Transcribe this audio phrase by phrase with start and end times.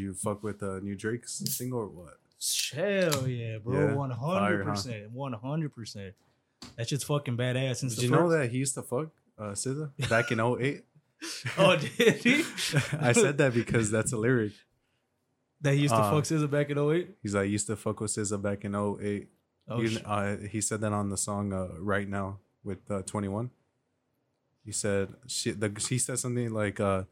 [0.00, 2.18] you fuck with the new Drake's single or what?
[2.74, 3.94] Hell yeah, bro.
[3.94, 5.10] One hundred percent.
[5.12, 6.14] One hundred percent.
[6.76, 7.76] That shit's fucking badass.
[7.76, 10.84] Since Did you know that he used to fuck uh, SZA back in 08?
[11.58, 12.34] Oh, did he?
[12.98, 14.52] I said that because that's a lyric.
[15.60, 17.16] that he used to Uh, fuck SZA back in 08?
[17.22, 19.28] He's like, used to fuck with SZA back in 08.
[19.68, 20.02] Oh, shit.
[20.06, 23.50] uh, he said that on the song uh, right now with uh, 21.
[24.64, 27.04] He said she the he said something like uh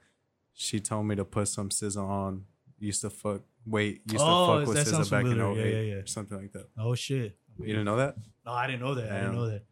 [0.53, 2.45] she told me to put some SZA on.
[2.81, 5.61] Used to fuck wait, used Oh, to fuck with SZA back in familiar.
[5.63, 6.03] 08 Yeah, yeah, yeah.
[6.07, 6.69] something like that.
[6.79, 7.37] oh shit.
[7.59, 8.17] You didn't know that?
[8.47, 9.11] No, I didn't know that.
[9.11, 9.63] I didn't know that.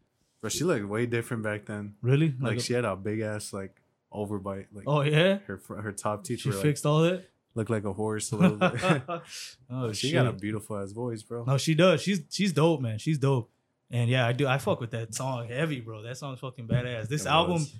[0.41, 1.95] But she looked way different back then.
[2.01, 2.33] Really?
[2.39, 3.81] Like, a- she had a big ass like
[4.13, 4.67] overbite.
[4.73, 5.37] Like Oh yeah.
[5.47, 7.25] her her top teeth She were like, fixed all that.
[7.55, 8.81] looked like a horse a little bit.
[9.69, 10.13] oh she shit.
[10.13, 11.43] got a beautiful ass voice, bro.
[11.45, 12.01] no, she does.
[12.01, 12.99] She's she's dope, man.
[12.99, 13.49] She's dope.
[13.89, 14.45] And yeah, I do.
[14.47, 16.01] I fuck with that song heavy, bro.
[16.03, 17.07] That song's fucking badass.
[17.07, 17.73] This It album, was.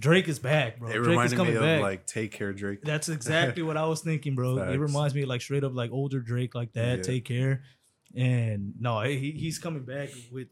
[0.00, 0.88] Drake is back, bro.
[0.88, 1.82] It Drake is reminded coming me of back.
[1.82, 2.80] like Take Care Drake.
[2.82, 4.58] That's exactly what I was thinking, bro.
[4.58, 6.98] It reminds me of like straight up like older Drake like that.
[6.98, 7.02] Yeah.
[7.02, 7.62] Take care.
[8.16, 10.48] And no, he, he's coming back with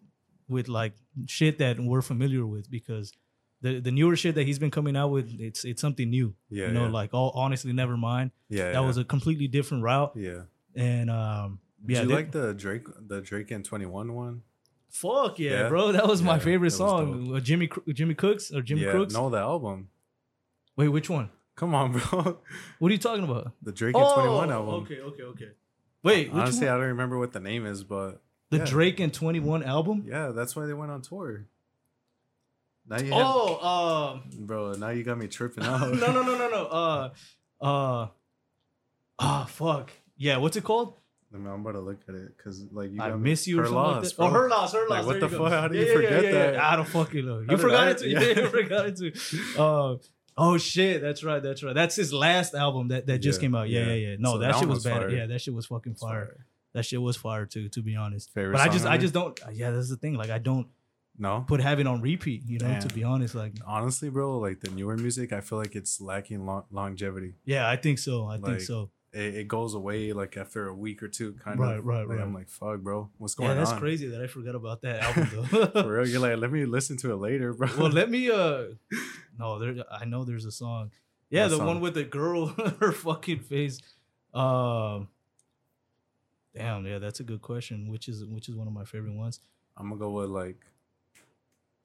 [0.48, 0.94] with like
[1.26, 3.12] shit that we're familiar with because
[3.60, 6.34] the the newer shit that he's been coming out with, it's it's something new.
[6.50, 6.92] Yeah, you know, yeah.
[6.92, 8.30] like all honestly, never mind.
[8.48, 8.86] yeah, That yeah.
[8.86, 10.12] was a completely different route.
[10.14, 10.42] yeah.
[10.76, 14.42] And um, yeah, you they- like the Drake the Drake and Twenty One one?
[14.90, 15.68] Fuck yeah, Yeah?
[15.68, 15.92] bro.
[15.92, 17.34] That was my Yeah, favorite it was song.
[17.36, 19.12] Uh, Jimmy Cro- Jimmy Cooks or Jimmy yeah, Crooks.
[19.14, 19.88] no, the album.
[20.76, 21.30] Wait, which one?
[21.56, 22.38] Come on, bro.
[22.78, 23.52] What are you talking about?
[23.62, 24.74] The Drake and Twenty One album.
[24.84, 25.48] Okay, okay, okay.
[26.02, 26.74] Wait, which Honestly, one?
[26.74, 28.64] I don't remember what the name is, but the yeah.
[28.64, 30.04] Drake and Twenty One album?
[30.06, 31.46] yeah, that's why they went on tour.
[32.88, 34.72] Now you have, Oh, um, bro.
[34.74, 35.92] Now you got me tripping out.
[35.92, 36.66] no, no, no, no, no.
[36.66, 37.10] Uh,
[37.60, 38.06] uh,
[39.18, 39.90] ah, fuck.
[40.16, 40.94] Yeah, what's it called?
[41.32, 43.58] I mean, I'm about to look at it because like you I got miss you
[43.58, 44.26] or her something loss, like bro.
[44.26, 45.06] Oh, her loss, her Like, loss.
[45.06, 45.52] what There the fuck?
[45.52, 46.50] How do you Yeah, yeah, forget yeah, yeah.
[46.52, 46.60] that?
[46.60, 47.38] I don't fucking know.
[47.40, 48.08] You did forgot I- it too.
[48.08, 48.20] yeah.
[48.20, 49.12] Yeah, you forgot it too.
[49.58, 49.96] Uh,
[50.38, 51.74] oh shit, that's right, that's right.
[51.74, 53.68] That's his last album that, that just Yeah, came out.
[53.68, 54.08] Yeah, yeah, yeah.
[54.10, 54.16] yeah.
[54.18, 54.96] No, So that, that shit was was bad.
[55.02, 55.10] fire.
[55.10, 56.26] Yeah, that shit was fucking fire.
[56.26, 56.46] fire.
[56.74, 58.32] That shit was fire too, to be honest.
[58.32, 59.38] Favorite but I just, I just don't.
[59.52, 60.14] Yeah, that's the thing.
[60.14, 60.68] Like, I don't
[61.18, 62.42] No, put having on repeat.
[62.46, 63.34] You know, to be honest.
[63.34, 67.34] Like, honestly, bro, like the newer music, I feel like it's lacking lo- longevity.
[67.44, 68.26] yeah, I think so.
[68.26, 68.90] I think so.
[69.12, 71.84] It, it goes away like after a week or two, kind Right, of.
[71.86, 72.20] right, Like, right.
[72.20, 73.56] I'm like, fuck, bro, what's going on?
[73.56, 73.80] Yeah, that's on?
[73.80, 75.66] crazy that I forgot about that album though.
[75.82, 77.68] For real, you're like, let me listen to it later, bro.
[77.78, 78.30] well, let me.
[78.30, 78.64] Uh,
[79.38, 79.82] no, there.
[79.90, 80.90] I know there's a song.
[81.30, 81.66] Yeah, What the song?
[81.66, 82.46] one with the girl,
[82.80, 83.80] her fucking face.
[84.34, 85.08] Um,
[86.54, 87.88] damn, yeah, that's a good question.
[87.88, 89.40] Which is which is one of my favorite ones.
[89.76, 90.64] I'm gonna go with like.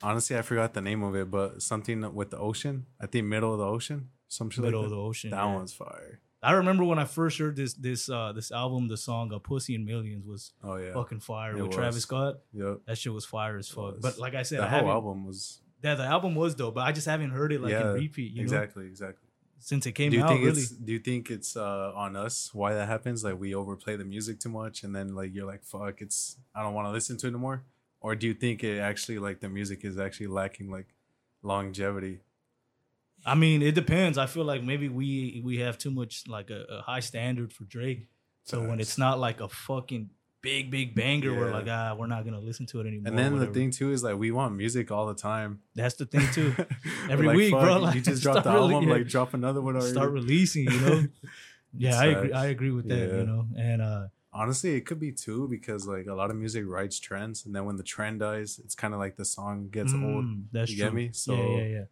[0.01, 2.85] Honestly, I forgot the name of it, but something with the ocean.
[3.00, 4.09] I think middle of the ocean.
[4.28, 5.29] Some shit Middle like of the ocean.
[5.29, 5.53] That yeah.
[5.56, 6.19] one's fire.
[6.43, 9.75] I remember when I first heard this this uh this album, the song uh, "Pussy
[9.75, 10.93] and Millions" was Oh yeah.
[10.93, 12.01] fucking fire It with Travis.
[12.03, 12.39] Scott.
[12.53, 12.81] Yep.
[12.85, 13.95] That shit was fire as fuck.
[14.01, 15.59] But like I said, The I whole album was.
[15.83, 18.31] Yeah, the album was dope, but I just haven't heard it like Yeah, in repeat.
[18.31, 18.85] You know, exactly.
[18.87, 19.27] Exactly.
[19.59, 20.29] since it came do you out.
[20.29, 23.55] think Really, it's do you think it's uh on us why that happens like we
[23.55, 26.85] overplay the music too much and then like you're like fuck it's i don't want
[26.87, 27.63] to listen to it anymore
[28.01, 30.87] or do you think it actually like the music is actually lacking like
[31.43, 32.19] longevity
[33.25, 34.17] I mean, it depends.
[34.17, 37.63] I feel like maybe we we have too much like a, a high standard for
[37.66, 38.07] Drake.
[38.45, 40.09] So when it's not like a fucking
[40.41, 43.07] big big banger, we're like ah, we're not gonna listen to it anymore.
[43.07, 46.06] and then the thing too is like we want music all the time that's the
[46.06, 46.53] thing too.
[47.09, 47.89] Every like, week, fuck, bro.
[47.91, 48.94] you just dropped the album yeah.
[48.94, 51.03] like drop another one already Start releasing, you know.
[51.78, 52.33] yeah, I agree.
[52.33, 53.09] I agree with that.
[53.09, 53.17] Yeah.
[53.19, 56.66] You know, and uh, honestly it could be too because like a lot of music
[56.67, 59.94] rides trends and then when the trend dies it's kind of like the song gets
[59.94, 60.85] old mm, That's You true.
[60.88, 61.09] get me?
[61.13, 61.67] So- yeah, yeah.
[61.67, 61.83] Yeah,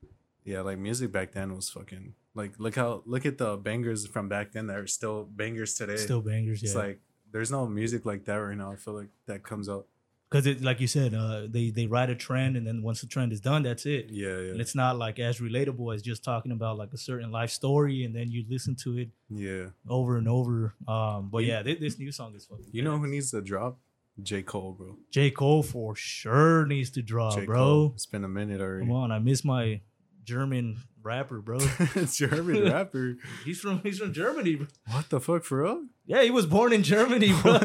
[0.46, 4.52] like music back then was fucking like look how look at the bangers from back
[4.54, 5.98] then that are still bangers today.
[5.98, 6.64] Still bangers.
[6.64, 7.00] it's Yeah, like
[7.32, 8.72] there's no music like that right now.
[8.72, 9.88] I feel like that comes out.
[10.30, 13.08] because it like you said, uh, they they ride a trend, and then once the
[13.08, 14.08] trend is done, that's it.
[14.10, 17.32] Yeah, yeah, And it's not like as relatable as just talking about like a certain
[17.32, 19.68] life story, and then you listen to it yeah.
[19.88, 20.74] over and over.
[20.88, 22.68] Um, but yeah, this, this new song is fucking.
[22.72, 23.78] You know who needs to drop?
[24.22, 24.98] J Cole, bro.
[25.10, 27.46] J Cole for sure needs to draw, J.
[27.46, 27.58] bro.
[27.58, 27.92] Cole.
[27.96, 28.86] It's been a minute already.
[28.86, 29.82] Come on, I miss my
[30.32, 31.58] German rapper, bro.
[31.96, 33.18] it's German rapper.
[33.44, 34.68] he's from he's from Germany, bro.
[34.92, 35.84] What the fuck, for real?
[36.06, 37.60] Yeah, he was born in Germany, bro.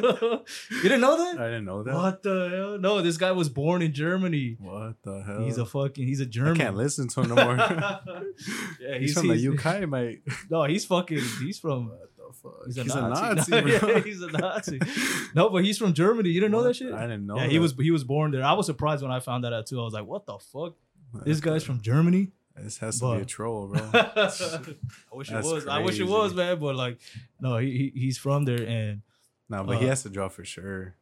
[0.70, 1.40] you didn't know that?
[1.40, 1.94] I didn't know that.
[1.94, 2.78] What, What the hell?
[2.78, 4.56] No, this guy was born in Germany.
[4.60, 5.44] What the hell?
[5.44, 6.56] He's a fucking he's a German.
[6.56, 7.56] can't listen to him no more.
[8.80, 10.22] yeah, he's, from the UK, mate.
[10.50, 12.66] No, he's fucking he's from the fuck?
[12.66, 13.22] he's a He's Nazi.
[13.30, 13.88] a Nazi, bro.
[13.90, 14.80] yeah, he's a Nazi.
[15.34, 16.30] No, but he's from Germany.
[16.30, 16.92] You didn't know that shit?
[16.92, 17.36] I didn't know.
[17.38, 18.42] yeah, he was he was born there.
[18.42, 19.80] I was surprised when I found that out too.
[19.80, 20.74] I was like, what the fuck?
[21.24, 22.32] This guy's from Germany?
[22.58, 23.80] This has to be a troll, bro.
[23.94, 24.72] I
[25.12, 25.66] wish it That's was.
[25.66, 26.58] I wish it was, man.
[26.58, 26.98] But like,
[27.40, 29.02] no, he, he he's from there, and
[29.48, 30.94] no, but he Uh, has to draw for sure.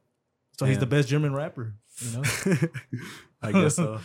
[0.58, 1.74] so he's the best German rapper.
[2.00, 2.22] You know?
[3.42, 4.00] I guess so.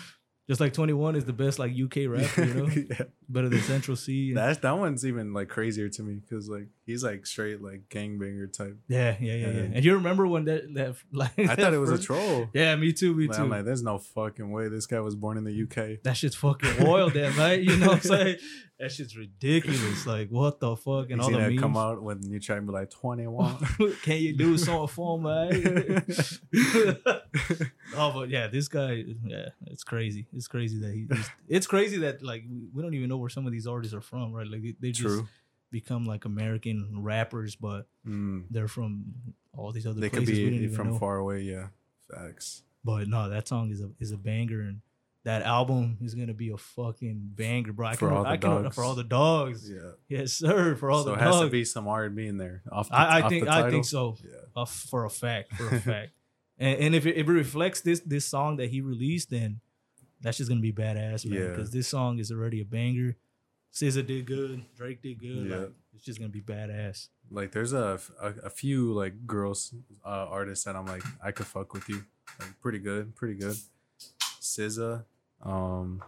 [0.48, 3.06] Just like Twenty One is the best like UK rapper, you know, yeah.
[3.28, 4.30] better than Central Cee.
[4.30, 7.83] and- That's that one's even like crazier to me because like he's like straight like
[7.89, 8.77] gangbanger type.
[8.88, 9.75] yeah, yeah, yeah, And yeah.
[9.77, 12.50] And you remember when that that like I that thought it was a troll.
[12.53, 13.44] Yeah, me too, me Like, too.
[13.44, 16.01] I'm like, there's no fucking way this guy was born in the UK.
[16.03, 17.62] that shit's fucking oil, damn right.
[17.62, 18.38] You know what I'm saying?
[18.80, 20.06] That shit's ridiculous.
[20.07, 21.09] Like what the fuck?
[21.12, 21.59] And You all the that memes.
[21.62, 23.57] come out when you try and be like 21.
[24.03, 26.00] Can you do something for me?
[27.95, 30.27] oh, but yeah, this guy, yeah, it's crazy.
[30.33, 31.07] It's crazy that he.
[31.47, 34.01] It's crazy that like we- we don't even know where some of these artists are
[34.01, 34.47] from, right?
[34.47, 35.27] Like they, they just True.
[35.71, 38.45] Become like American rappers, but Mm.
[38.50, 39.06] they're from
[39.54, 41.00] all these other They could places we didn't be from know.
[41.00, 41.42] far away.
[41.42, 41.68] Yeah.
[42.12, 42.63] Facts.
[42.83, 44.81] But no, that song is a is a banger, and
[45.25, 47.88] that album is gonna be a fucking banger, bro.
[47.88, 48.75] I For can, all the I can, dogs.
[48.75, 49.69] for all the dogs.
[49.69, 49.92] Yeah.
[50.07, 50.75] Yes, sir.
[50.75, 51.48] For all so the it has dogs.
[51.48, 52.63] to be some R&B in there.
[52.71, 54.16] Off the, I, I off think the I think so.
[54.24, 54.31] Yeah.
[54.56, 56.12] uh, for a fact, for a fact.
[56.57, 59.60] And, and if it, if it reflects this this song that he released, then
[60.21, 61.39] that's just gonna be badass, man.
[61.39, 61.48] Yeah.
[61.50, 63.18] Because this song is already a banger.
[63.74, 65.50] SZA did good, Drake did good.
[65.50, 65.57] Yeah.
[65.57, 67.10] Like, it's just gonna be badass.
[67.30, 69.74] Like there's a, a, a few like girls
[70.06, 72.04] uh, artists that I'm like I could fuck with you.
[72.39, 73.57] Like pretty good, pretty good.
[74.42, 75.04] SZA,
[75.44, 76.01] um,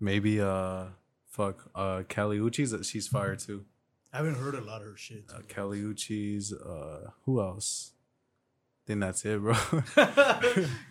[0.00, 0.84] maybe uh,
[1.28, 2.84] fuck uh, Kali Uchis.
[2.90, 3.64] She's fire too.
[4.12, 5.24] I haven't heard a lot of her shit.
[5.32, 6.52] Uh, Kali Uchis.
[6.52, 7.92] Uh, who else?
[8.84, 9.54] I think that's it, bro.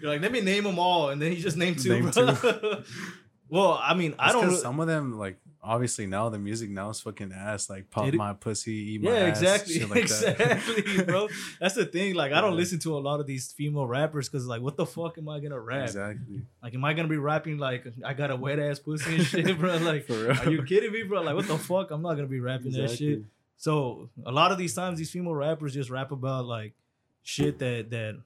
[0.01, 1.89] You're like, let me name them all, and then he just named two.
[1.89, 2.83] Name bro.
[3.50, 4.45] well, I mean, I don't.
[4.45, 7.69] really- Some of them like obviously now the music now is fucking ass.
[7.69, 10.40] Like pop It- my pussy, eat my yeah, ass, exactly, shit like that.
[10.42, 11.28] exactly, bro.
[11.60, 12.16] That's the thing.
[12.16, 14.86] Like, I don't listen to a lot of these female rappers because, like, what the
[14.86, 15.84] fuck am I gonna rap?
[15.88, 16.42] Exactly.
[16.62, 19.57] Like, am I gonna be rapping like I got a wet ass pussy and shit,
[19.60, 19.78] bro?
[19.78, 21.22] Like, are you kidding me, bro?
[21.22, 21.92] Like, what the fuck?
[21.92, 23.22] I'm not gonna be rapping that shit.
[23.56, 26.74] So a lot of these times, these female rappers just rap about like
[27.22, 28.19] shit that that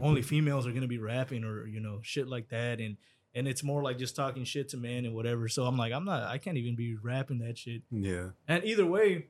[0.00, 2.96] only females are gonna be rapping, or you know, shit like that, and
[3.34, 5.48] and it's more like just talking shit to men and whatever.
[5.48, 7.82] So I'm like, I'm not, I can't even be rapping that shit.
[7.90, 8.30] Yeah.
[8.48, 9.26] And either way,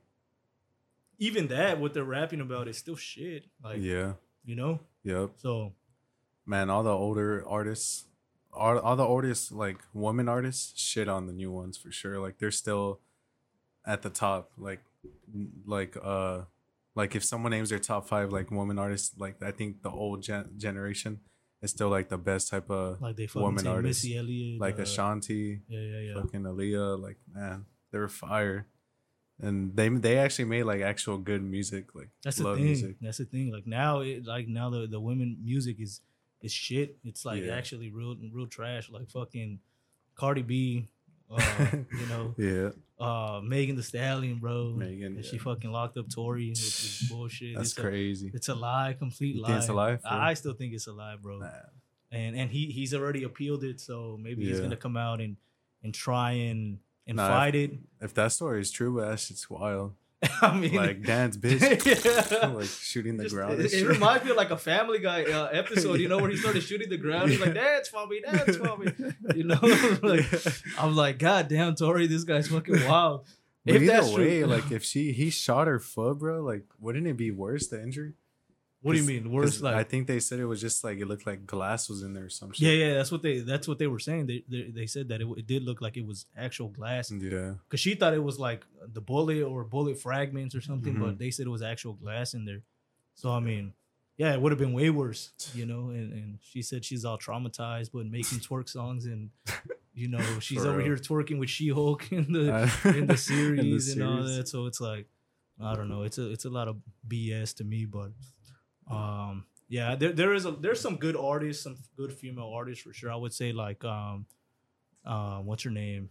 [1.19, 3.45] even that, what they're rapping about is still shit.
[3.63, 4.13] Like, yeah.
[4.43, 4.79] you know.
[5.03, 5.31] Yep.
[5.37, 5.73] So
[6.45, 8.05] Man, all the older artists,
[8.51, 12.19] all, all the artists, like woman artists, shit on the new ones for sure.
[12.19, 12.99] Like they're still
[13.85, 14.51] at the top.
[14.57, 14.81] Like,
[15.65, 16.41] like, uh,
[16.95, 20.23] like if someone names their top five like woman artists, like I think the old
[20.23, 21.21] gen- generation
[21.61, 24.03] is still like the best type of like they woman artist.
[24.03, 26.13] Missy Elliott, like uh, Ashanti, Yeah, yeah, yeah.
[26.21, 26.99] fucking Aaliyah.
[27.01, 28.67] Like man, they were fire,
[29.39, 31.93] and they they actually made like actual good music.
[31.95, 32.63] Like That's the thing.
[32.63, 32.95] music.
[33.01, 33.51] That's the thing.
[33.51, 36.01] Like now, it like now the the women music is
[36.41, 36.97] is shit.
[37.03, 37.53] It's like Yeah.
[37.55, 38.89] actually real real trash.
[38.89, 39.59] Like fucking
[40.15, 40.87] Cardi B,
[41.31, 42.69] uh, you know, Yeah,
[42.99, 44.71] uh, Megan Thee Stallion, bro.
[44.75, 47.55] Megan, And She fucking locked up Tory, which is bullshit.
[47.55, 48.31] that's it's a, crazy.
[48.33, 49.57] it's a lie, complete You lie.
[49.57, 51.39] it's a lie, I, I still think it's a lie, bro.
[51.39, 51.49] Nah.
[52.11, 55.37] And and he he's already appealed it, so maybe he's gonna come out and
[55.83, 57.71] and try and and Nah, fight it.
[58.01, 59.93] If that story is true, but that shit's wild.
[60.41, 61.61] I mean, Like dance, bitch.
[62.41, 62.47] Yeah.
[62.53, 63.59] like shooting the Just- ground.
[63.59, 66.37] It, it reminds me of like a Family Guy uh, episode, you know, where he
[66.37, 67.31] started shooting the ground.
[67.31, 68.91] He's like, "Dance for me, dance for me,"
[69.35, 69.59] you know.
[70.03, 70.25] like,
[70.77, 73.25] I'm like, God damn, Tory, this guy's fucking wild.
[73.65, 76.65] But if either that's way, true, like if she he shot her foot, bro, like
[76.79, 78.13] wouldn't it be worse the injury?
[78.81, 79.31] What do you mean?
[79.31, 82.01] Worse, like, I think they said it was just like it looked like glass was
[82.03, 82.61] in there or some shit.
[82.67, 84.25] yeah, yeah, that's what they that's what they were saying.
[84.27, 87.53] They they, they said that it, it did look like it was actual glass Yeah.
[87.67, 90.99] because she thought it was like the bullet or bullet fragments or something, Mhm.
[90.99, 92.63] but they said it was actual glass in there.
[93.15, 93.73] So I mean.
[94.17, 95.89] Yeah, it would have been way worse, you know.
[95.89, 99.31] And, and she said she's all traumatized, but making twerk songs, and
[99.95, 100.85] you know she's For over real.
[100.87, 102.69] here twerking with She Hulk in the Uh,
[102.99, 104.47] in the series and all that.
[104.47, 105.07] So it's like,
[105.59, 106.03] I don't know.
[106.03, 106.75] It's a it's a lot of
[107.07, 108.11] BS to me, but
[108.91, 112.93] um, yeah, there there is a there's some good artists, some good female artists for
[112.93, 113.11] sure.
[113.11, 114.25] I would say like um,
[115.05, 116.09] um, what's her name?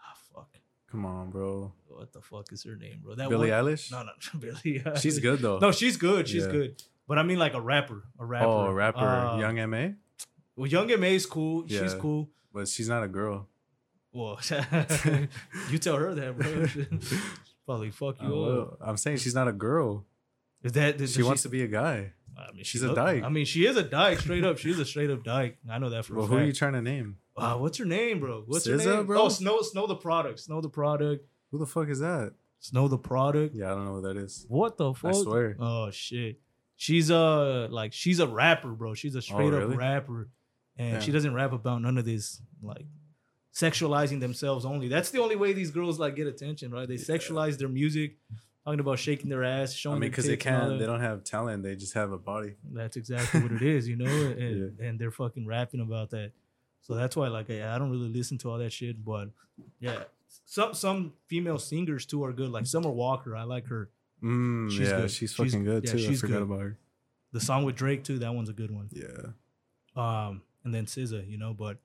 [0.00, 0.48] Ah, fuck.
[0.90, 1.72] Come on, bro.
[1.88, 3.14] What the fuck is her name, bro?
[3.14, 3.90] That Billie one, Eilish.
[3.92, 4.80] No, no, Billie.
[4.80, 4.98] Eilish.
[5.02, 5.58] She's good though.
[5.58, 6.28] No, she's good.
[6.28, 6.52] She's Yeah.
[6.52, 6.82] good.
[7.06, 8.46] But I mean, like a rapper, a rapper.
[8.46, 9.94] oh, a rapper, Uh, Young M.A,
[10.56, 11.14] Well, Young M.A.
[11.14, 11.66] is cool.
[11.66, 11.98] She's Yeah.
[11.98, 12.28] cool.
[12.52, 13.48] but she's not a girl.
[14.12, 14.38] Well,
[15.70, 16.66] you tell her that, bro.
[17.66, 18.78] Probably fuck you up.
[18.80, 20.04] I'm saying she's not a girl.
[20.62, 22.12] Is that She wants to be a guy.
[22.36, 23.24] I mean, she's she a dyke.
[23.24, 24.58] I mean, she is a dyke, straight up.
[24.58, 25.56] She's a straight up dyke.
[25.68, 27.16] I know that for Well, who are you trying to name?
[27.36, 28.42] Uh, what's her name, bro?
[28.46, 29.22] What's her name, bro?
[29.22, 32.32] Oh, Snow, Snow Tha Product, Snow Tha Product, Who the fuck is that?
[32.60, 33.54] Snow Tha Product.
[33.54, 34.44] Yeah, I don't know who that is.
[34.48, 35.14] What the fuck?
[35.14, 35.56] I swear.
[35.60, 36.40] Oh shit.
[36.76, 38.94] She's a like she's a rapper, bro.
[38.94, 39.76] She's a straight up Oh, really?
[39.76, 40.28] rapper,
[40.76, 41.00] and Yeah.
[41.00, 42.86] she doesn't rap about none of this like
[43.54, 44.88] sexualizing themselves only.
[44.88, 46.86] That's the only way these girls like get attention, right?
[46.88, 48.16] They sexualize their music,
[48.68, 49.96] talking about shaking their ass, showing.
[49.96, 50.78] I mean, because they tits and all can't.
[50.80, 51.62] They don't have talent.
[51.62, 52.54] They just have a body.
[52.72, 54.04] That's exactly what it is, you know,
[54.38, 56.32] and, and they're fucking rapping about that.
[56.82, 59.04] So that's why, like, I, I don't really listen to all that shit.
[59.04, 59.30] But
[59.80, 60.04] yeah,
[60.44, 62.50] some some female singers too are good.
[62.50, 63.90] Like Summer Walker, I like her.
[64.22, 65.10] Mm, She's yeah, good.
[65.10, 65.98] she's She's- fucking good yeah, too.
[65.98, 66.42] I she's forgot good.
[66.42, 66.78] about her.
[67.32, 68.88] The song with Drake too, that one's a good one.
[68.90, 69.06] Yeah,
[69.96, 71.52] Um, and then SZA, you know.
[71.54, 71.76] But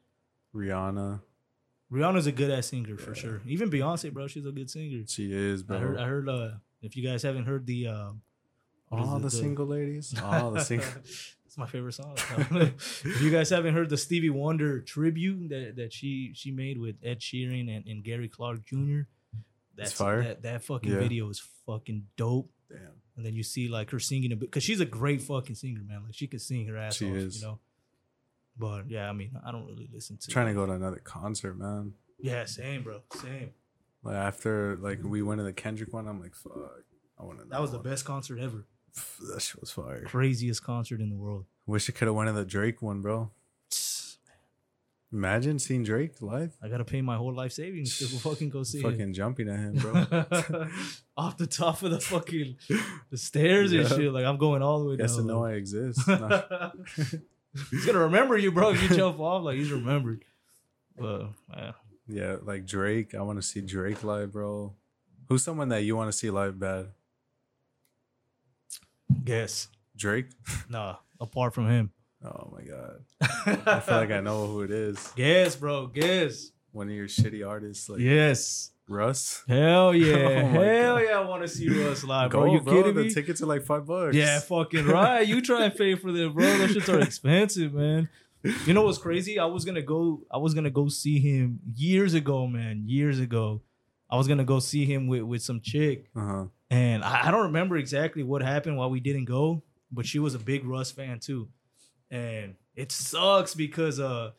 [0.56, 1.20] Rihanna,
[1.92, 3.42] Rihanna's a good ass singer for sure.
[3.46, 5.04] Even Beyonce, bro, she's a good singer.
[5.08, 5.78] she is, bro.
[5.78, 5.98] I heard.
[6.00, 6.30] I heard.
[6.30, 6.50] Uh,
[6.84, 8.12] if you guys haven't heard the, uh,
[8.92, 10.88] all it, the single ladies, all the single.
[11.46, 12.16] It's my favorite song.
[12.18, 16.96] if you guys haven't heard the Stevie Wonder tribute that, that she she made with
[17.04, 19.02] Ed Sheeran and, and Gary Clark Jr.
[19.76, 20.24] That's fire?
[20.24, 20.98] That, that fucking Yeah.
[20.98, 22.50] video is fucking dope.
[22.72, 22.80] Damn.
[23.18, 25.82] And then you see like her singing a bit because she's a great fucking singer,
[25.88, 26.02] man.
[26.06, 27.40] Like she can sing her ass She off, is.
[27.42, 27.60] you know.
[28.58, 30.28] But yeah, I mean, I don't really listen to.
[30.32, 31.94] Trying to go to another concert, man.
[32.20, 33.52] Yeah, same, bro, same.
[34.04, 36.54] Like after like we went to the Kendrick one, I'm like, fuck.
[37.20, 37.46] I want to.
[37.46, 38.66] That was the best concert ever.
[39.34, 40.04] That shit was fire.
[40.06, 41.46] Craziest concert in the world.
[41.66, 43.32] Wish I could have went to the Drake one, bro.
[45.12, 46.58] Imagine seeing Drake live.
[46.62, 48.82] I gotta pay my whole life savings to fucking go see.
[48.82, 49.94] Fucking jumping at him, bro.
[51.18, 52.56] off the top of the fucking
[53.12, 54.12] the stairs and shit.
[54.12, 56.02] Like I'm going all the way Guess to know I exist.
[56.08, 56.72] Nah.
[57.70, 58.72] he's gonna remember you, bro.
[58.72, 60.26] If you jump off, like he's remembered.
[60.98, 61.72] But uh,
[62.08, 63.14] yeah, like Drake.
[63.16, 64.74] I want to see Drake live, bro.
[65.30, 66.88] Who's someone that you want to see live bad?
[69.24, 70.28] guess Drake.
[70.70, 70.96] nah.
[71.20, 71.92] Apart from him,
[72.26, 73.04] Oh my god.
[73.66, 75.12] I feel like I know who it is.
[75.16, 75.88] guess, bro.
[75.88, 76.52] Guess.
[76.72, 78.72] One of your shitty artists, like yes.
[78.90, 79.44] Russ.
[79.48, 79.58] Hell
[79.88, 80.16] oh yeah.
[80.44, 81.04] Oh Hell God.
[81.04, 81.18] yeah.
[81.20, 82.54] I want to see Russ live, Go, bro.
[82.54, 82.74] You bro.
[82.74, 83.14] kidding the me?
[83.14, 84.16] tickets are like five bucks.
[84.16, 85.26] Yeah, fucking right.
[85.26, 86.44] You try and pay for them, bro.
[86.58, 88.10] Those shits are expensive, man.
[88.66, 89.40] You know what's crazy?
[89.40, 90.22] I was gonna go.
[90.32, 92.84] I was gonna go see him years ago, man.
[92.88, 93.62] Years ago,
[94.10, 96.46] I was gonna go see him with with some chick, Uh huh.
[96.70, 99.64] and I, I don't remember exactly what happened why we didn't go.
[99.92, 101.48] But she was a big Russ fan too,
[102.12, 104.32] and it sucks because uh,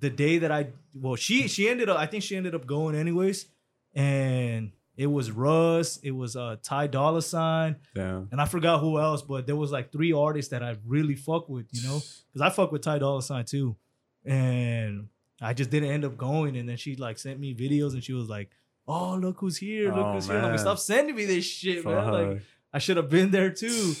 [0.00, 1.96] the day that I well, she she ended up.
[1.98, 3.46] I think she ended up going anyways,
[3.94, 5.98] and it was Russ.
[6.02, 8.28] It was uh Ty Dolla Sign Damn.
[8.30, 11.48] and I forgot who else, but there was like three artists that I really fuck
[11.48, 12.00] with, you know,
[12.32, 13.76] because I fuck with Ty Dolla Sign too,
[14.24, 15.08] and
[15.40, 16.56] I just didn't end up going.
[16.56, 18.50] And then she like sent me videos, and she was like,
[18.86, 19.88] "Oh, look who's here!
[19.88, 22.12] Look Oh, who's here!" I'm like, stop sending me this shit, man.
[22.12, 23.94] Like I should have been there too.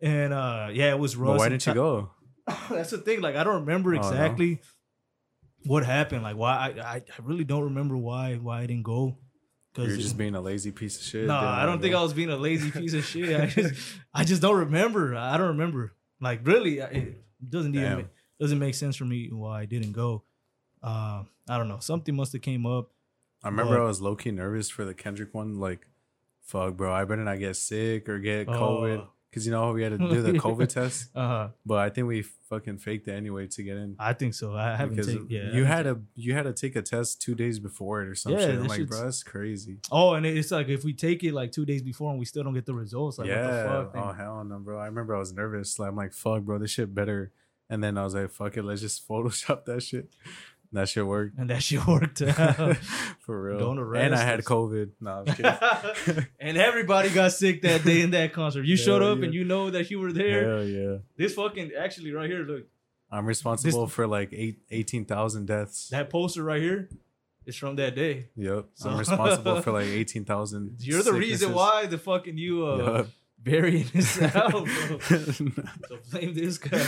[0.00, 1.30] And uh, yeah, it was Russ.
[1.32, 2.10] But why didn't you go?
[2.70, 3.20] That's the thing.
[3.22, 4.06] Like I don't remember Oh, no?
[4.06, 4.60] exactly
[5.64, 6.22] what happened.
[6.22, 9.16] Like why I, I I really don't remember why why I didn't go.
[9.84, 11.26] You're it- just being a lazy piece of shit.
[11.26, 11.94] no, Didn't I don't think.
[11.94, 13.40] I was being a lazy piece of shit.
[13.40, 13.74] I just,
[14.14, 15.14] I just don't remember.
[15.16, 15.94] I don't remember.
[16.20, 17.96] Like really, it doesn't even Damn.
[17.98, 18.06] make,
[18.40, 20.22] doesn't make sense for me why I didn't go.
[20.82, 21.78] Uh, I don't know.
[21.80, 22.90] Something must have came up.
[23.42, 25.58] I remember But- I was low key nervous for the Kendrick one.
[25.60, 25.86] Like,
[26.42, 29.06] fuck, bro, I better not get sick or get COVID.
[29.36, 29.38] Oh.
[29.38, 32.22] Cause you know we had to do the COVID test, Uh, but I think we
[32.22, 33.96] fucking faked it anyway to get in.
[33.98, 34.54] I think so.
[34.54, 35.26] I haven't taken.
[35.28, 38.14] Yeah, you had to you had to take a test two days before it or
[38.14, 38.50] some Yeah, shit.
[38.50, 39.78] I'm that like, bro, that's crazy.
[39.92, 42.44] Oh, and it's like if we take it like two days before and we still
[42.44, 43.42] don't get the results, like yeah.
[43.66, 44.04] what the fuck?
[44.06, 44.78] oh hell no, bro.
[44.78, 45.78] I remember I was nervous.
[45.78, 47.32] Like I'm like, fuck, bro, this shit better.
[47.68, 50.08] And then I was like, fuck it, let's just Photoshop that shit.
[50.72, 51.38] That shit worked.
[51.38, 52.18] and that shit worked.
[53.20, 53.58] For real.
[53.58, 54.44] Don't and I had us.
[54.44, 54.90] COVID.
[55.00, 55.24] No, I'm
[56.04, 56.26] kidding.
[56.40, 58.64] and everybody got sick that day in that concert.
[58.64, 59.24] You showed up yeah.
[59.26, 60.56] and you know that you were there.
[60.58, 60.96] Hell yeah.
[61.16, 62.64] This fucking actually right here, look.
[63.10, 65.88] I'm responsible for like eight, 18,000 deaths.
[65.90, 66.88] That poster right here
[67.46, 68.28] is from that day.
[68.36, 68.66] yep.
[68.74, 70.76] So- I'm responsible for like 18,000.
[70.80, 73.06] You're the reason why the fucking you uh Yup.
[73.38, 74.98] burying this out, bro.
[74.98, 75.46] So
[76.10, 76.84] blame this guy.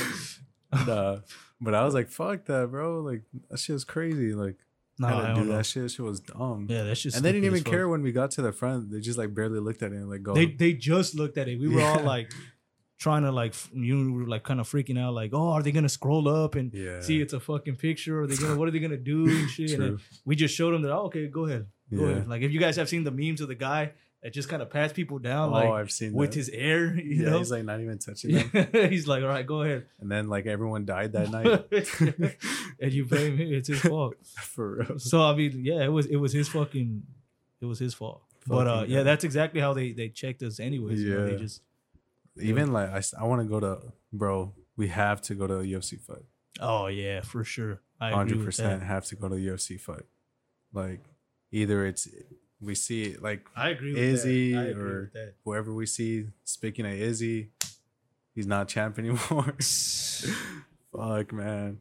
[0.86, 1.18] nah.
[1.60, 3.00] But I was like, fuck that, bro.
[3.00, 4.32] Like, that shit was crazy.
[4.32, 4.56] Like,
[4.98, 5.90] No, I I had to don't do that shit.
[5.90, 6.66] Shit was dumb.
[6.68, 7.72] Yeah, that's just and they didn't even fuck.
[7.72, 8.90] care when we got to the front.
[8.90, 10.34] They just like barely looked at it and like go.
[10.34, 11.58] They they just looked at it.
[11.58, 12.32] We were all like
[12.98, 15.88] trying to like you were like kind of freaking out like oh are they gonna
[15.88, 17.00] scroll up and yeah.
[17.00, 19.70] see it's a fucking picture or they gonna what are they gonna do and shit
[19.70, 22.10] and then we just showed them that oh, okay go ahead go Yeah.
[22.10, 24.60] ahead like if you guys have seen the memes of the guy that just kind
[24.62, 26.36] of pats people down oh, like I've seen with that.
[26.36, 28.68] his air you yeah, know he's like not even touching them.
[28.90, 31.64] he's like all right go ahead And then like everyone died that night.
[32.80, 34.98] and you blame him it's his fault For real.
[34.98, 37.02] so I mean yeah it was it was his fucking
[37.60, 41.02] it was his fault but uh yeah that's exactly how they they checked us anyways
[41.02, 41.38] you know, they Yeah.
[41.38, 41.62] just
[42.40, 43.80] Even like I I want to go to
[44.12, 44.52] bro.
[44.76, 46.24] We have to go to a UFC fight.
[46.60, 50.06] oh yeah for sure I hundred percent have to go to a UFC fight.
[50.72, 51.00] Like
[51.50, 52.06] either it's
[52.60, 54.58] we see it, like I agree with Izzy that.
[54.60, 55.34] I agree or- with that.
[55.44, 56.26] whoever we see.
[56.44, 57.50] Speaking of Izzy,
[58.34, 59.54] he's not champ anymore.
[60.92, 61.78] Fuck man,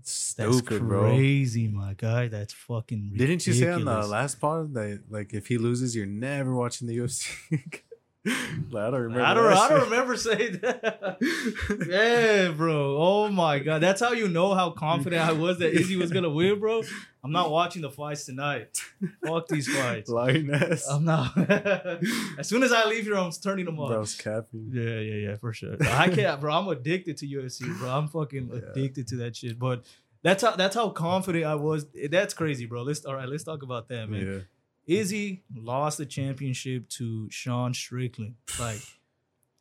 [0.00, 1.02] It's That's stupid, bro.
[1.14, 2.28] crazy, my guy.
[2.28, 3.12] That's fucking.
[3.16, 6.86] Didn't you say on the last part that like if he loses, you're never watching
[6.88, 7.82] the UFC?
[8.26, 8.30] I
[8.72, 9.22] don't remember.
[9.22, 9.52] I don't.
[9.52, 11.16] I don't remember saying that.
[11.88, 12.96] yeah, bro.
[12.98, 16.28] Oh my god, that's how you know how confident I was that Izzy was gonna
[16.28, 16.82] win, bro.
[17.24, 18.78] I'm not watching the fights tonight.
[19.26, 20.10] Fuck these fights.
[20.10, 20.86] Lioness.
[20.86, 21.36] I'm not.
[22.38, 23.88] as soon as I leave here, I'm turning them off.
[23.88, 24.70] Bro's capping.
[24.72, 25.76] Yeah, yeah, yeah, for sure.
[25.80, 26.52] I can't, bro.
[26.54, 27.88] I'm addicted to UFC, bro.
[27.88, 28.70] I'm fucking Yeah.
[28.70, 29.58] addicted to that shit.
[29.58, 29.84] But
[30.22, 31.86] that's how that's how confident I was.
[32.10, 32.82] That's crazy, bro.
[32.82, 33.28] Let's all right.
[33.28, 34.26] Let's talk about that, man.
[34.26, 34.38] Yeah.
[34.86, 38.34] Izzy lost the championship to Sean Strickland.
[38.58, 38.80] Like,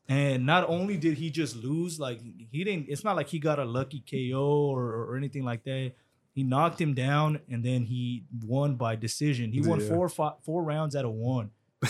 [0.07, 2.87] and not only did he just lose, like he didn't.
[2.89, 5.93] It's not like he got a lucky KO or, or anything like that.
[6.33, 9.51] He knocked him down, and then he won by decision.
[9.51, 9.87] He won Yeah.
[9.89, 11.51] four fi- four rounds out of one,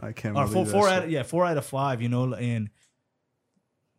[0.00, 2.00] I can't or four four out of, yeah four out of five.
[2.02, 2.70] You know, and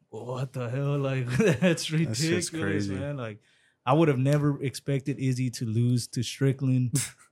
[0.10, 0.98] what the hell?
[0.98, 2.95] Like that's ridiculous, crazy.
[2.95, 3.17] man.
[3.17, 3.39] Like
[3.86, 6.91] I would have never expected Izzy to lose to Strickland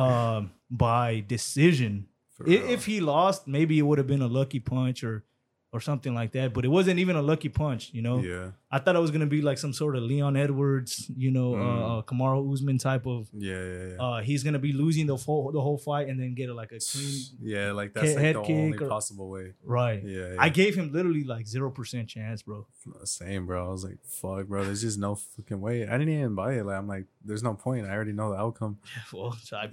[0.00, 2.06] um by decision.
[2.30, 2.70] For I- real.
[2.70, 5.24] If he lost, maybe it would have been a lucky punch or
[5.72, 6.52] or something like that.
[6.52, 8.18] But it wasn't even a lucky punch, you know.
[8.18, 11.52] yeah, I thought it was gonna be like some sort of Leon Edwards, you know,
[11.52, 11.60] Mm.
[11.60, 13.28] uh, uh, Kamaru Usman type of.
[13.32, 13.96] yeah, yeah, yeah.
[14.02, 16.72] Uh, he's gonna be losing the whole the whole fight and then get a, like
[16.72, 19.52] a clean yeah, like that's like the only or- possible way.
[19.64, 20.02] right.
[20.04, 20.36] Yeah, yeah.
[20.38, 22.66] I gave him literally like zero percent chance, bro.
[23.04, 23.66] Same, bro.
[23.66, 24.64] I was like, fuck, bro.
[24.64, 25.86] There's just no fucking way.
[25.86, 26.64] I didn't even buy it.
[26.66, 27.86] Like, I'm like, there's no point.
[27.86, 28.78] I already know the outcome.
[29.12, 29.68] well, I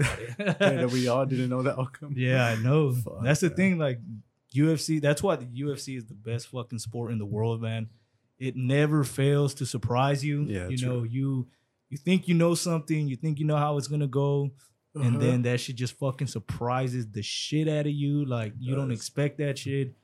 [0.60, 0.92] and it.
[0.92, 2.14] we all didn't know the outcome.
[2.16, 2.94] yeah, I know.
[3.04, 3.56] Fuck, That's the man.
[3.56, 3.78] thing.
[3.78, 4.00] Like
[4.56, 7.90] UFC, that's why the UFC is the best fucking sport in the world, man.
[8.40, 10.44] It never fails to surprise you.
[10.44, 11.48] Yeah, you know, you
[11.90, 14.52] you think you know something, you think you know how it's gonna go,
[14.96, 15.08] Uh-huh.
[15.08, 18.26] and then that shit just fucking surprises the shit out of you.
[18.26, 19.96] Like you don't expect that shit.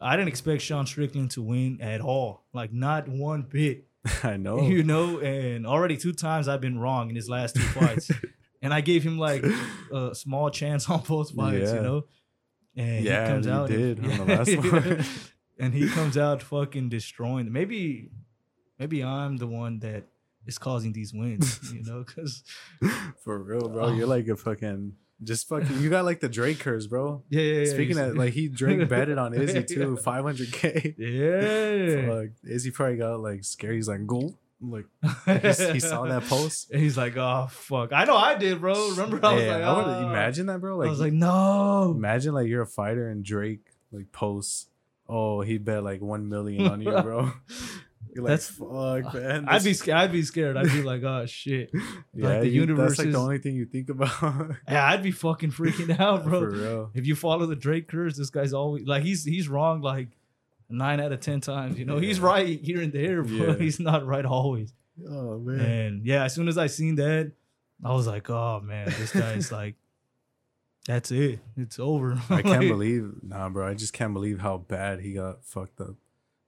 [0.00, 2.44] I didn't expect Sean Strickland to win at all.
[2.52, 3.86] Like not one bit.
[4.22, 4.60] I know.
[4.68, 8.10] You know, and already two times I've been wrong in his last two fights.
[8.62, 9.44] and I gave him like
[9.92, 11.74] a small chance on both fights, Yeah.
[11.76, 12.04] you know?
[12.78, 15.04] And Yeah, he comes you out and- did on the last one.
[15.58, 17.52] and he comes out fucking destroying them.
[17.52, 18.10] Maybe
[18.78, 20.04] maybe I'm the one that
[20.46, 22.42] is causing these wins, you know, because
[23.24, 23.86] For real, bro.
[23.86, 23.92] Oh.
[23.92, 24.92] You're like a fucking
[25.24, 25.80] just fucking.
[25.80, 27.24] You got like the Drake curse, bro.
[27.28, 27.72] yeah, yeah, yeah.
[27.74, 30.94] Speaking of like, he Drake betted on Izzy too, 500k.
[30.96, 32.06] yeah.
[32.08, 32.30] Fuck.
[32.48, 33.74] Izzy probably got like scared.
[33.74, 34.86] He's like, "Go!" Like
[35.24, 36.70] he, he saw that post.
[36.72, 37.92] And he's like, oh fuck.
[37.92, 38.90] I know I did, bro.
[38.90, 40.10] Remember I was Yeah, like, I would "Oh." Ah.
[40.10, 40.76] imagine that, bro.
[40.78, 41.92] Like, I was like, no.
[41.96, 43.60] imagine like you're a fighter and Drake
[43.92, 44.66] like posts,
[45.08, 47.32] "Oh, he bet like one million on you, bro."
[48.14, 49.98] You're like, That's- "Fuck, man." I'd be scared.
[49.98, 50.56] I'd be scared.
[50.56, 51.70] I'd be like, oh shit.
[52.14, 55.02] yeah, the you- universe That's like is- the only thing you think about, Yeah, I'd
[55.02, 56.40] be fucking freaking out, For bro.
[56.40, 56.90] real.
[56.94, 60.08] If you follow the Drake curse, this guy's always like he's he's wrong like
[60.68, 61.78] nine out of ten times.
[61.78, 63.54] You know, he's right here and there, but Yeah.
[63.58, 64.72] he's not right always.
[65.08, 65.60] Oh man.
[65.60, 67.32] And yeah, as soon as I seen that,
[67.84, 69.76] I was like, oh man, this guy's like,
[70.86, 71.40] that's it.
[71.56, 72.14] It's over.
[72.30, 73.68] I can't Like, believe, nah, bro.
[73.68, 75.94] I just can't believe how bad he got fucked up.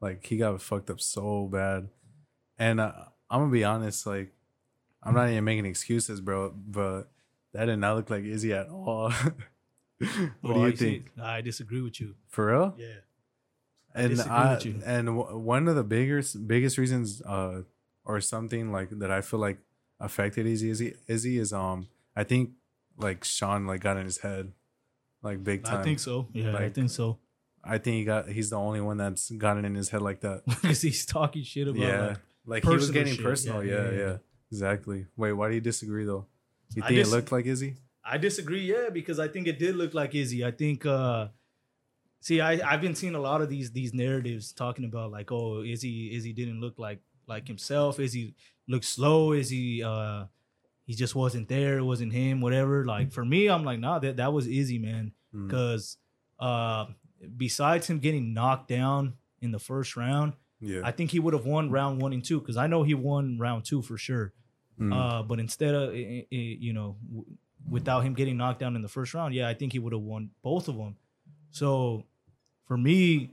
[0.01, 1.89] Like he got fucked up so bad.
[2.59, 2.93] And uh,
[3.31, 4.33] I'm gonna be honest, like
[5.03, 6.53] I'm not even making excuses, bro.
[6.57, 7.05] But
[7.53, 9.11] that did not look like Izzy at all.
[9.99, 10.11] what
[10.43, 11.11] well, do you I see- think?
[11.23, 12.15] I disagree with you.
[12.29, 12.75] For real?
[12.79, 12.87] Yeah.
[13.95, 17.63] And I, and w- one of the biggest biggest reasons, uh,
[18.05, 19.59] or something like that I feel like
[19.99, 22.51] affected Izzy Izzy Izzy is um I think
[22.97, 24.53] like Sean like got in his head,
[25.23, 25.81] like big time.
[25.81, 26.29] I think so.
[26.33, 27.19] Yeah, I think so.
[27.63, 30.43] I think he got he's the only one that's gotten in his head like that.
[30.47, 33.25] Because he's talking shit about yeah, like, like, he was getting shit.
[33.25, 33.65] personal.
[33.65, 34.17] Yeah, Yeah yeah, yeah, yeah.
[34.51, 35.07] exactly.
[35.17, 36.27] Wait, why do you disagree though?
[36.75, 37.77] You think dis- it looked like Izzy?
[38.03, 40.45] I disagree, yeah, because I think it did look like Izzy.
[40.45, 41.29] I think uh
[42.21, 45.63] see I, I've been seeing a lot of these these narratives talking about like, oh,
[45.63, 48.35] is he is he didn't look like like himself, Izzy
[48.69, 50.25] looked slow, Izzy uh
[50.85, 52.85] he just wasn't there, it wasn't him, whatever.
[52.85, 55.13] Like for me, I'm like, nah, that, that was Izzy, man.
[55.35, 55.47] Mm.
[55.47, 55.97] Because
[56.39, 56.87] uh
[57.37, 60.81] besides him getting knocked down in the first round, Yeah.
[60.85, 63.39] I think he would have won round one and two because I know he won
[63.39, 64.33] round two for sure.
[64.81, 64.93] Mm.
[64.95, 67.27] Uh, but instead of you know, w-
[67.69, 70.03] without him getting knocked down in the first round, yeah, I think he would have
[70.03, 70.97] won both of them.
[71.51, 72.05] So
[72.71, 73.31] for me,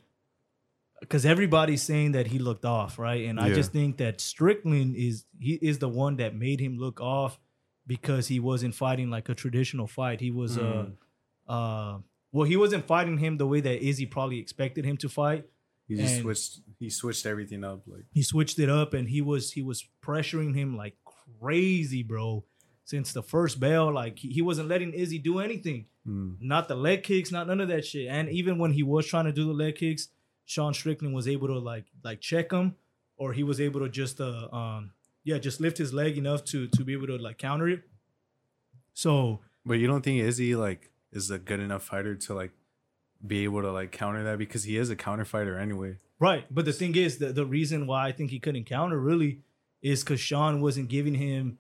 [1.00, 3.26] because everybody's saying that he looked off, right?
[3.26, 7.00] And I just think that Strickland is he is the one that made him look
[7.00, 7.40] off
[7.86, 10.22] because he wasn't fighting like a traditional fight.
[10.22, 10.94] He was Mm.
[11.48, 12.00] uh uh
[12.32, 15.46] well, he wasn't fighting him the way that Izzy probably expected him to fight
[15.88, 16.60] he just and- switched.
[16.80, 17.84] He switched everything up.
[17.86, 20.96] Like he switched it up and he was he was pressuring him like
[21.40, 22.44] crazy, bro.
[22.88, 25.88] Since the first bell, like he, he wasn't letting Izzy do anything.
[26.08, 26.38] mm.
[26.40, 28.08] Not the leg kicks, not none of that shit.
[28.08, 30.08] And even when he was trying to do the leg kicks,
[30.46, 32.76] Sean Strickland was able to like like check him,
[33.18, 34.92] or he was able to just uh um
[35.26, 37.82] yeah just lift his leg enough to to be able to like counter it.
[38.94, 42.52] So But you don't think Izzy like is a good enough fighter to like
[43.26, 45.98] be able to like counter that because he is a counter fighter anyway.
[46.20, 46.46] Right.
[46.50, 49.42] But the thing is, the, the reason why I think he couldn't counter really
[49.82, 51.58] is because Sean wasn't giving him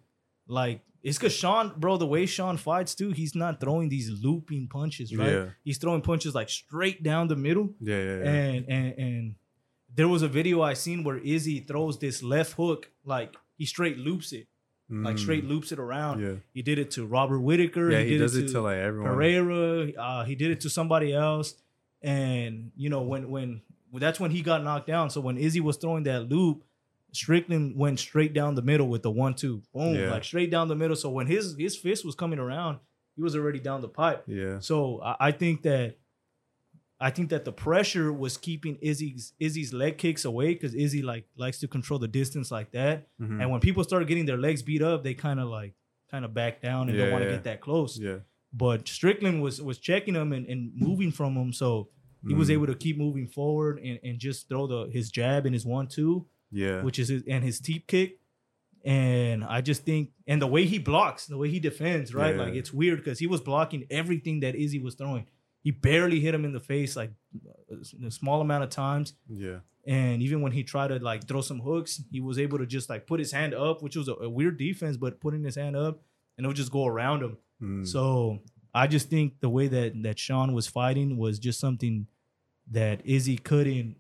[0.48, 4.68] like it's because Sean, bro, the way Sean fights too, he's not throwing these looping
[4.68, 5.32] punches, right?
[5.32, 5.46] Yeah.
[5.64, 7.68] He's throwing punches like straight down the middle.
[7.80, 8.30] Yeah, yeah, yeah.
[8.44, 9.36] And and and
[9.96, 13.98] there was a video I seen where Izzy throws this left hook, like he straight
[13.98, 14.48] loops it,
[14.90, 15.20] like Mm.
[15.20, 16.22] straight loops it around.
[16.22, 17.90] Yeah, He did it to Robert Whitaker.
[17.92, 18.02] yeah.
[18.04, 19.12] He, did does it it to like everyone.
[19.14, 19.92] Pereira.
[19.98, 21.56] Uh, he did it to somebody else,
[22.02, 23.62] and you know when when
[23.94, 25.10] that's when he got knocked down.
[25.10, 26.64] So when Izzy was throwing that loop,
[27.18, 30.12] Strickland went straight down the middle with the one two, boom, Yeah.
[30.12, 30.96] like straight down the middle.
[30.96, 32.80] So when his his fist was coming around,
[33.16, 34.24] he was already down the pipe.
[34.28, 35.98] Yeah, So I, I think that
[37.00, 41.26] I think that the pressure was keeping Izzy's Izzy's leg kicks away because Izzy like
[41.38, 43.08] likes to control the distance like that.
[43.22, 43.42] Mhm.
[43.42, 45.74] And when people started getting their legs beat up, they kind of like
[46.10, 47.36] kind of back down and Yeah, don't want to yeah.
[47.36, 48.00] get that close.
[48.00, 48.20] yeah.
[48.54, 51.90] But Strickland was was checking him and, and moving from him, so
[52.28, 52.54] he was Mm.
[52.54, 55.88] able to keep moving forward and, and just throw the his jab and his one
[55.88, 58.20] two, Yeah, which is his, and his teep kick.
[58.86, 62.36] And I just think, and the way he blocks, the way he defends, right?
[62.36, 62.44] Yeah.
[62.44, 65.26] Like it's weird because he was blocking everything that Izzy was throwing.
[65.62, 67.12] He barely hit him in the face, like
[68.06, 69.14] a small amount of times.
[69.28, 72.66] yeah, And even when he tried to like throw some hooks, he was able to
[72.66, 75.56] just like put his hand up, which was a, a weird defense, but putting his
[75.56, 76.00] hand up
[76.38, 77.38] and it would just go around him.
[77.62, 77.86] Mm.
[77.86, 78.40] So
[78.74, 82.08] I just think the way that that Sean was fighting was just something
[82.72, 83.98] that Izzy couldn't,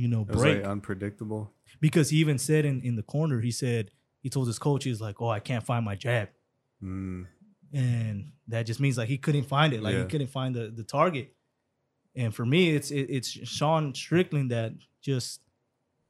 [0.00, 1.42] you know, break like unpredictable.
[1.80, 3.90] because he even said in in the corner, he said
[4.24, 6.28] he told his coach, he's like, "Oh, I can't find my jab,"
[6.82, 7.26] Mm.
[7.72, 8.16] and
[8.52, 10.02] that just means like he couldn't find it, like Yeah.
[10.04, 11.28] he couldn't find the the target.
[12.14, 15.40] And for me, it's it, it's Sean Strickland that just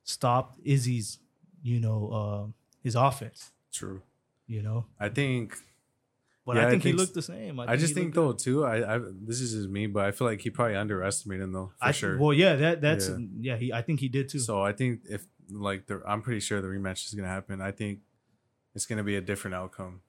[0.05, 1.19] stopped Izzy's,
[1.63, 2.45] you know, uh,
[2.83, 3.53] his offense.
[3.73, 4.01] True.
[4.47, 5.57] You know, I think
[6.49, 7.61] but Yeah, I I think he think looked the same.
[7.61, 8.65] I, just think looked though too.
[8.65, 11.73] I, I this is just me, but I feel like he probably underestimated him though
[11.79, 12.17] for I, sure.
[12.17, 13.19] Well, yeah, that that's Yeah.
[13.39, 13.57] yeah.
[13.59, 14.39] he I think he did too.
[14.39, 17.61] So I think if like the, I'm pretty sure the rematch is gonna happen.
[17.61, 17.99] I think
[18.75, 20.01] it's gonna be a different outcome.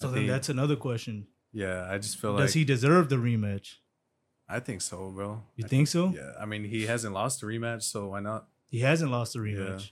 [0.00, 1.26] So I then think- that's another question.
[1.52, 3.74] Yeah, I just feel like Does he deserve the rematch?
[4.48, 5.42] I think so, bro.
[5.56, 6.08] You I think so?
[6.16, 8.48] Yeah, I mean he hasn't lost the rematch, so why not?
[8.70, 9.90] He hasn't lost the rematch.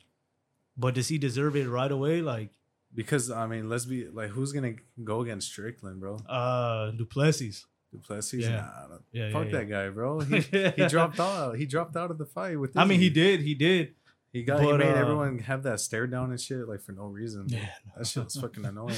[0.78, 2.22] But does he deserve it right away?
[2.22, 2.52] Like
[2.94, 6.16] Because I mean, let's be like, who's gonna go against Strickland, bro?
[6.28, 7.66] uh Du Plessis.
[7.92, 8.40] Duplessis?
[8.40, 8.50] Yeah.
[8.56, 9.52] Nah, Yeah, yeah, fuck yeah.
[9.52, 10.20] that guy, bro.
[10.20, 11.56] He, he dropped out.
[11.56, 12.76] He dropped out of the fight with.
[12.76, 13.40] I mean, he did.
[13.40, 13.94] He did.
[14.32, 14.60] He got.
[14.62, 17.46] he made uh, everyone have that stare down and shit, like for no reason.
[17.48, 17.68] Yeah.
[17.96, 18.96] That shit was fucking annoying.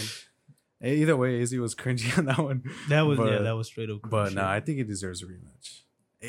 [0.82, 2.62] Either way, Izzy was cringy on that one.
[2.88, 3.38] That was yeah.
[3.38, 4.00] That was straight up.
[4.08, 4.36] But shit.
[4.36, 5.80] no, I think he deserves a rematch.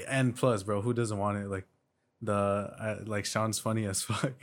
[0.08, 1.48] And plus, bro, who doesn't want it?
[1.50, 1.68] Like
[2.22, 4.34] the uh, like Sean's funny as fuck.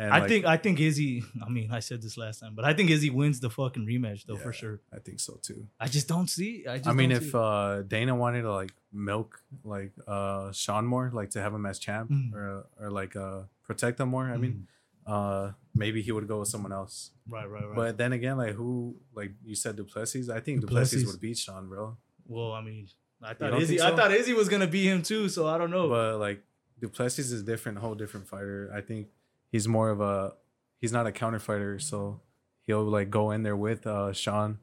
[0.00, 1.22] And I like, think I think Izzy.
[1.46, 4.20] I mean, I said this last time, but I think Izzy wins the fucking rematch
[4.26, 4.46] though Yeah.
[4.46, 4.76] for sure.
[4.96, 5.60] I think so too.
[5.78, 6.52] I just don't see.
[6.66, 6.88] I just.
[6.88, 9.30] I mean, if uh Dana wanted to like milk
[9.74, 12.32] like uh Sean more, like to have him as champ Mm.
[12.34, 12.46] or
[12.80, 14.66] or like uh protect him more, I mean,
[15.06, 17.10] uh maybe he would go with someone else.
[17.28, 17.32] Mm.
[17.34, 17.76] right, right, right.
[17.76, 21.06] But then again, like who like you said Du Plessis, I think Du Plessis, Duplessis.
[21.12, 21.96] would beat Sean, bro.
[22.26, 22.88] well, I mean,
[23.22, 23.76] I thought Izzy.
[23.76, 25.28] think I thought Izzy was gonna beat him too.
[25.28, 25.88] So I don't know.
[25.90, 26.42] But like
[26.80, 28.70] Du Plessis is different, whole different fighter.
[28.74, 29.08] I think
[29.50, 30.34] he's more of a
[30.78, 32.20] he's not a counter fighter, so
[32.62, 34.58] he'll like go in there with uh Sean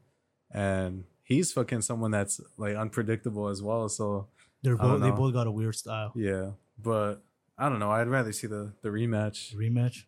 [0.50, 3.88] and he's fucking someone that's like unpredictable as well.
[3.88, 4.28] So
[4.62, 5.00] They're both.
[5.00, 6.12] They both got a weird style.
[6.16, 6.50] yeah.
[6.80, 7.22] But
[7.56, 7.90] I don't know.
[7.90, 9.54] I'd rather see the the rematch.
[9.54, 10.04] Rematch.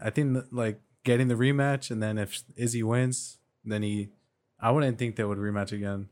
[0.00, 4.08] I think that, like getting the rematch and then if Izzy wins, then he
[4.58, 6.08] I wouldn't think they would rematch again.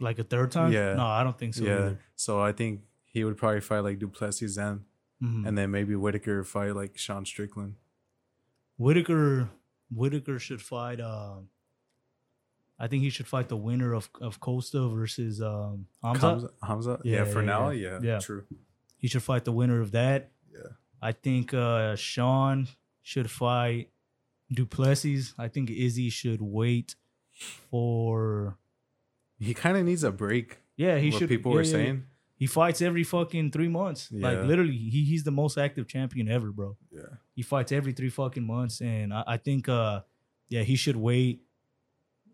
[0.00, 0.72] Like a third time?
[0.72, 0.94] Yeah.
[0.94, 1.74] No, I don't think so yeah.
[1.74, 2.00] either.
[2.16, 4.84] So I think he would probably fight like Du Plessis then
[5.22, 5.46] Mhm.
[5.46, 7.76] and then maybe Whitaker fight like Sean Strickland.
[8.76, 9.48] Whitaker
[9.90, 11.48] Whitaker should fight um
[12.78, 16.26] I think he should fight the winner of, of Costa versus um Hamza.
[16.28, 17.00] Hamza, Hamza?
[17.04, 17.88] Yeah, Yeah, for yeah, now, yeah.
[17.90, 18.18] yeah, Yeah.
[18.18, 18.44] true.
[18.96, 20.32] He should fight the winner of that.
[20.52, 20.72] Yeah.
[21.00, 22.66] I think uh Sean
[23.02, 23.90] should fight
[24.50, 25.34] Du Plessis.
[25.38, 26.96] I think Izzy should wait
[27.70, 28.58] for
[29.38, 30.58] He kind of needs a break.
[30.76, 32.04] yeah, he what should people were saying.
[32.36, 34.08] He fights every fucking three months.
[34.10, 36.76] Like literally, he, he's the most active champion ever, bro.
[36.90, 37.02] Yeah,
[37.34, 40.00] He fights every three fucking months, and I, I think, uh,
[40.48, 41.42] yeah, he should wait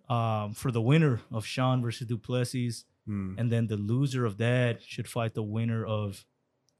[0.08, 3.34] um, for the winner of Sean versus Du Plessis, Hmm.
[3.38, 6.24] and then the loser of that should fight the winner of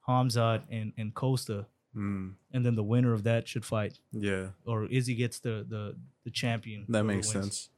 [0.07, 2.31] Hamzat and and Costa, Hmm.
[2.53, 6.31] and then the winner of that should fight, yeah, or Izzy gets the the the
[6.31, 6.85] champion.
[6.89, 7.71] that makes sense.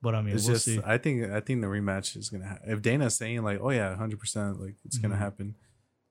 [0.00, 0.80] But I mean, it's we'll just see.
[0.84, 2.46] I think I think the rematch is gonna.
[2.46, 5.18] Ha- if Dana's saying like, oh yeah, hundred percent, like it's gonna Mhm.
[5.18, 5.54] happen.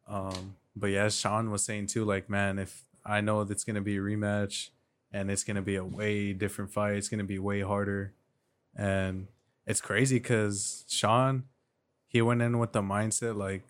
[0.08, 3.82] Um, but yeah, as Sean was saying too, like man, if I know that's gonna
[3.82, 4.70] be a rematch,
[5.12, 8.14] and it's gonna be a way different fight, it's gonna be way harder,
[8.76, 9.28] and
[9.66, 11.44] it's crazy because Sean,
[12.08, 13.64] he went in with the mindset like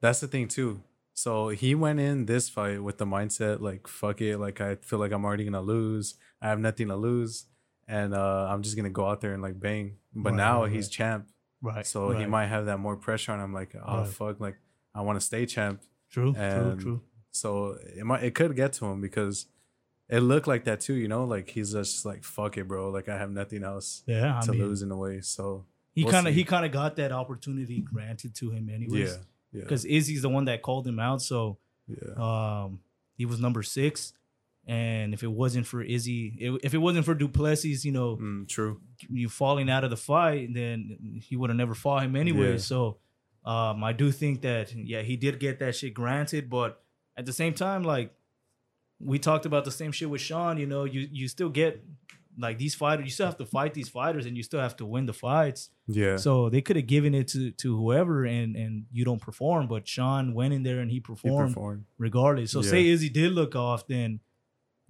[0.00, 0.80] that's the thing too.
[1.14, 4.98] So he went in this fight with the mindset like fuck it, like I feel
[4.98, 6.14] like I'm already gonna lose.
[6.40, 7.46] I have nothing to lose,
[7.88, 9.96] and uh, I'm just gonna go out there and like bang.
[10.14, 10.92] But Right, now right, he's right.
[10.92, 11.28] champ,
[11.62, 11.86] Right.
[11.86, 13.52] so he might have that more pressure on him.
[13.52, 14.56] Like oh fuck, like
[14.94, 15.82] I want to stay champ.
[16.10, 16.32] True.
[16.34, 16.42] True.
[16.42, 17.00] and- True.
[17.30, 19.46] So it might it could get to him because
[20.08, 20.94] it looked like that too.
[20.94, 22.90] You know, like he's just like fuck it, bro.
[22.90, 24.38] Like I have nothing else Yeah.
[24.38, 25.20] I to mean, lose in a way.
[25.20, 29.10] So he we'll kind of he kind of got that opportunity granted to him anyways.
[29.10, 29.16] yeah,
[29.52, 32.14] yeah, Because Izzy's the one that called him out, so yeah.
[32.64, 32.80] um,
[33.14, 34.14] he was number six.
[34.70, 38.16] And if it wasn't for Izzy, if if it wasn't for Du Plessis, you know,
[38.16, 38.80] Mm, true.
[39.08, 42.52] you falling out of the fight, then he would have never fought him anyway.
[42.52, 42.56] Yeah.
[42.58, 42.98] So
[43.46, 46.82] um, I do think that yeah, he did get that shit granted, but
[47.16, 48.12] at the same time, like
[49.00, 51.82] we talked about the same shit with Sean, you know, you you still get
[52.40, 54.86] like these fighters, you still have to fight these fighters and you still have to
[54.86, 55.70] win the fights.
[55.88, 59.66] Yeah, So they could have given it to to whoever and and you don't perform,
[59.66, 61.84] but Sean went in there and he performed, he performed performed.
[61.96, 62.50] regardless.
[62.52, 62.70] So Yeah.
[62.70, 64.20] say Izzy did look off, then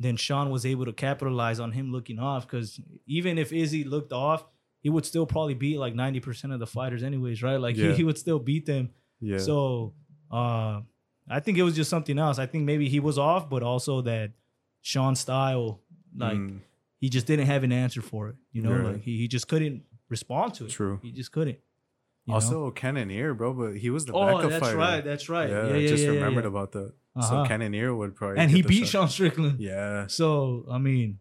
[0.01, 4.13] then Sean was able to capitalize on him looking off because even if Izzy looked
[4.13, 4.45] off,
[4.81, 7.57] he would still probably beat like ninety percent of the fighters, anyways, right?
[7.61, 7.89] Like Yeah.
[7.91, 8.91] he, he would still beat them.
[9.21, 9.95] Yeah, So
[10.31, 10.81] uh,
[11.29, 12.39] I think it was just something else.
[12.39, 14.31] I think maybe he was off, but also that
[14.83, 15.81] Sean style,
[16.17, 16.61] like Mm,
[17.01, 18.37] he just didn't have an answer for it.
[18.53, 18.93] You know, Right.
[18.95, 20.71] like he, he just couldn't respond to it.
[20.71, 21.01] True.
[21.03, 21.59] He just couldn't.
[22.29, 22.35] You know?
[22.35, 24.77] also Cannonier, bro, but he was the oh, backup that's fighter.
[24.77, 25.05] right.
[25.05, 25.49] That's right.
[25.51, 26.93] Yeah, Yeah, yeah I just yeah, remembered about that.
[27.17, 27.45] Uh-huh.
[27.45, 28.89] So Cannonier would probably and he beat shot.
[28.89, 29.61] Sean Strickland.
[29.61, 31.19] Yeah, So I mean,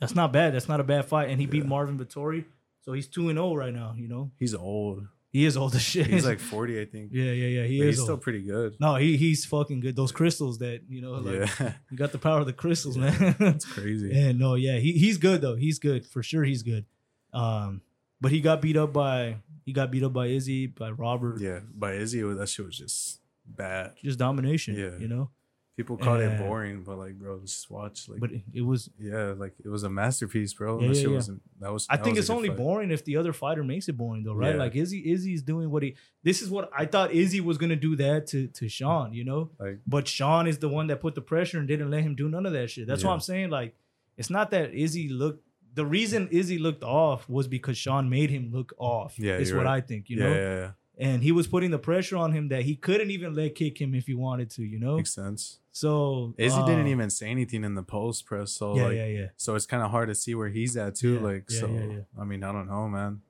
[0.00, 0.54] that's not bad.
[0.54, 1.30] That's not a bad fight.
[1.30, 2.44] And he beat Marvin Vettori,
[2.82, 3.94] so he's two and zero right now.
[3.96, 5.06] You know, he's old.
[5.30, 6.08] he is old as shit.
[6.08, 7.10] He's like forty, I think.
[7.12, 7.66] yeah, yeah, yeah.
[7.66, 7.96] He But is.
[7.96, 8.74] he's still pretty good.
[8.80, 9.94] no, he he's fucking good.
[9.96, 13.16] Those crystals that you know, like yeah, you got the power of the crystals, Yeah.
[13.18, 13.36] man.
[13.38, 14.10] That's crazy.
[14.20, 15.54] and no, yeah, he he's good though.
[15.54, 16.42] He's good for sure.
[16.42, 16.84] He's good.
[17.32, 17.80] Um,
[18.22, 21.40] but he got beat up by he got beat up by Izzy by Robert.
[21.40, 23.92] Yeah, by Izzy, that shit was just bad.
[24.02, 24.74] Just domination.
[24.74, 24.96] Yeah.
[24.98, 25.30] you know.
[25.74, 26.34] People called Yeah.
[26.34, 28.06] it boring, but like, bro, just watch.
[28.06, 28.90] Like, But it, was.
[29.00, 30.78] yeah, like it was a masterpiece, bro.
[30.78, 31.16] Yeah, that yeah, shit yeah.
[31.16, 31.42] wasn't.
[31.60, 31.86] That was.
[31.88, 32.58] I that think was it's only fight.
[32.58, 34.54] boring if the other fighter makes it boring, though, right?
[34.54, 34.60] Yeah.
[34.64, 35.96] Like Izzy, Izzy's doing what he.
[36.22, 39.50] This is what I thought Izzy was gonna do that to to Sean, you know.
[39.58, 42.28] Like, But Sean is the one that put the pressure and didn't let him do
[42.28, 42.86] none of that shit.
[42.86, 43.48] That's what I'm saying.
[43.48, 43.74] Like,
[44.18, 45.42] it's not that Izzy looked.
[45.74, 49.18] The reason Izzy looked off was because Sean made him look off.
[49.18, 49.76] Yeah, is what right.
[49.76, 50.10] I think.
[50.10, 52.76] You yeah, know, yeah, yeah, and he was putting the pressure on him that he
[52.76, 54.62] couldn't even let kick him if he wanted to.
[54.62, 55.58] You know, makes sense.
[55.70, 59.06] so Izzy uh, didn't even say anything in the post press, so Yeah, like, yeah,
[59.06, 59.26] yeah.
[59.36, 61.14] so it's kind of hard to see where he's at too.
[61.14, 62.00] Yeah, like, yeah, so yeah.
[62.20, 63.22] I mean, I don't know, man.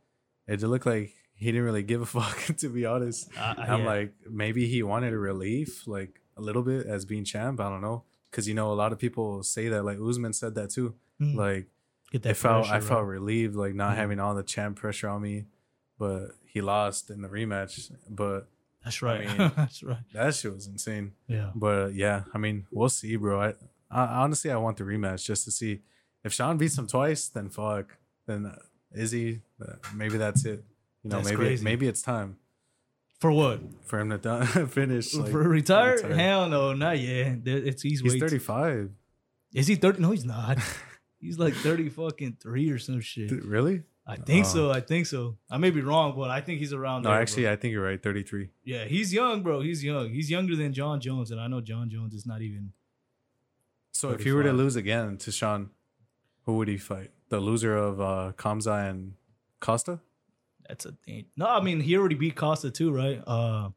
[0.48, 3.30] It did look like he didn't really give a fuck, to be honest.
[3.38, 7.60] Uh, I'm like, maybe he wanted a relief, like a little bit as being champ.
[7.60, 9.84] I don't know, because you know a lot of people say that.
[9.84, 10.94] Like Usman said that too.
[11.20, 11.68] Mm, Like
[12.12, 12.84] get I felt, pressure, I right?
[12.88, 13.96] felt relieved, like not Mhm.
[13.96, 15.46] having all the champ pressure on me.
[15.98, 17.90] But he lost in the rematch.
[18.08, 18.48] But
[18.84, 19.26] That's right.
[19.26, 19.98] mean- That's right.
[20.12, 21.12] that shit was insane.
[21.28, 21.50] Yeah.
[21.54, 23.40] But yeah, I mean, we'll see, bro.
[23.40, 23.54] I,
[23.90, 25.80] I honestly, I want the rematch just to see
[26.24, 27.28] if Sean beats him twice.
[27.28, 27.96] Then fuck.
[28.26, 28.58] Then uh,
[28.94, 30.64] Izzy, uh, maybe that's it.
[31.02, 31.64] You know, That's maybe crazy.
[31.64, 32.36] maybe it's time
[33.18, 33.60] For what?
[33.86, 35.12] for him to done, finish.
[35.14, 35.98] Like, For retire?
[36.14, 37.38] Hell no, not yet.
[37.44, 38.90] It's he's, he's 35.
[39.54, 40.00] Is he thirty?
[40.00, 40.58] No, he's not.
[41.22, 43.30] he's like thirty fucking three or some shit.
[43.30, 43.84] Dude, really?
[44.06, 44.48] I think Oh.
[44.48, 44.70] so.
[44.70, 45.38] I think so.
[45.48, 47.20] I may be wrong, but I think he's around No, there.
[47.22, 47.52] actually, bro.
[47.52, 48.02] I think you're right.
[48.02, 48.50] 33.
[48.64, 49.60] yeah, he's young, bro.
[49.60, 50.10] He's young.
[50.10, 52.72] He's younger than Jon Jones, and I know Jon Jones is not even.
[53.92, 55.70] So if you were to lose again to Sean,
[56.46, 57.10] who would he fight?
[57.28, 59.14] The loser of uh, Kamza and
[59.60, 60.00] Costa?
[60.68, 61.26] That's a thing.
[61.36, 63.22] No, I mean he already beat Costa too, right?
[63.26, 63.70] Uh,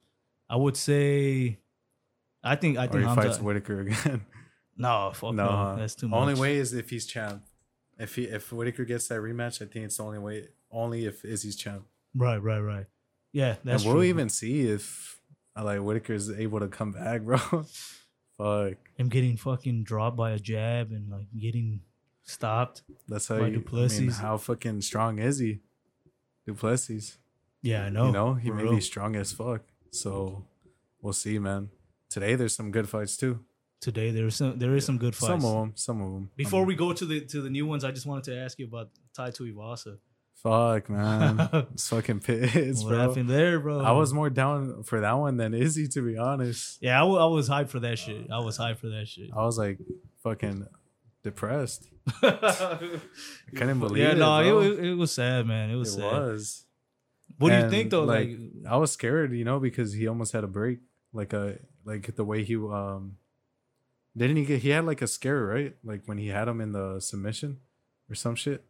[0.49, 1.59] I would say.
[2.43, 2.77] I think.
[2.77, 3.21] I Or think he Hamza.
[3.21, 4.25] fights Whitaker again?
[4.77, 5.75] No, fuck no, no.
[5.77, 6.17] That's too much.
[6.19, 7.43] Only way is if he's champ.
[7.97, 10.49] If he if Whitaker gets that rematch, I think it's the only way.
[10.71, 11.85] Only if Izzy's champ.
[12.13, 12.85] Right, right, right.
[13.31, 14.09] Yeah, that's and we'll true.
[14.09, 15.19] even see if
[15.55, 17.37] like like is able to come back, bro.
[18.37, 18.73] Fuck.
[18.97, 21.79] him getting fucking dropped by a jab and like getting
[22.23, 22.83] stopped.
[23.07, 25.59] That's how By you, I mean, how fucking strong is he?
[26.45, 27.17] Du Plessis.
[27.61, 28.07] Yeah, I know.
[28.07, 28.75] You know, he may real.
[28.75, 29.61] be strong as fuck.
[29.91, 30.45] So
[31.01, 31.69] we'll see, man.
[32.09, 33.39] Today there's some good fights too.
[33.81, 35.43] Today there is some there is some good fights.
[35.43, 36.29] Some of them, some of them.
[36.35, 38.65] Before we go to the to the new ones, I just wanted to ask you
[38.65, 39.97] about Tai Tuivasa.
[40.35, 42.99] fuck, man, it's fucking pissed, what bro.
[42.99, 43.79] happened there, bro?
[43.81, 46.77] I was more down for that one than Izzy, to be honest.
[46.81, 48.29] yeah, I was hyped for that shit.
[48.31, 49.29] I was hyped for that shit.
[49.35, 49.77] I was like
[50.23, 50.67] fucking
[51.23, 51.87] depressed.
[52.21, 52.99] I
[53.55, 54.61] couldn't believe yeah, it, no, bro.
[54.61, 55.69] it, was, it was sad, man.
[55.69, 56.03] It It was sad.
[56.03, 56.65] was.
[57.37, 58.03] What do you think though?
[58.03, 58.29] Like,
[58.69, 60.79] I was scared, you know, because he almost had a break,
[61.13, 63.17] like a like the way he um
[64.17, 66.71] didn't he get he had like a scare right, like when he had him in
[66.71, 67.59] the submission
[68.09, 68.63] or some shit.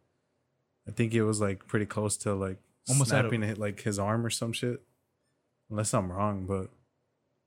[0.88, 4.24] I think it was like pretty close to like Almost snapping it like his arm
[4.24, 4.80] or some shit.
[5.70, 6.70] Unless I'm wrong, but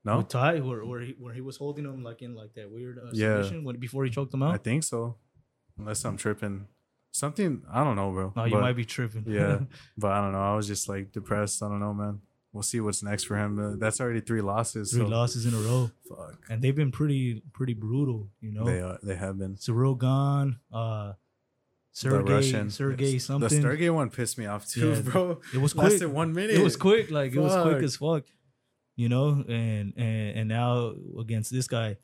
[0.03, 2.97] no, Ty, where where he, where he was holding him like in like that weird
[2.99, 3.37] uh, Yeah.
[3.43, 4.53] submission when, before he choked him out.
[4.53, 5.15] I think so.
[5.77, 6.67] Unless I'm tripping,
[7.11, 8.33] something I don't know, bro.
[8.35, 9.23] No, you But- might be tripping.
[9.27, 9.59] Yeah,
[9.97, 10.41] but I don't know.
[10.43, 11.63] I was just like depressed.
[11.63, 12.19] I don't know, man.
[12.51, 13.59] We'll see what's next for him.
[13.59, 14.91] Uh, that's already three losses.
[14.91, 16.39] three so losses in a row, Fuck.
[16.49, 18.29] and they've been pretty pretty brutal.
[18.41, 19.55] You know, They uh, they have been.
[19.57, 21.13] Cyril Gane, uh,
[21.91, 23.49] Sergey, Sergey The something.
[23.49, 25.41] The Sergey one pissed me off too, Yeah, bro.
[25.53, 25.91] it was quick.
[25.91, 26.55] Lasted one minute.
[26.55, 28.23] It was quick, like it was quick as fuck.
[28.95, 31.97] You know, and and and now against this guy,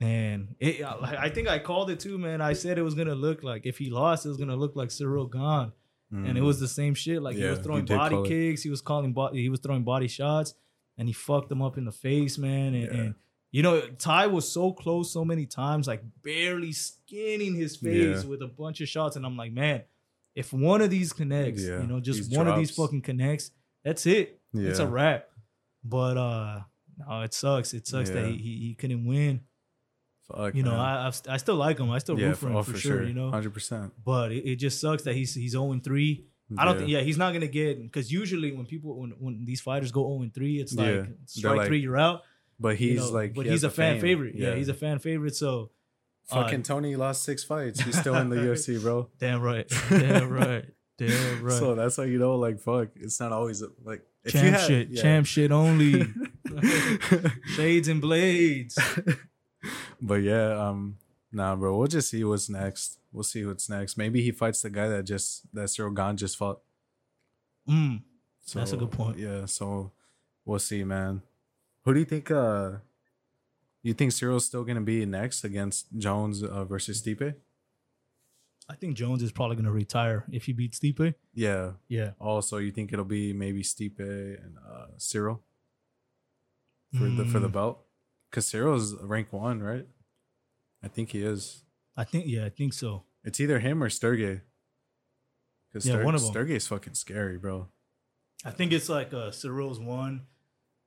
[0.00, 2.40] and it, I I think I called it too, man.
[2.40, 4.90] I said it was gonna look like if he lost, it was gonna look like
[4.90, 5.72] Cyril Gane.
[6.12, 6.44] And it Mm.
[6.46, 7.22] was the same shit.
[7.22, 8.26] Like he was throwing did body it.
[8.26, 10.54] kicks, he was calling body, he was throwing body shots,
[10.98, 12.74] and he fucked them up in the face, man.
[12.74, 13.00] And, Yeah.
[13.00, 13.14] and
[13.50, 18.28] you know, Ty was so close so many times, like barely skinning his face Yeah.
[18.28, 19.16] with a bunch of shots.
[19.16, 19.82] And I'm like, man,
[20.34, 23.50] if one of these connects, Yeah, you know, just one of these fucking connects,
[23.84, 24.40] that's it.
[24.52, 24.68] yeah.
[24.70, 25.28] It's a wrap.
[25.84, 26.60] But uh
[26.98, 27.72] no, it sucks.
[27.74, 29.40] It sucks that he, he he couldn't win.
[30.28, 30.80] Fuck, You know, man.
[30.80, 31.90] I I've, I still like him.
[31.90, 33.92] I still yeah, root for him oh, for, sure, You know, hundred percent.
[34.04, 36.24] but it, it just sucks that he's he's 0 3.
[36.58, 36.90] I don't think.
[36.90, 40.22] Yeah, he's not gonna get because usually when people when, when these fighters go zero
[40.22, 42.22] and three, it's like Yeah, strike like- three, you're out.
[42.60, 44.00] But you he's know, like, but he he's a fan fame.
[44.02, 44.34] favorite.
[44.36, 44.54] Yeah.
[44.54, 45.34] he's a fan favorite.
[45.34, 45.70] So
[46.30, 47.80] uh, fucking Tony lost six fights.
[47.80, 49.08] He's still in the UFC, bro.
[49.18, 50.66] damn right, damn right,
[50.98, 51.58] damn right.
[51.58, 52.88] So that's how you know, like, fuck.
[52.96, 55.02] It's not always like if champ you had, shit, yeah.
[55.02, 56.04] champ shit only.
[57.56, 58.78] Shades and blades.
[60.04, 60.98] But yeah, um,
[61.30, 61.78] nah, bro.
[61.78, 62.98] We'll just see what's next.
[63.12, 63.96] We'll see what's next.
[63.96, 66.60] Maybe he fights the guy that just that Cyril Gane just fought.
[67.68, 68.02] Mm.
[68.44, 69.18] So, That's a good point.
[69.18, 69.92] Yeah, so
[70.44, 71.22] we'll see, man.
[71.84, 72.30] Who do you think?
[72.30, 72.78] Uh,
[73.84, 77.34] you think Cyril's still gonna be next against Jones uh, versus Stipe?
[78.68, 81.14] I think Jones is probably gonna retire if he beats Stipe.
[81.34, 81.72] Yeah.
[81.88, 85.42] Yeah, Also, you think it'll be maybe Stipe and uh, Cyril
[86.98, 87.52] for the for the Mm.
[87.52, 87.84] belt?
[88.40, 89.86] Cyril's rank one, right?
[90.82, 91.64] I think he is.
[91.96, 92.24] I think.
[92.26, 93.04] Yeah, I think so.
[93.24, 94.40] It's either him or Sergey.
[95.72, 96.32] Because Yeah, one of 'em.
[96.32, 97.68] Sergey's fucking scary, bro.
[98.44, 100.22] I think it's like uh, Cyril's one.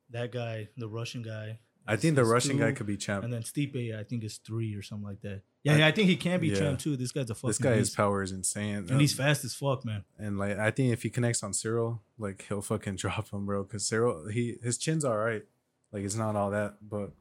[0.10, 1.60] That guy, the Russian guy.
[1.88, 3.24] I think the Russian guy could be champ.
[3.24, 5.42] And then Stipe, I think is three or something like that.
[5.64, 6.56] Yeah, I- yeah, I think he can be yeah.
[6.56, 6.98] champ too.
[6.98, 7.48] This guy's a fucking.
[7.50, 8.88] this guy's power is insane.
[8.90, 10.04] and he's Um, fast as fuck, man.
[10.18, 13.64] And like I think if he connects on Cyril, like he'll fucking drop him, bro.
[13.64, 15.44] Because Cyril, he his chin's all right.
[15.92, 17.12] Like it's not all that, but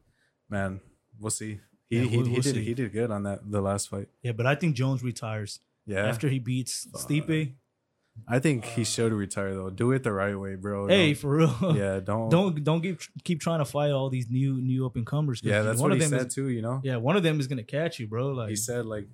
[0.48, 0.80] man,
[1.20, 1.60] we'll see.
[1.88, 2.64] He Yeah, he, we'll- he we'll did see.
[2.64, 4.08] he did good on that the last fight.
[4.22, 7.02] Yeah, but I think Jones retires Yeah, after he beats Fuck.
[7.02, 7.52] Stipe.
[8.28, 9.70] I think he uh, should retire though.
[9.70, 10.86] Do it the right way, bro.
[10.86, 11.56] Hey, Don't- for real.
[11.76, 15.04] yeah, don't don't don't keep keep trying to fight all these new new up and
[15.04, 15.40] comers.
[15.42, 16.48] Yeah, that's one what of he them said is, too.
[16.48, 18.28] You know, Yeah, one of them is gonna catch you, bro.
[18.28, 19.08] Like he said like,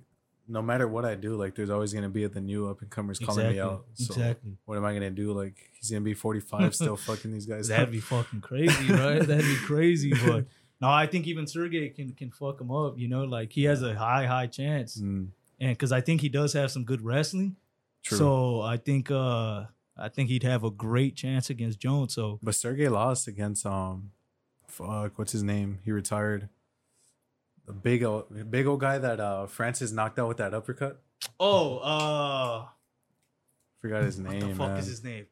[0.47, 2.91] no matter what I do, like there's always gonna be at the new up and
[2.91, 3.85] comers calling me out.
[3.95, 4.51] So exactly.
[4.65, 5.33] what am I gonna do?
[5.33, 7.69] Like he's gonna be 45 still fucking these guys.
[7.69, 7.91] That'd up?
[7.91, 9.19] be fucking crazy, right?
[9.19, 10.13] That'd be crazy.
[10.25, 10.45] But
[10.81, 12.97] no, I think even Sergey can can fuck him up.
[12.97, 15.27] You know, like he has a high high chance, Mm,
[15.59, 17.55] and because I think he does have some good wrestling.
[18.03, 18.17] true.
[18.17, 19.65] So I think uh
[19.97, 22.13] I think he'd have a great chance against Jones.
[22.15, 24.11] So But Sergey lost against um,
[24.67, 25.79] fuck, what's his name?
[25.85, 26.49] He retired.
[27.67, 31.01] The big old, big old guy that uh Francis knocked out with that uppercut.
[31.39, 32.65] oh uh
[33.81, 34.39] Forgot his what name.
[34.49, 34.77] the fuck man.
[34.79, 35.25] is his name?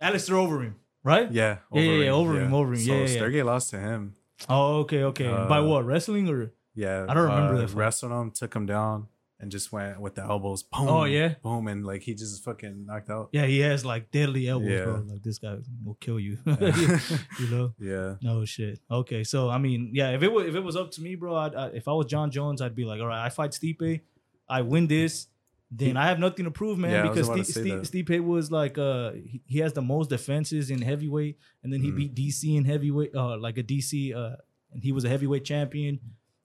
[0.00, 1.30] Alistair Overeem, right?
[1.32, 3.18] Yeah, Yeah, yeah, yeah, Overeem, Overeem, So yeah, yeah, yeah.
[3.18, 4.14] Sergey lost to him.
[4.48, 5.28] Oh, okay, okay.
[5.28, 6.52] By Uh, what wrestling or?
[6.74, 7.74] Yeah, I don't remember uh, that.
[7.74, 9.06] Wrestled him, took him down,
[9.38, 10.64] and just went with the elbows.
[10.64, 10.88] Boom.
[10.88, 11.34] Oh, yeah?
[11.42, 13.28] boom, and like he just fucking knocked out.
[13.32, 14.84] Yeah, he has like deadly elbows, Yeah.
[14.84, 15.04] bro.
[15.06, 16.38] Like this guy will kill you.
[16.46, 16.98] Yeah.
[17.38, 17.74] you know.
[17.78, 18.80] yeah, No shit.
[18.90, 21.36] Okay, so I mean, yeah, if it was if it was up to me, bro,
[21.36, 24.00] I'd, I, if I was Jon Jones, I'd be like, all right, I fight Stipe,
[24.48, 25.28] I win this,
[25.76, 27.46] then I have nothing to prove, man, Yeah, because Steve,
[27.84, 31.80] Sti- say was like, uh, he, he has the most defenses in heavyweight, and then
[31.80, 31.96] he Mhm.
[31.96, 34.36] beat DC in heavyweight, uh, like a DC, uh,
[34.72, 35.98] and he was a heavyweight champion.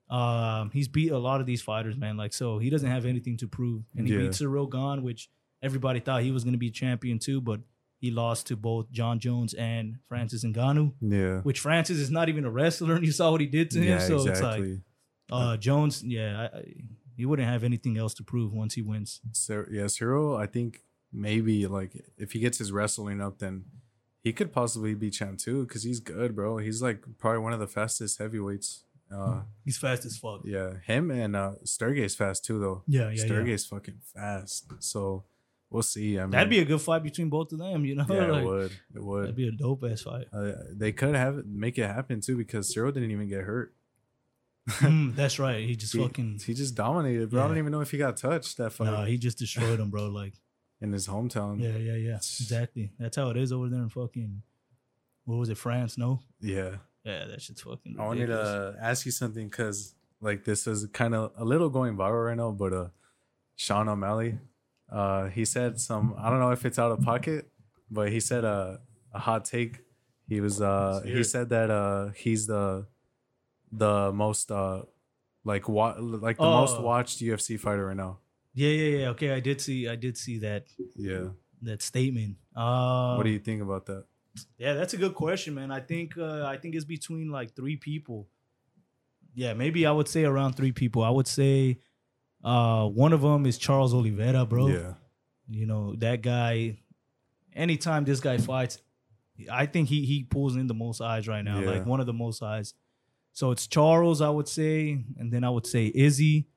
[0.09, 2.17] Um, he's beat a lot of these fighters, man.
[2.17, 4.19] Like, so he doesn't have anything to prove, and he Yeah.
[4.21, 5.29] beat Cyril Gane, which
[5.61, 7.61] everybody thought he was going to be champion too, but
[7.99, 12.45] he lost to both Jon Jones and Francis Ngannou yeah, which Francis is not even
[12.45, 13.99] a wrestler, and you saw what he did to him.
[13.99, 14.81] yeah, so it's like exactly.
[15.31, 16.63] uh, Jones, yeah, I, I,
[17.19, 19.21] he wouldn't have anything else to prove once he wins.
[19.33, 23.65] So yeah, Cyril, I think maybe like if he gets his wrestling up, then
[24.23, 26.57] he could possibly be champ too because he's good, bro.
[26.57, 28.83] He's like probably one of the fastest heavyweights.
[29.11, 30.41] Uh, He's fast as fuck.
[30.45, 32.83] yeah, him and uh, Sergey's fast too, though.
[32.87, 33.57] Yeah, yeah, yeah.
[33.67, 34.71] Fucking fast.
[34.79, 35.23] So
[35.71, 36.19] we'll see.
[36.19, 37.85] I mean, That'd be a good fight between both of them.
[37.85, 38.71] You know, yeah, Like, it would.
[38.95, 39.23] It would.
[39.23, 40.27] that'd be a dope ass fight.
[40.31, 43.73] Uh, they could have it, make it happen too because Cyril didn't even get hurt.
[44.69, 45.65] Mm, that's right.
[45.65, 47.43] He just He, fucking he just dominated, bro.
[47.43, 48.85] I don't even know if he got touched that fight.
[48.91, 50.07] no, he just destroyed him, bro.
[50.07, 50.33] Like
[50.81, 51.61] in his hometown.
[51.61, 52.15] Yeah, yeah, yeah.
[52.15, 52.91] Exactly.
[52.99, 54.41] That's how it is over there in fucking
[55.25, 55.97] what was it, France?
[55.97, 56.21] No?
[56.41, 56.77] Yeah.
[57.03, 61.15] Yeah, that shit's fucking I wanted to ask you something because like this is kind
[61.15, 62.87] of a little going viral right now, but uh,
[63.55, 64.37] Sean O'Malley,
[64.91, 66.15] uh, he said some.
[66.17, 67.49] I don't know if it's out of pocket,
[67.89, 68.77] but he said uh,
[69.13, 69.79] a hot take.
[70.27, 72.85] He was uh, he said that uh, he's the
[73.71, 74.83] the most uh,
[75.43, 76.81] like wa- like the most Oh.
[76.81, 78.19] watched UFC fighter right now.
[78.53, 79.09] Yeah, yeah, yeah.
[79.09, 80.65] Okay, I did see I did see that
[80.95, 81.29] Yeah.
[81.61, 82.37] that statement.
[82.55, 84.05] Uh what do you think about that?
[84.57, 85.71] Yeah, that's a good question, man.
[85.71, 88.27] I think uh, I think it's between like three people.
[89.35, 91.03] Yeah, maybe I would say around three people.
[91.03, 91.79] I would say
[92.43, 94.67] uh, one of them is Charles Oliveira, bro.
[94.67, 94.93] Yeah.
[95.49, 96.77] You know that guy.
[97.53, 98.79] Anytime this guy fights,
[99.51, 101.69] I think he he pulls in the most eyes right now, Yeah.
[101.71, 102.73] like one of the most eyes.
[103.33, 106.47] So it's Charles, I would say, and then I would say Izzy,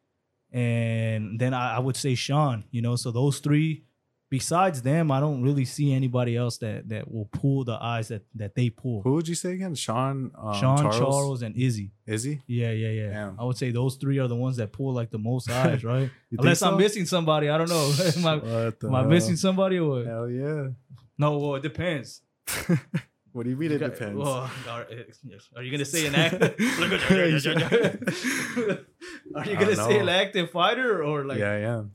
[0.51, 2.64] and then I, I would say Sean.
[2.70, 3.85] You know, so those three.
[4.31, 8.23] Besides them, I don't really see anybody else that that will pull the eyes that
[8.37, 9.03] that they pull.
[9.03, 9.75] Who would you say again?
[9.75, 10.31] Sean.
[10.35, 11.43] Um, Sean, Charles.
[11.43, 11.93] And Izzy.
[12.07, 12.41] Izzy.
[12.47, 13.09] Yeah, yeah, yeah.
[13.11, 13.39] Damn.
[13.39, 16.05] I would say those three are the ones that pull like the most eyes, right?
[16.31, 17.93] You think Unless I'm missing somebody, I don't know.
[18.16, 19.09] am I, What the am I hell?
[19.11, 20.03] missing somebody or?
[20.03, 20.68] Hell yeah.
[21.18, 22.23] No, well, it depends.
[23.33, 24.18] what do you mean it Got- depends?
[24.18, 24.87] well, are.
[25.57, 26.35] Are you gonna say an act?
[26.43, 26.57] are
[29.47, 31.39] you gonna say an active fighter or like?
[31.39, 31.95] yeah, I am.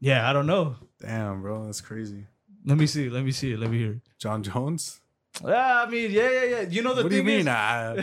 [0.00, 0.76] Yeah, I don't know.
[1.00, 2.26] Damn, bro, that's crazy.
[2.66, 3.08] Let me see.
[3.08, 3.58] Let me see it.
[3.58, 4.00] Let me hear.
[4.18, 5.00] Jon Jones?
[5.44, 6.60] Ah, I mean, yeah, yeah, yeah.
[6.62, 7.40] You know the what do you mean?
[7.40, 7.94] is, Ah,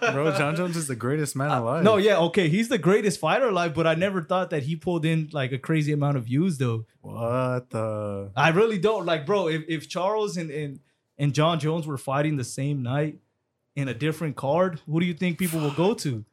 [0.12, 1.84] bro, Jon Jones is the greatest man alive.
[1.84, 2.48] no, yeah, okay.
[2.48, 5.58] He's the greatest fighter alive, but I never thought that he pulled in like a
[5.58, 6.86] crazy amount of views, though.
[7.02, 8.30] What the?
[8.34, 9.48] I really don't like, bro.
[9.48, 10.80] If if Charles and and
[11.18, 13.18] and Jon Jones were fighting the same night
[13.76, 16.24] in a different card, who do you think people will go to?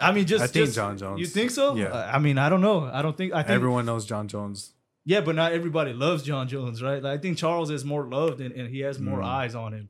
[0.00, 1.18] I mean, just I think just- Jon Jones.
[1.18, 1.74] You think so?
[1.74, 1.86] Yeah.
[1.86, 2.84] Uh, I mean, I don't know.
[2.92, 3.32] I don't think.
[3.32, 3.50] I think.
[3.54, 4.74] Everyone knows Jon Jones.
[5.08, 7.00] Yeah, but not everybody loves Jon Jones, right?
[7.02, 9.24] Like, I think Charles is more loved and, and he has more Mm.
[9.24, 9.88] eyes on him.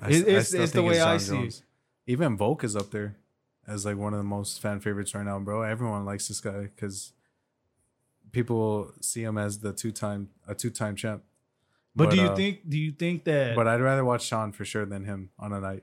[0.00, 1.62] I, It- s- I it's- it's the way I John see it.
[2.06, 3.16] Even Volk is up there
[3.66, 5.62] as like one of the most fan favorites right now, bro.
[5.62, 7.12] Everyone likes this guy because
[8.32, 11.22] people see him as the two time a two time champ.
[11.96, 12.68] But, do you uh, think?
[12.68, 15.60] Do you think that But I'd rather watch Sean for sure than him on a
[15.60, 15.82] night.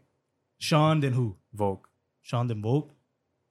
[0.57, 1.35] Sean than who?
[1.53, 1.89] Volk.
[2.21, 2.91] Sean than Volk?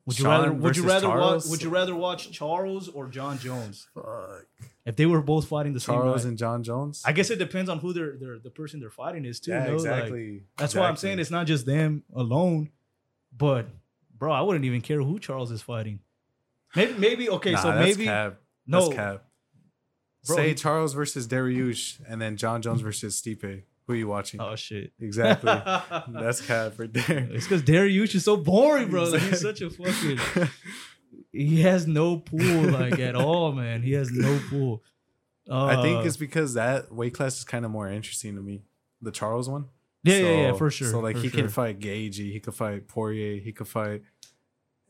[0.07, 0.53] Would you Sean rather?
[0.53, 1.19] Would you versus rather watch?
[1.19, 1.51] Charles?
[1.51, 4.47] Would you rather watch Charles or Jon Jones Fuck.
[4.85, 7.03] if they were both fighting the same Charles and Jon Jones.
[7.05, 9.51] I guess it depends on who they're, they're the person they're fighting is too.
[9.51, 9.71] yeah, no?
[9.73, 10.43] Like, exactly.
[10.57, 12.71] that's why I'm saying it's not just them alone.
[13.37, 13.67] But
[14.17, 15.99] bro, I wouldn't even care who Charles is fighting.
[16.75, 18.37] Maybe maybe okay, Nah, so that's maybe cap.
[18.67, 19.25] no That's cap.
[20.27, 23.63] Bro, Say he- Charles versus Dariush and then Jon Jones versus Stipe.
[23.87, 24.41] Who are you watching?
[24.41, 24.93] oh shit.
[25.01, 25.53] Exactly.
[26.09, 27.29] That's cap right there.
[27.31, 29.05] It's because Dariush is so boring, bro.
[29.05, 30.49] Like, he's such a fucking.
[31.33, 33.83] He has no pool, like at all, man.
[33.83, 34.83] He has no pool.
[35.49, 38.63] Uh, I think it's because that weight class is kind of more interesting to me.
[39.01, 39.67] The Charles one.
[40.03, 40.89] yeah, yeah, yeah, for sure.
[40.91, 41.43] So like he sure.
[41.43, 44.03] can fight Gaethje, he could fight Poirier, he could fight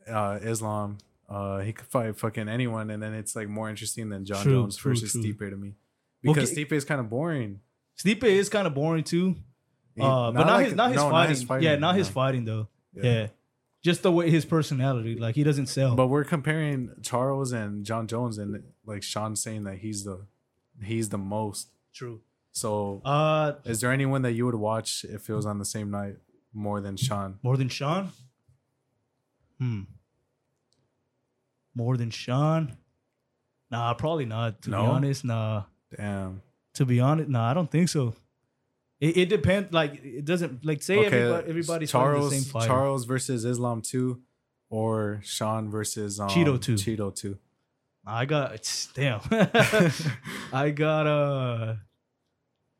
[0.09, 0.97] uh Islam,
[1.29, 4.53] uh he could fight fucking anyone, and then it's like more interesting than John True,
[4.53, 5.21] Jones true, versus true.
[5.21, 5.73] Stipe to me.
[6.23, 7.59] Because Ga- Stipe is kind of boring.
[7.97, 9.35] Stipe is kind of boring too.
[9.99, 11.63] Uh, but not, like- his not his, no, fighting.
[11.63, 12.13] Yeah, not his no.
[12.13, 12.67] fighting though.
[12.93, 13.27] Yeah.
[13.83, 15.95] just the way his personality, like he doesn't sell.
[15.95, 20.25] But we're comparing Charles and Jon Jones, and like Sean saying that he's the
[20.83, 21.69] he's the most.
[21.93, 22.21] True.
[22.51, 25.91] So, Uh, is there anyone that you would watch if it was on the same
[25.91, 26.17] night
[26.53, 27.37] more than Sean?
[27.43, 28.11] more than Sean.
[29.59, 29.81] Hmm.
[31.75, 32.77] More than Sean.
[33.69, 34.61] Nah, probably not.
[34.63, 34.81] To No?
[34.83, 35.63] be honest, nah.
[35.95, 36.41] Damn.
[36.77, 38.13] To be honest, nah, I don't think so.
[38.99, 39.73] It, it depends.
[39.73, 42.67] Like it doesn't like say everybody, everybody's Charles the same fighter.
[42.67, 44.21] Charles versus Islam two,
[44.69, 46.75] or Sean versus um, Chito 2.
[46.75, 47.39] Chito two.
[48.05, 49.21] I got damn.
[50.53, 51.75] I got uh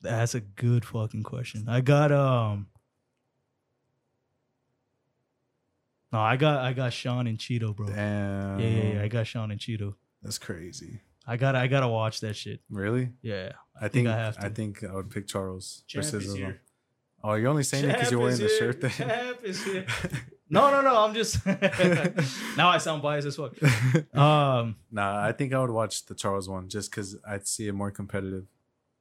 [0.01, 1.65] that's a good fucking question.
[1.67, 2.67] I got um
[6.13, 7.87] No, I got I got Sean and Chito, bro.
[7.87, 8.59] Damn.
[8.59, 9.01] Yeah, yeah, yeah.
[9.01, 9.95] I got Sean and Chito.
[10.21, 11.01] That's crazy.
[11.28, 12.61] I gotta I gotta watch that shit.
[12.69, 13.09] Really?
[13.21, 13.51] Yeah.
[13.75, 14.45] I think think I I, have to.
[14.45, 16.61] I think I would pick Charles Champ versus is here.
[17.23, 18.80] Oh, you're only saying it because you're wearing the shirt.
[18.82, 18.91] Then.
[18.91, 19.86] Champ is here.
[20.49, 21.03] No, no, no.
[21.03, 21.45] I'm just
[22.57, 23.53] now I sound biased as fuck.
[24.17, 27.73] Um nah, I think I would watch the Charles one just because I'd see it
[27.73, 28.45] more competitive.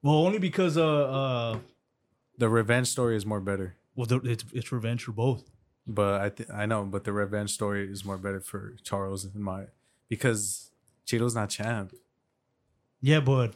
[0.02, 1.58] well only because uh uh
[2.38, 5.44] The revenge story is more better, well the, it's it's revenge for both.
[5.86, 9.40] but I th- I know, but the revenge story is more better for Charles in
[9.40, 9.66] my
[10.08, 10.72] because
[11.04, 11.94] Chito's not champ,
[13.06, 13.54] Yeah, but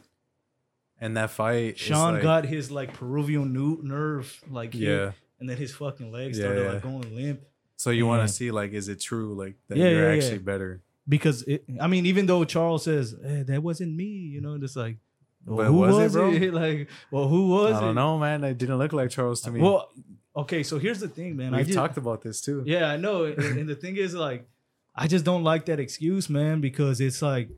[1.01, 1.75] and that fight.
[1.75, 5.13] is Sean like- got his like peroneal nu- nerve like here, yeah.
[5.41, 6.73] and then his fucking legs Yeah, started yeah.
[6.75, 7.41] like going limp.
[7.77, 8.27] So you want Yeah.
[8.27, 10.17] to see like, is it true like that Yeah, you're yeah, yeah.
[10.23, 10.83] actually better?
[11.09, 14.77] because it, I mean, even though Charles says eh, that wasn't me, you know, it's
[14.77, 14.99] like,
[15.45, 16.31] well, But who was was, it, bro?
[16.33, 16.55] it?
[16.63, 17.81] Like, well, who was I it?
[17.81, 18.45] don't know, man.
[18.45, 19.61] It didn't look like Charles to me.
[19.61, 19.91] Well,
[20.37, 21.53] okay, so here's the thing, man.
[21.55, 22.63] I We've just, talked about this too.
[22.67, 24.47] yeah, I know, and, and the thing is, like,
[24.95, 27.49] I just don't like that excuse, man, because it's like,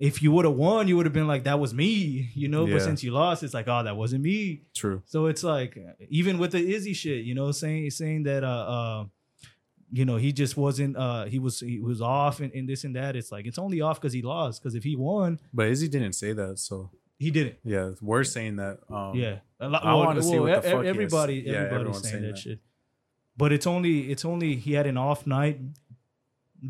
[0.00, 2.64] if you would have won, you would have been like, that was me, you know.
[2.64, 2.76] Yeah.
[2.76, 4.62] But since you lost, it's like, oh, that wasn't me.
[4.74, 5.02] True.
[5.04, 5.78] So it's like
[6.08, 9.04] even with the Izzy shit, you know, saying saying that uh uh
[9.92, 12.96] you know, he just wasn't uh he was he was off and, and this and
[12.96, 13.14] that.
[13.14, 14.62] It's like it's only off because he lost.
[14.62, 17.56] Because if he won, But Izzy didn't say that, so he didn't.
[17.62, 18.78] yeah, we're saying that.
[18.88, 19.40] Um, yeah.
[19.60, 22.38] A lot, I wanna see what the fuck everybody yeah, everybody's saying, saying that, that.
[22.38, 22.58] shit.
[23.36, 25.60] But it's only it's only he had an off night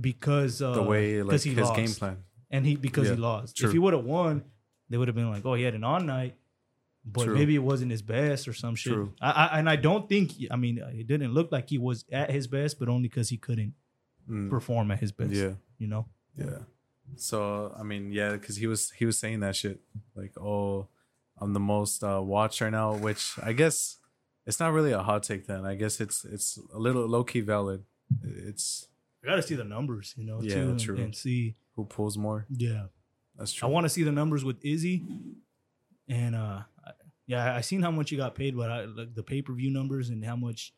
[0.00, 1.76] because uh the way like, he his lost.
[1.76, 2.24] game plan.
[2.50, 3.56] And he because he lost.
[3.56, 3.68] true.
[3.68, 4.44] If he would have won,
[4.88, 6.34] they would have been like, oh, he had an on night,
[7.04, 7.34] but True.
[7.34, 8.92] maybe it wasn't his best or some shit.
[8.92, 9.12] True.
[9.20, 10.32] I, I and I don't think.
[10.50, 13.36] I mean, it didn't look like he was at his best, but only because he
[13.36, 13.74] couldn't
[14.28, 15.32] Mm, perform at his best.
[15.32, 16.06] yeah, you know.
[16.36, 16.58] yeah.
[17.16, 19.80] So I mean, yeah, because he was he was saying that shit
[20.14, 20.86] like, oh,
[21.38, 23.96] I'm the most uh, watched right now, which I guess
[24.46, 25.46] it's not really a hot take.
[25.46, 27.84] Then I guess it's it's a little low key valid.
[28.22, 28.88] It's
[29.24, 30.96] I got to see the numbers, you know, Yeah, too, and, true.
[30.98, 31.56] and see.
[31.80, 32.46] Who pulls more.
[32.50, 32.86] Yeah,
[33.36, 33.68] That's true.
[33.68, 35.04] I want to see the numbers with Izzy,
[36.08, 36.90] and uh, I-
[37.26, 39.70] yeah, I seen how much he got paid, but I like the pay per view
[39.70, 40.74] numbers and how much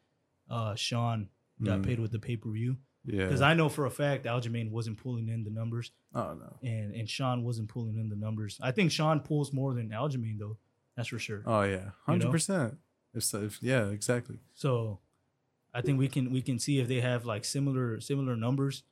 [0.50, 1.28] uh Sean
[1.62, 1.84] got Mm.
[1.86, 2.76] paid with the pay per view.
[3.04, 3.24] yeah.
[3.24, 5.92] Because I know for a fact Aljamain wasn't pulling in the numbers.
[6.14, 6.56] oh no.
[6.62, 8.58] and and Sean wasn't pulling in the numbers.
[8.62, 10.58] I think Sean pulls more than Aljamain though.
[10.96, 11.42] That's for sure.
[11.46, 12.30] Oh yeah, You hundred know?
[12.32, 12.78] percent.
[13.14, 14.38] If so, if yeah, exactly.
[14.54, 14.98] So
[15.72, 18.82] I think we can we can see if they have like similar similar numbers.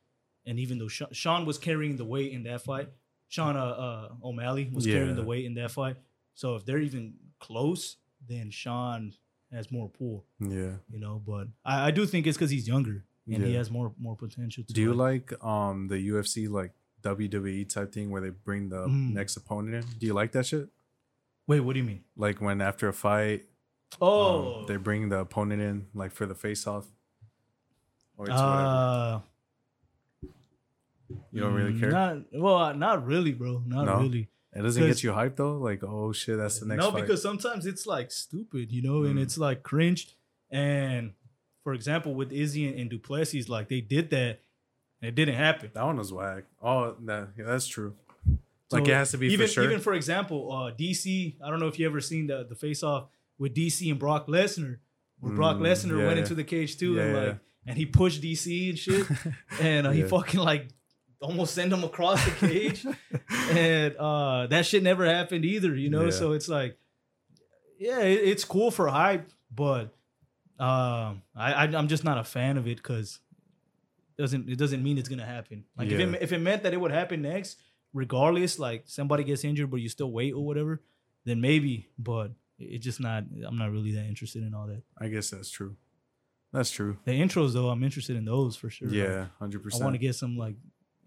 [0.46, 2.88] And even though Sean, Sean was carrying the weight in that fight,
[3.28, 5.96] Sean uh, uh, O'Malley was carrying the weight in that fight.
[6.34, 7.96] So if they're even close,
[8.28, 9.14] then Sean
[9.52, 10.24] has more pull.
[10.40, 10.72] Yeah.
[10.90, 13.92] You know, but I, I do think it's because he's younger and he has more
[13.98, 14.64] more potential.
[14.66, 16.72] To Do you like, like um the UFC like
[17.02, 19.12] WWE type thing where they bring the Mm.
[19.12, 19.84] next opponent in?
[19.98, 20.68] Do you like that shit?
[21.46, 22.04] Wait, what do you mean?
[22.16, 23.44] Like when after a fight,
[24.00, 26.86] Oh, um, they bring the opponent in like for the face off.
[28.16, 29.22] Or it's whatever.
[31.10, 31.90] Uh, You don't really care.
[31.90, 33.62] Not well, not really, bro.
[33.66, 33.98] Not No?
[34.00, 34.28] really.
[34.54, 35.58] it doesn't get you hyped though.
[35.58, 37.02] Like oh shit, that's the next no, fight.
[37.02, 39.22] because sometimes it's like stupid, you know, and Mm.
[39.22, 40.08] it's like cringe.
[40.50, 41.12] And
[41.62, 44.40] for example, with Izzy and, and Du Plessis, like they did that,
[45.00, 45.70] and it didn't happen.
[45.74, 46.44] that one was whack.
[46.62, 47.94] Oh, that, yeah, that's true.
[48.72, 49.64] Like So it has to be even for sure.
[49.64, 51.36] even for example, uh, DC.
[51.44, 53.08] I don't know if you ever seen the the face off
[53.38, 54.78] with DC and Brock Lesnar,
[55.20, 57.86] where Brock Mm, Lesnar yeah, went into the cage too, Yeah, and like and he
[57.86, 59.06] pushed DC and shit,
[59.60, 60.68] and uh, he fucking like
[61.20, 62.86] almost send him across the cage.
[63.50, 66.10] and uh that shit never happened either you know Yeah.
[66.10, 66.78] so it's like
[67.78, 69.94] yeah it, it's cool for hype but
[70.58, 73.18] um I, I i'm just not a fan of it because
[74.18, 76.80] doesn't it doesn't mean it's gonna happen like if, it, if it meant that it
[76.80, 77.58] would happen next
[77.92, 80.82] regardless like somebody gets injured but you still wait or whatever
[81.24, 85.08] then maybe but it's just not i'm not really that interested in all that I
[85.08, 85.76] guess that's true.
[86.52, 86.98] That's true.
[87.04, 89.82] the intros though i'm interested in those for sure Yeah, hundred percent.
[89.82, 90.56] i want to get some like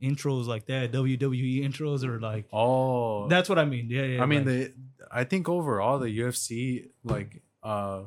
[0.03, 4.25] intros like that wwe intros or like Oh, that's what i mean yeah yeah I
[4.25, 4.73] mean, like- the
[5.11, 8.03] I think overall the UFC like uh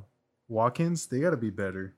[0.49, 1.95] walk-ins they got to be better.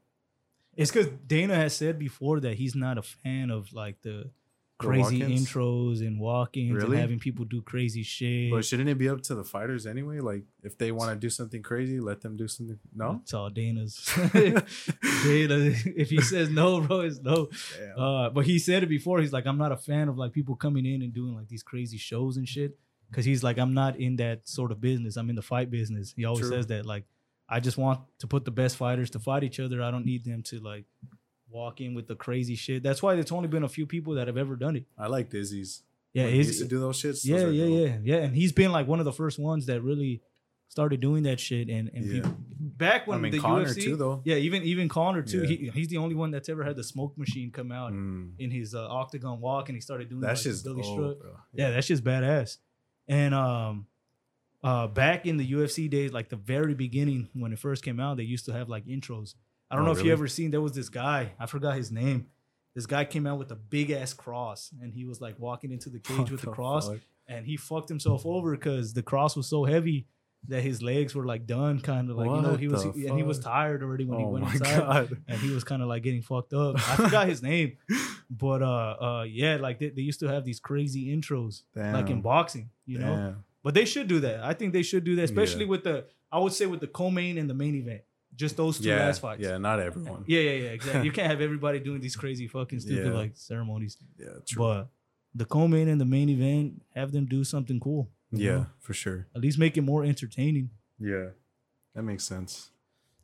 [0.77, 4.31] It's because Dana has said before that he's not a fan of like the
[4.79, 6.93] crazy intros and walk-ins Really?
[6.93, 8.51] and having people do crazy shit.
[8.53, 10.21] But shouldn't it be up to the fighters anyway?
[10.21, 12.79] Like if they want to do something crazy, let them do something.
[12.95, 13.21] No.
[13.23, 14.09] it's all Dana's.
[14.33, 14.63] Dana,
[15.85, 17.49] if he says no, bro, it's no.
[17.97, 19.21] Uh, but he said it before.
[19.21, 21.63] He's like, I'm not a fan of like people coming in and doing like these
[21.63, 22.79] crazy shows and shit.
[23.11, 25.17] Cause he's like, I'm not in that sort of business.
[25.17, 26.13] I'm in the fight business.
[26.15, 26.51] He always True.
[26.51, 26.85] says that.
[26.85, 27.05] Like,
[27.49, 29.83] I just want to put the best fighters to fight each other.
[29.83, 30.85] I don't need them to like
[31.51, 32.83] walk in with the crazy shit.
[32.83, 34.85] That's why there's only been a few people that have ever done it.
[34.99, 35.83] I like Dizzy's.
[36.13, 37.25] Yeah, When he used to do those shits.
[37.25, 38.01] yeah, those yeah, dope.
[38.05, 38.25] yeah, yeah.
[38.25, 40.23] And he's been like one of the first ones that really
[40.69, 41.69] started doing that shit.
[41.69, 42.13] And and Yeah.
[42.15, 44.23] people, back when I mean, the Conor UFC, too, though.
[44.25, 45.43] yeah, even even Conor too.
[45.43, 45.49] Yeah.
[45.49, 48.33] He, he's the only one that's ever had the smoke machine come out Mm.
[48.39, 50.29] in his uh, octagon walk, and he started doing that.
[50.29, 51.21] That's like, just the Billy dope, strut.
[51.21, 51.31] bro.
[51.55, 52.57] Yeah, that's just badass.
[53.07, 53.87] And um,
[54.63, 58.17] uh, back in the UFC days, like the very beginning when it first came out,
[58.17, 59.35] they used to have like intros.
[59.71, 60.51] I don't Oh, know if you ever seen.
[60.51, 61.33] There was this guy.
[61.39, 62.27] I forgot his name.
[62.75, 65.91] This guy came out with a big ass cross, and he was like walking into
[65.91, 66.99] the cage What with the the cross, fuck?
[67.27, 70.07] and he fucked himself over because the cross was so heavy
[70.47, 73.25] that his legs were like done, kind of like you know he was, and he
[73.25, 75.17] was tired already when he oh went my inside god.
[75.27, 76.77] and he was kind of like getting fucked up.
[76.77, 77.77] I forgot his name,
[78.31, 82.21] but uh, uh, yeah, like they, they used to have these crazy intros, like in
[82.23, 83.35] boxing, you know.
[83.65, 84.45] But they should do that.
[84.45, 85.71] I think they should do that, especially Yeah.
[85.71, 88.03] with the, I would say with the co-main and the main event,
[88.39, 89.43] just those two Yeah, last fights.
[89.43, 90.25] yeah, not everyone.
[90.27, 91.05] yeah, yeah, yeah, exactly.
[91.05, 93.19] you can't have everybody doing these crazy fucking stupid Yeah.
[93.23, 93.97] like ceremonies.
[94.19, 94.63] Yeah, true.
[94.63, 94.89] But
[95.35, 98.09] the co-main and the main event, have them do something cool.
[98.31, 98.67] Yeah, know?
[98.81, 99.27] for sure.
[99.35, 100.71] At least make it more entertaining.
[100.99, 101.29] Yeah,
[101.95, 102.71] that makes sense.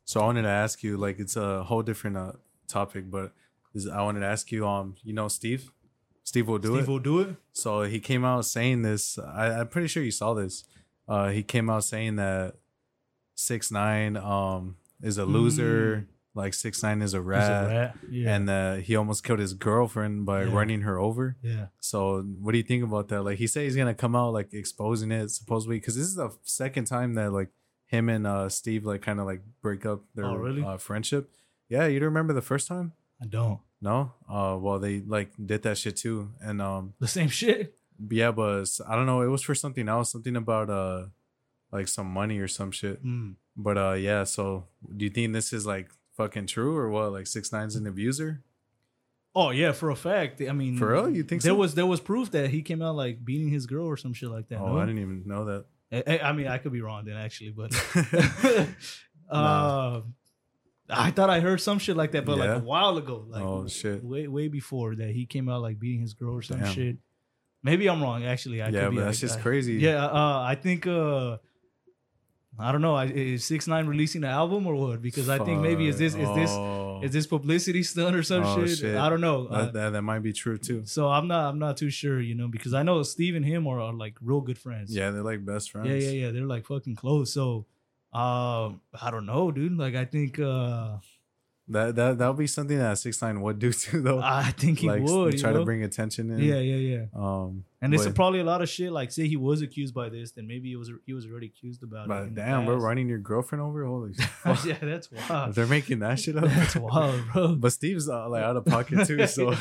[0.03, 2.33] So I wanted to ask you, like, it's a whole different uh,
[2.67, 3.31] topic, but
[3.73, 5.71] is, I wanted to ask you, um, you know, Steve,
[6.23, 6.83] Steve will do Steve it.
[6.83, 7.35] Steve will do it.
[7.53, 9.17] So he came out saying this.
[9.19, 10.63] I, I'm pretty sure you saw this.
[11.07, 12.55] Uh, he came out saying that
[13.35, 16.07] six nine um is a loser.
[16.33, 17.25] Like six nine is a Mm.
[17.27, 17.95] Rat, rat.
[18.11, 18.35] Yeah.
[18.35, 20.53] and uh, he almost killed his girlfriend by Yeah.
[20.53, 21.37] running her over.
[21.41, 21.67] yeah.
[21.79, 23.21] So what do you think about that?
[23.23, 26.29] Like he said he's gonna come out like exposing it supposedly because this is the
[26.43, 27.51] second time that like
[27.85, 30.61] him and uh Steve like kind of like break up their Oh, really?
[30.61, 31.29] uh, friendship.
[31.69, 32.91] Yeah, you don't remember the first time?
[33.21, 33.59] I don't.
[33.81, 34.11] No.
[34.27, 37.75] Uh, well they like did that shit too, and um The same shit.
[38.09, 39.21] yeah, but I don't know.
[39.21, 41.05] It was for something else, something about uh
[41.71, 42.97] like some money or some shit.
[43.05, 43.35] Mm.
[43.57, 47.11] But uh yeah, so do you think this is like fucking true or what?
[47.11, 48.41] Like six nine's an abuser?
[49.33, 50.41] Oh yeah, for a fact.
[50.41, 51.09] I mean, For real?
[51.09, 51.55] You think there so?
[51.55, 54.29] was there was proof that he came out like beating his girl or some shit
[54.29, 54.59] like that.
[54.59, 54.77] oh, no?
[54.79, 55.65] I didn't even know that.
[56.07, 57.71] I, I mean, I could be wrong then actually, but
[59.29, 60.01] uh,
[60.89, 62.43] I thought I heard some shit like that, but Yeah?
[62.53, 64.03] like a while ago, like oh shit.
[64.03, 66.73] way way before that he came out like beating his girl or some Damn.
[66.73, 66.97] shit.
[67.63, 68.23] Maybe I'm wrong.
[68.25, 68.95] Actually, I yeah, could be.
[68.97, 69.73] but that's like, just I- crazy.
[69.75, 70.85] Yeah, uh, I think.
[70.87, 71.37] uh
[72.57, 72.97] I don't know.
[72.99, 75.01] Is Six Nine releasing an album or what?
[75.01, 78.43] Because I think maybe is this is this Oh, is this publicity stunt or some
[78.45, 78.77] Oh, shit?
[78.77, 78.95] shit.
[78.95, 79.47] I don't know.
[79.47, 80.83] Uh, that, that, that might be true too.
[80.85, 83.67] so I'm not I'm not too sure, you know, because I know Steve and him
[83.67, 84.95] are, are like real good friends.
[84.95, 85.87] Yeah, they're like best friends.
[85.89, 86.31] Yeah, yeah, yeah.
[86.31, 87.33] They're like fucking close.
[87.33, 87.65] So
[88.13, 89.77] um I don't know, dude.
[89.77, 90.97] Like I think uh
[91.67, 94.19] That that that would be something that six nine would do too, though.
[94.21, 95.29] I think he like would.
[95.29, 96.37] s- you try to bring attention in.
[96.39, 97.05] Yeah, yeah, yeah.
[97.15, 98.91] Um, And there's but- probably a lot of shit.
[98.91, 101.81] Like, say he was accused by this, then maybe he was he was already accused
[101.81, 102.09] about it.
[102.09, 102.83] but the damn, past.
[102.83, 104.13] running your girlfriend over, holy.
[104.43, 104.63] fuck.
[104.63, 105.49] yeah, that's wild.
[105.49, 106.43] If they're making that shit up.
[106.45, 107.55] That's wild, bro.
[107.59, 109.53] But Steve's uh, like out of pocket too, so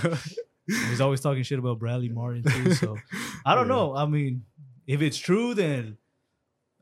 [0.66, 2.72] He's always talking shit about Bradley Martyn too.
[2.74, 2.96] So
[3.46, 3.74] I don't Yeah.
[3.74, 3.96] know.
[3.96, 4.44] I mean,
[4.86, 5.96] if it's true, then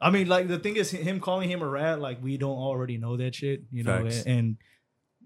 [0.00, 2.98] I mean, like the thing is, him calling him a rat, like we don't already
[2.98, 4.02] know that shit, you know.
[4.02, 4.22] Facts.
[4.24, 4.56] And, and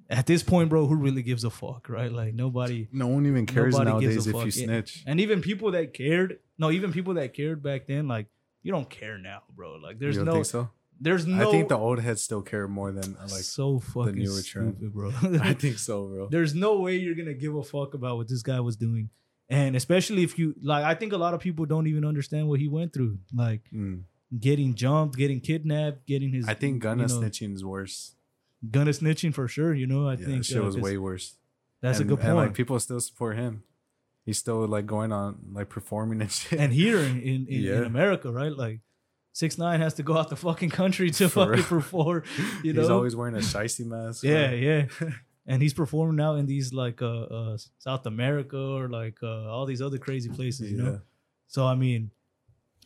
[0.09, 2.13] at this point, bro, who really gives a fuck, right?
[2.13, 2.89] Like nobody.
[2.93, 4.45] No one even cares nowadays if fuck.
[4.45, 5.03] you snitch.
[5.07, 8.27] And even people that cared, no, even people that cared back then, like
[8.63, 9.75] you don't care now, bro.
[9.77, 10.71] Like there's no, so?
[11.01, 11.49] there's no.
[11.49, 13.29] I think the old heads still care more than like.
[13.31, 14.77] so fucking newer trend.
[14.77, 15.13] stupid, bro.
[15.43, 16.29] I think so, bro.
[16.31, 19.11] there's no way you're gonna give a fuck about what this guy was doing
[19.49, 22.59] and especially if you like i think a lot of people don't even understand what
[22.59, 24.01] he went through like Mm.
[24.41, 28.16] getting jumped getting kidnapped getting his I think Gunna you know, snitching is worse.
[28.71, 31.37] Gunna snitching for sure you know i yeah, think that shit uh, was way worse.
[31.83, 33.63] that's and, a good And like point people still support him.
[34.25, 36.59] He's still like going on like performing and shit.
[36.59, 37.83] and here in in, in, Yeah.
[37.85, 38.81] america right like
[39.33, 42.23] six nine has to go out the fucking country to For fucking perform
[42.65, 44.25] you know He's always wearing a shicey mask.
[44.25, 44.87] yeah yeah
[45.47, 49.65] and he's performing now in these like uh, uh south america or like uh all
[49.67, 51.01] these other crazy places you know
[51.49, 52.11] So I mean,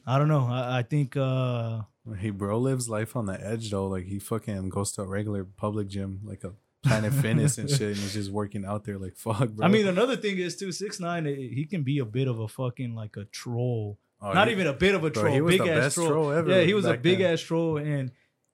[0.06, 0.44] I don't know.
[0.50, 1.80] I, I think uh
[2.18, 3.86] Hey, bro lives life on the edge though.
[3.88, 6.52] Like he fucking goes to a regular public gym, like a
[6.82, 8.98] Planet Fitness and shit, and he's just working out there.
[8.98, 9.66] Like fuck, bro.
[9.66, 11.26] I mean another thing is too six nine.
[11.26, 13.98] Eh, he can be a bit of a fucking like a troll.
[14.22, 15.34] Oh, Not he- even a bit of a bro, troll.
[15.34, 16.08] he was big the ass best troll.
[16.08, 17.32] troll ever Yeah, he was a big then.
[17.32, 18.10] ass troll, and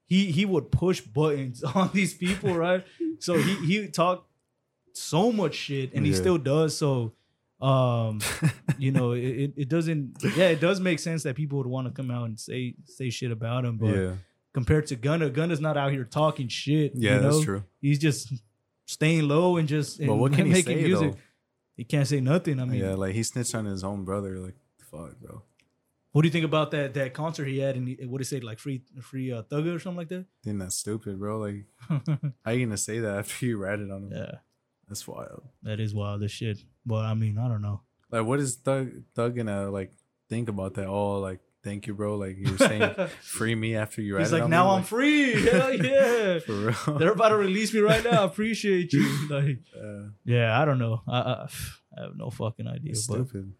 [0.07, 2.85] he he would push buttons on these people, right?
[3.21, 4.29] so he he talked
[4.93, 6.77] so much shit, and he still does.
[6.77, 7.13] So.
[7.61, 8.21] Um,
[8.79, 10.19] you know, it, it, doesn't.
[10.37, 13.11] Yeah, it does make sense that people would want to come out and say say
[13.11, 14.13] shit about him, but yeah,
[14.53, 15.31] compared to Gunna.
[15.31, 16.93] Gunna's not out here talking shit.
[16.95, 17.33] yeah, you know?
[17.33, 17.65] that's true.
[17.81, 18.33] He's just
[18.87, 21.13] staying low and just But what can he making say music.
[21.13, 21.19] though?
[21.77, 22.59] He can't say nothing.
[22.59, 24.39] I mean, yeah, like he snitched on his own brother.
[24.39, 24.55] Like
[24.91, 25.43] fuck, bro.
[26.13, 27.77] what do you think about that that concert he had?
[27.77, 30.25] And what did he say, like free free uh, thugger or something like that?
[30.25, 31.39] I think that's stupid, bro.
[31.39, 31.65] Like
[32.45, 34.13] how you gonna say that after you ratted on him?
[34.13, 34.37] yeah,
[34.89, 35.43] That's wild.
[35.63, 36.59] that is wild as shit.
[36.85, 37.81] But I mean, I don't know.
[38.11, 39.93] Like what is Thug Thug gonna like
[40.29, 40.87] think about that?
[40.87, 42.17] Oh, like thank you, bro.
[42.17, 44.77] Like you were saying, free me after you He's like, now me.
[44.77, 45.33] I'm free.
[45.51, 46.39] Hell yeah.
[46.39, 46.99] for real.
[46.99, 48.23] They're about to release me right now.
[48.23, 49.05] I appreciate you.
[49.31, 51.03] Like, Uh, yeah, I don't know.
[51.09, 51.49] I, I,
[51.99, 52.93] I have no fucking idea.
[52.93, 53.53] But stupid.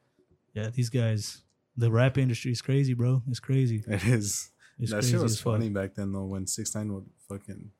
[0.55, 1.43] yeah, these guys,
[1.77, 3.23] the rap industry is crazy, bro.
[3.29, 3.83] It's crazy.
[3.89, 4.51] It is.
[4.79, 5.55] It's that crazy shit was as fuck.
[5.55, 6.27] funny back then though.
[6.27, 7.71] When Six Nine would fucking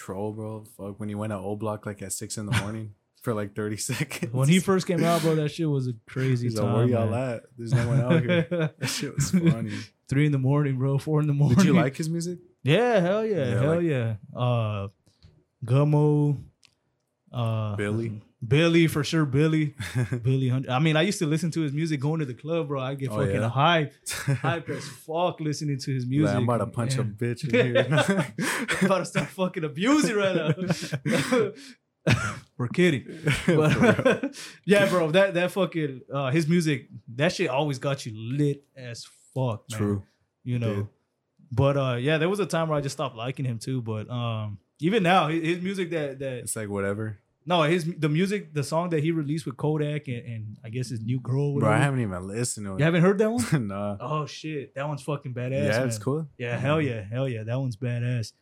[0.00, 0.64] troll, bro.
[0.76, 3.54] Fuck when he went at O Block like at six in the morning for like
[3.54, 4.32] thirty seconds.
[4.32, 6.74] When he first came out, bro, that shit was a crazy He's like, time.
[6.74, 7.34] where y'all man.
[7.34, 7.42] at?
[7.56, 8.46] There's no one out here.
[8.78, 9.72] That shit was funny.
[10.08, 10.98] Three in the morning, bro.
[10.98, 11.58] Four in the morning.
[11.58, 12.38] Did you like his music?
[12.62, 14.14] Yeah, hell yeah, Yeah, hell like- yeah.
[14.34, 14.88] Uh,
[15.64, 16.42] Gummo,
[17.32, 18.20] uh, Billy.
[18.46, 19.26] Billy for sure.
[19.26, 19.74] Billy,
[20.22, 20.48] Billy.
[20.48, 20.70] Hunter.
[20.70, 22.80] I mean, I used to listen to his music going to the club, bro.
[22.80, 23.48] I get Oh, fucking yeah?
[23.48, 23.92] hype,
[24.26, 26.28] hype as fuck listening to his music.
[26.28, 27.86] Like, I'm about to punch a bitch in here.
[28.80, 31.50] I'm about to start fucking abusing right now.
[32.56, 33.06] We're kidding.
[33.46, 34.34] But
[34.64, 39.06] yeah, bro, that that fucking uh, his music, that shit always got you lit as
[39.34, 39.64] fuck.
[39.70, 39.78] Man.
[39.78, 40.02] True.
[40.44, 40.88] You know.
[41.52, 43.82] But uh, yeah, there was a time where I just stopped liking him too.
[43.82, 47.18] But um, even now, his, his music that that It's like whatever.
[47.46, 50.90] No, his the music, the song that he released with Kodak and, and I guess
[50.90, 51.58] his new girl.
[51.58, 52.78] Bro, I haven't even listened to it.
[52.78, 53.68] You haven't heard that one?
[53.68, 53.96] nah.
[54.00, 55.50] Oh shit, that one's fucking badass.
[55.64, 55.88] yeah, man.
[55.88, 56.28] it's cool.
[56.38, 58.32] Yeah, hell yeah, hell yeah, that one's badass.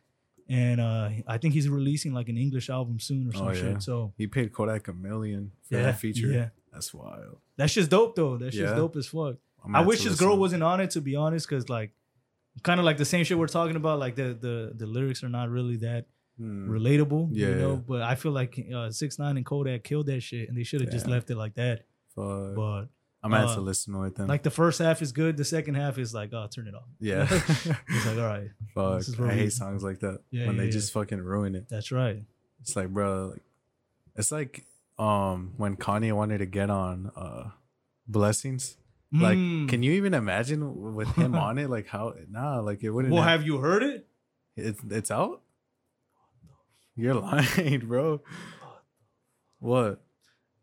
[0.48, 3.60] And uh I think he's releasing like an English album soon or some Oh, yeah.
[3.60, 3.82] shit.
[3.82, 6.28] So He paid Kodak a million for yeah, that feature.
[6.28, 7.38] yeah, That's wild.
[7.56, 8.36] That's just dope though.
[8.38, 8.76] That's shit's Yeah.
[8.76, 9.36] dope as fuck.
[9.74, 11.92] I wish his girl wasn't on it to be honest, because like
[12.62, 13.98] kind of like the same shit we're talking about.
[13.98, 16.06] Like the the the lyrics are not really that
[16.38, 16.70] Hmm.
[16.70, 17.30] relatable.
[17.32, 17.76] Yeah, you know.
[17.76, 20.80] But I feel like uh, six nine and Kodak killed that shit, and they should
[20.80, 21.84] have just left it like that.
[22.14, 22.54] Fuck.
[22.54, 22.82] But
[23.22, 24.28] I'm gonna have to uh, listen to it then.
[24.28, 26.84] like the first half is good, the second half is like, oh, turn it off.
[27.00, 27.26] yeah.
[27.30, 29.02] It's like, all right, Fuck.
[29.18, 30.72] I we- hate songs like that Yeah, when yeah, they yeah.
[30.72, 31.68] just fucking ruin it.
[31.68, 32.22] that's right.
[32.60, 33.42] It's like, bro, like,
[34.16, 34.64] it's like
[34.98, 37.50] um when Kanye wanted to get on uh
[38.06, 38.76] blessings.
[39.10, 39.68] Like, Mm.
[39.70, 41.70] can you even imagine with him on it?
[41.70, 42.14] Like how?
[42.30, 43.12] Nah, like it wouldn't.
[43.14, 44.06] Well, have, have you heard it?
[44.56, 45.40] it's it's out.
[46.98, 48.20] You're lying, bro.
[49.60, 50.02] What?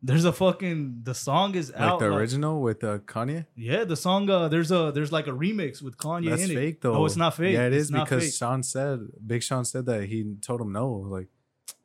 [0.04, 1.80] There's a fucking the song is out.
[1.80, 2.00] Like out.
[2.00, 3.48] the like- original with uh, Kanye?
[3.56, 4.30] yeah, the song.
[4.30, 6.56] Uh, there's a there's like a remix with Kanye That's in it.
[6.56, 6.94] fake though.
[6.94, 7.54] No, it's not fake.
[7.54, 8.34] Yeah, it It's is because fake.
[8.34, 10.90] Sean said, Big Sean said that he told him no.
[10.92, 11.30] Like,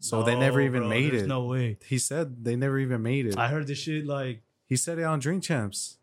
[0.00, 1.28] so they never even bro, made there's it.
[1.28, 1.78] No way.
[1.86, 3.38] He said they never even made it.
[3.38, 5.96] I heard this shit like he said it on Drink Champs.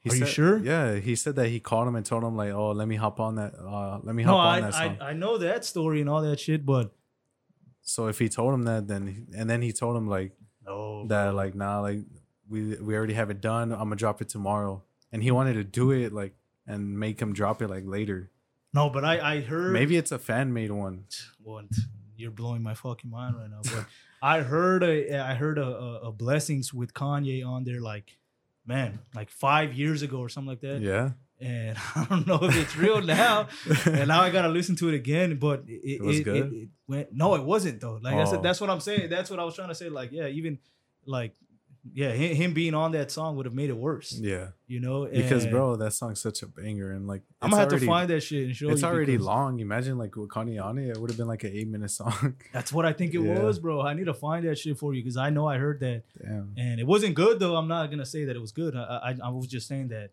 [0.00, 0.58] He Are you sure?
[0.58, 3.20] Yeah, he said that he called him and told him like, "Oh, let me hop
[3.20, 3.54] on that.
[3.58, 6.10] Uh, let me hop no, on I, that song." I I know that story and
[6.10, 6.92] all that shit, but
[7.88, 10.32] so if he told him that, then he- and then he told him like
[10.64, 12.00] no, that, like, nah, like
[12.48, 13.72] we we already have it done.
[13.72, 14.82] I'm gonna drop it tomorrow,
[15.12, 16.34] and he wanted to do it like
[16.66, 18.30] and make him drop it like later.
[18.74, 21.04] no, but I I heard Maybe it's a fan made one.
[21.42, 21.64] What
[22.16, 23.60] you're blowing my fucking mind right now.
[23.62, 23.86] But
[24.22, 28.18] I heard a I heard a, a, a blessings with Kanye on there like
[28.66, 30.80] man like five years ago or something like that.
[30.82, 33.48] Yeah, And I don't know if it's real now.
[33.86, 35.38] and now I gotta listen to it again.
[35.38, 36.52] But it, it, was it- good?
[36.52, 37.98] it went no, it wasn't though.
[38.02, 38.42] Like I said, Oh.
[38.42, 39.08] that's what I'm saying.
[39.10, 39.88] That's what I was trying to say.
[39.88, 40.58] Like yeah, even
[41.06, 41.34] like
[41.94, 44.12] yeah, him, him being on that song would have made it worse.
[44.12, 44.48] yeah.
[44.66, 47.86] You know, Because bro, that song's such a banger, and like I'm gonna have already-
[47.86, 49.60] to find that shit and show It's already because long.
[49.60, 52.34] Imagine like with Kanye on it, it would have been like an eight minute song.
[52.52, 53.38] That's what I think it Yeah.
[53.38, 53.80] was, bro.
[53.80, 56.52] I need to find that shit for you because I know I heard that Damn.
[56.58, 57.56] and it wasn't good though.
[57.56, 58.74] I'm not gonna say that it was good.
[58.76, 58.82] I,
[59.22, 60.10] I I was just saying that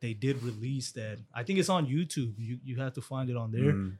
[0.00, 1.18] they did release that.
[1.34, 2.34] I think it's on YouTube.
[2.38, 3.72] You you have to find it on there.
[3.72, 3.96] Mm.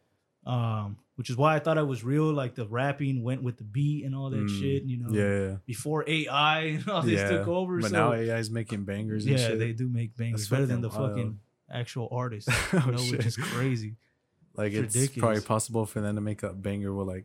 [0.47, 2.33] Um, which is why I thought it was real.
[2.33, 4.61] Like the rapping went with the beat and all that Mm.
[4.61, 4.83] shit.
[4.85, 7.29] You know, Yeah, before AI and all this yeah.
[7.31, 7.81] took over.
[7.81, 9.59] But so now AI is making bangers and yeah, shit.
[9.59, 11.15] they do make bangers That's better than the fucking wild.
[11.17, 11.41] fucking
[11.71, 12.49] actual artists.
[12.73, 13.97] Oh, You know, which is crazy.
[14.55, 17.25] like it's it's, probably possible for them to make a banger with like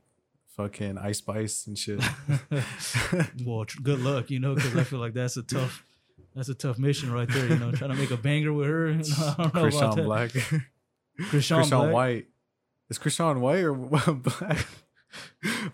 [0.57, 2.01] fucking Ice Spice and shit.
[3.45, 5.85] well, tr- good luck, you know, because I feel like that's a tough,
[6.35, 7.47] that's a tough mission right there.
[7.47, 8.87] You know, trying to make a banger with her.
[8.91, 10.03] You know, I don't know about Christian that.
[10.05, 10.63] Black, Christian,
[11.57, 11.93] Christian Black.
[11.93, 12.25] White.
[12.89, 13.73] Is Christian White or
[14.13, 14.65] Black?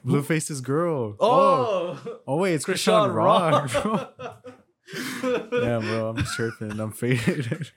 [0.04, 1.16] Blueface's girl.
[1.20, 3.74] Oh, oh, oh wait, it's Christian, Chrisean Rock.
[3.86, 4.44] Rock.
[5.22, 6.14] bro.
[6.16, 6.80] I'm tripping.
[6.80, 7.70] I'm faded.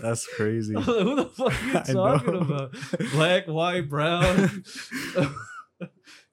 [0.00, 0.74] That's crazy.
[0.74, 2.74] Who the fuck are you talking about?
[3.12, 4.62] Black, white, brown.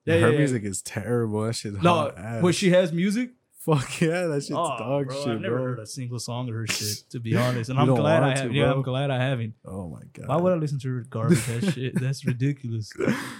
[0.05, 1.43] yeah, Her yeah, music is terrible.
[1.43, 2.43] That shit's No, hot ass.
[2.43, 3.31] when she has music,
[3.65, 5.63] Fuck yeah, that shit's oh, dog bro, shit, I've never bro.
[5.65, 7.69] heard a single song of her shit, to be honest.
[7.69, 8.55] And I'm glad I want to, haven't.
[8.55, 8.71] Yeah.
[8.71, 9.53] I'm glad I haven't.
[9.63, 10.27] Oh my god.
[10.27, 11.45] Why would I listen to her garbage?
[11.45, 12.91] That shit, that's ridiculous.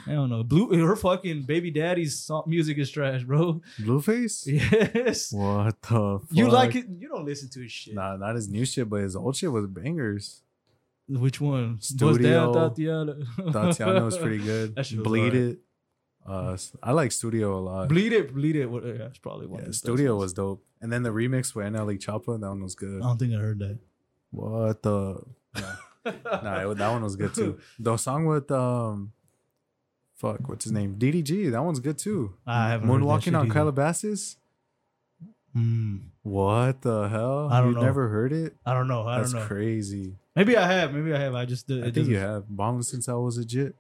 [0.06, 0.44] I don't know.
[0.44, 3.62] Blue, her fucking baby daddy's song, music is trash, bro.
[3.80, 4.46] Blueface?
[4.46, 5.88] Yes, What the
[6.20, 6.24] fuck?
[6.30, 6.86] you like it.
[6.88, 7.96] You don't listen to his shit.
[7.96, 10.44] Nah, not his new shit, but his old shit was bangers.
[11.10, 11.78] Which one?
[11.78, 12.54] Was Studio.
[12.54, 13.26] that Thotiana?
[13.38, 14.76] Thotiana was pretty good.
[14.76, 15.36] That shit was Bleed alright.
[15.36, 15.60] it.
[16.28, 17.90] Uh, I like Studio a lot.
[17.90, 18.68] Bleed it, bleed it.
[18.68, 19.60] What- yeah, it's probably one.
[19.60, 20.22] yeah, of the Studio ones.
[20.26, 20.64] was dope.
[20.82, 23.02] And then the remix with NLE Choppa, that one was good.
[23.02, 23.80] I don't think I heard that.
[24.32, 25.24] What the?
[26.04, 27.60] Nah, it- that one was good too.
[27.80, 29.12] The song with um,
[30.16, 30.96] fuck, what's his name?
[30.98, 31.52] DDG.
[31.52, 32.34] That one's good too.
[32.48, 33.54] I haven't heard that Moonwalking on either.
[33.54, 34.38] Calabasas.
[35.54, 35.98] Hmm.
[36.24, 37.50] What the hell?
[37.52, 37.82] I don't you know.
[37.82, 38.56] never heard it?
[38.66, 39.06] I don't know.
[39.08, 39.48] I That's don't know.
[39.48, 40.16] crazy.
[40.36, 40.94] Maybe I have.
[40.94, 41.36] Maybe I have.
[41.36, 41.70] I just.
[41.70, 42.44] It I think you doesn't- have.
[42.50, 43.76] Bomb since I was a jit.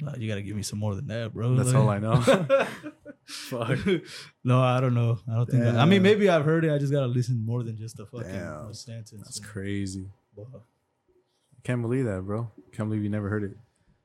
[0.00, 1.54] Nah, you gotta give me some more than that, bro.
[1.54, 2.20] That's Like- all I know.
[3.24, 3.78] Fuck.
[4.44, 5.18] no, I don't know.
[5.30, 5.62] I don't think.
[5.64, 6.72] I, I mean, maybe I've heard it.
[6.72, 8.72] I just gotta listen more than just the fucking Damn.
[8.74, 9.22] sentence.
[9.22, 10.06] That's crazy.
[10.36, 10.46] But-
[11.64, 12.50] Can't believe that, bro.
[12.72, 13.56] Can't believe you never heard it.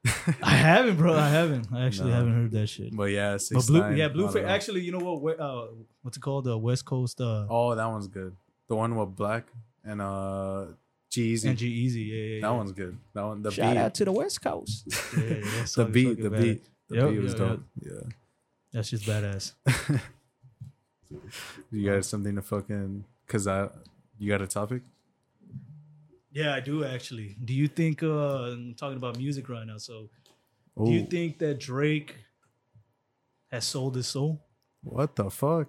[0.44, 1.14] I haven't, bro.
[1.14, 1.68] I haven't.
[1.74, 2.18] I actually No.
[2.18, 2.94] haven't heard that shit.
[2.96, 4.46] But yeah, But blue, nine, yeah, I Blueface.
[4.46, 5.22] Actually, you know what?
[5.22, 5.68] Where, uh,
[6.02, 6.44] what's it called?
[6.44, 7.22] The West Coast.
[7.22, 8.36] Uh, Oh, that one's good.
[8.68, 9.48] The one with Black
[9.86, 10.66] and uh
[11.14, 11.50] G-Eazy.
[11.50, 12.08] and G-Eazy.
[12.10, 12.98] Yeah, yeah, That one's good.
[13.14, 13.80] That one the Shout beat.
[13.80, 14.88] out to the West Coast.
[15.18, 16.42] Yeah, yeah, that the song is beat, the bad.
[16.42, 16.64] beat.
[16.90, 17.64] The Yep, beat was yep, dope.
[17.82, 18.10] Yeah.
[18.74, 19.54] That's just badass.
[21.72, 23.70] you got something to fucking cause I
[24.18, 24.82] you got a topic?
[26.32, 27.36] Yeah, I do actually.
[27.44, 30.10] Do you think uh I'm talking about music right now, so
[30.84, 32.16] do you think that Drake
[33.52, 34.42] has sold his soul?
[34.82, 35.68] what the fuck?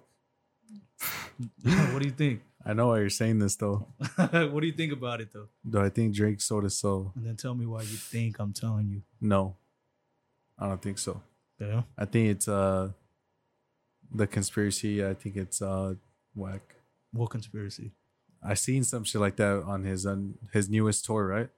[1.61, 2.41] what do you think?
[2.65, 3.87] I know why you're saying this though.
[4.17, 5.47] what do you think about it though?
[5.69, 7.11] Do I think Drake sold his soul?
[7.15, 9.03] And then tell me why you think I'm telling you.
[9.21, 9.55] No.
[10.57, 11.21] I don't think so.
[11.59, 11.83] Yeah.
[11.97, 12.89] I think it's uh
[14.11, 15.95] the conspiracy, I think it's uh
[16.33, 16.75] whack.
[17.11, 17.91] What conspiracy?
[18.43, 21.49] I seen some shit like that on his on his newest tour, right?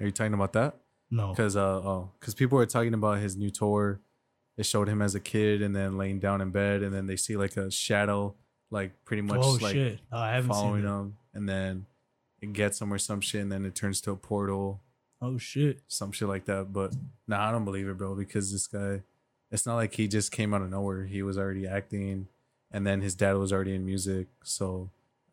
[0.00, 0.76] Are you talking about that?
[1.10, 1.30] No.
[1.30, 4.00] Because uh oh, because people were talking about his new tour.
[4.56, 7.16] It showed him as a kid and then laying down in bed, and then they
[7.16, 8.34] see like a shadow,
[8.70, 10.00] like pretty much oh like shit!
[10.12, 10.90] Oh, I haven't following seen
[11.32, 11.38] that.
[11.38, 11.86] and then
[12.40, 14.80] it gets him or some shit, and then it turns to a portal,
[15.22, 15.80] Oh shit!
[15.88, 16.72] some shit like that.
[16.72, 16.94] But
[17.26, 19.02] nah, I don't believe it, bro, because this guy,
[19.50, 21.04] it's not like he just came out of nowhere.
[21.04, 22.28] He was already acting,
[22.70, 24.90] and then his dad was already in music, so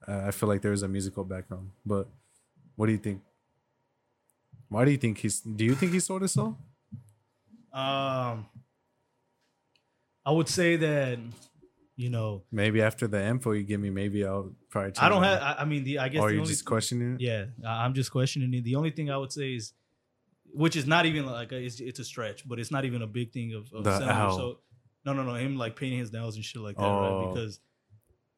[0.08, 1.72] uh, I feel like there was a musical background.
[1.86, 2.08] But
[2.76, 3.22] what do you think?
[4.70, 5.42] Why do you think he's?
[5.42, 6.58] Do you think he sold his soul?
[7.74, 8.46] Um,
[10.26, 11.20] I would say that
[11.96, 14.94] you know Maybe after the info you give me, maybe I'll probably.
[14.98, 15.42] I don't have.
[15.42, 17.22] I, I mean, the I guess Or only just questioning it.
[17.22, 18.64] yeah, I'm just questioning it.
[18.64, 19.74] The only thing I would say is,
[20.52, 23.08] which is not even like a, it's, it's a stretch, but it's not even a
[23.08, 24.38] big thing of, of The owl.
[24.38, 24.60] So
[25.06, 27.26] no, no, no, him like painting his nails and shit like that, Oh.
[27.26, 27.34] right?
[27.34, 27.60] Because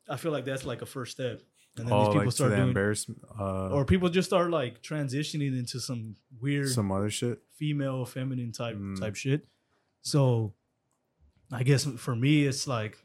[0.10, 1.41] I feel like that's like a first step,
[1.78, 4.82] and then oh, these people like start doing, embarrassment, uh, or people just start like
[4.82, 7.39] transitioning into some weird some other shit.
[7.58, 8.99] female feminine type Mm.
[8.99, 9.47] type shit
[10.01, 10.53] so
[11.51, 12.97] i guess for me it's like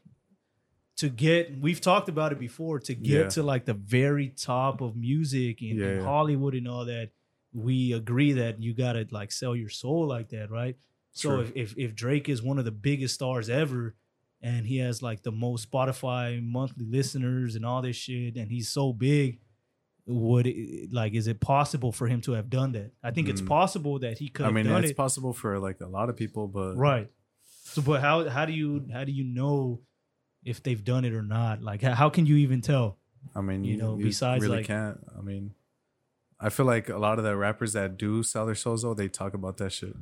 [1.01, 3.27] to get we've talked about it before to get Yeah.
[3.35, 7.07] to like the very top of music and, Yeah, and hollywood and all that
[7.53, 10.75] we agree that you gotta like sell your soul like that right?
[11.13, 13.95] So if, if if drake is one of the biggest stars ever
[14.41, 16.25] and he has like the most spotify
[16.57, 19.39] monthly listeners and all this shit and he's so big
[20.07, 22.91] would it, like is it possible for him to have done that?
[23.03, 23.47] I think it's Mm.
[23.47, 24.97] possible that he could I have mean, it's it.
[24.97, 27.07] possible for like a lot of people, but right.
[27.73, 29.79] So but how how do you how do you know
[30.43, 32.97] if they've done it or not like how, can you even tell
[33.35, 34.99] I mean, you you, know, you besides, really like- can't.
[35.17, 35.53] I mean,
[36.39, 39.07] I feel like a lot of the rappers that do sell their souls, though, they
[39.07, 39.95] talk about that shit.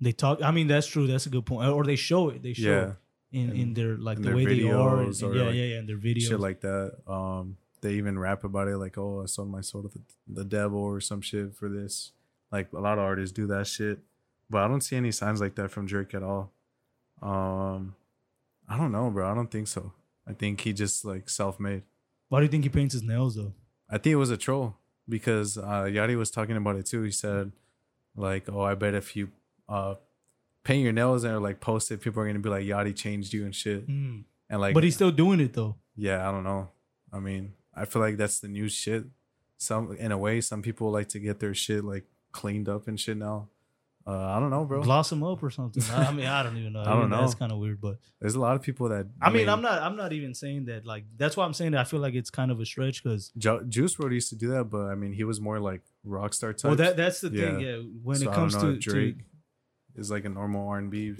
[0.00, 2.52] they talk i mean that's true that's a good point or they show it they
[2.54, 2.92] show Yeah,
[3.32, 5.42] it in in in- their like in the their way they are and- and yeah
[5.42, 6.88] like, yeah yeah in their videos shit like that.
[7.06, 10.44] Um, they even rap about it, like, "Oh, I sold my soul to the, the
[10.44, 12.12] devil" or some shit for this.
[12.52, 13.98] Like a lot of artists do that shit,
[14.48, 16.52] but I don't see any signs like that from Drake at all.
[17.20, 17.94] Um,
[18.72, 19.30] I don't know, bro.
[19.30, 19.92] I don't think so.
[20.26, 21.82] I think he just like self-made.
[22.28, 23.52] why do you think he paints his nails though
[23.90, 24.76] I think it was a troll
[25.08, 27.02] because uh, Yachty was talking about it too.
[27.02, 27.52] He said,
[28.16, 29.28] like, oh, I bet if you
[29.68, 29.96] uh,
[30.64, 33.44] paint your nails and like post it, people are gonna be like, Yachty changed you
[33.44, 33.86] and shit.
[33.86, 34.24] Mm.
[34.48, 36.70] And like, but he's still doing it though yeah, I don't know.
[37.12, 39.04] I mean, I feel like that's the new shit.
[39.58, 42.98] Some in a way, some people like to get their shit like cleaned up and
[42.98, 43.48] shit now.
[44.04, 44.82] Uh, I don't know, bro.
[44.82, 47.10] gloss them up or something I, I mean i don't even know I don't mean,
[47.10, 47.38] that's know.
[47.38, 49.06] kind of weird but There's a lot of people that.
[49.20, 49.80] I mean, I'm not.
[49.80, 50.84] I'm not even saying that.
[50.84, 51.80] Like, that's why I'm saying that.
[51.80, 53.30] I feel like it's kind of a stretch because.
[53.38, 56.34] Ju- Juice WRLD used to do that, but I mean, he was more like rock
[56.34, 56.68] star type.
[56.70, 57.60] Well, that that's the thing.
[57.60, 57.76] Yeah.
[57.76, 59.18] Yeah, when So it I comes know to Drake
[59.96, 61.14] is like a normal R and B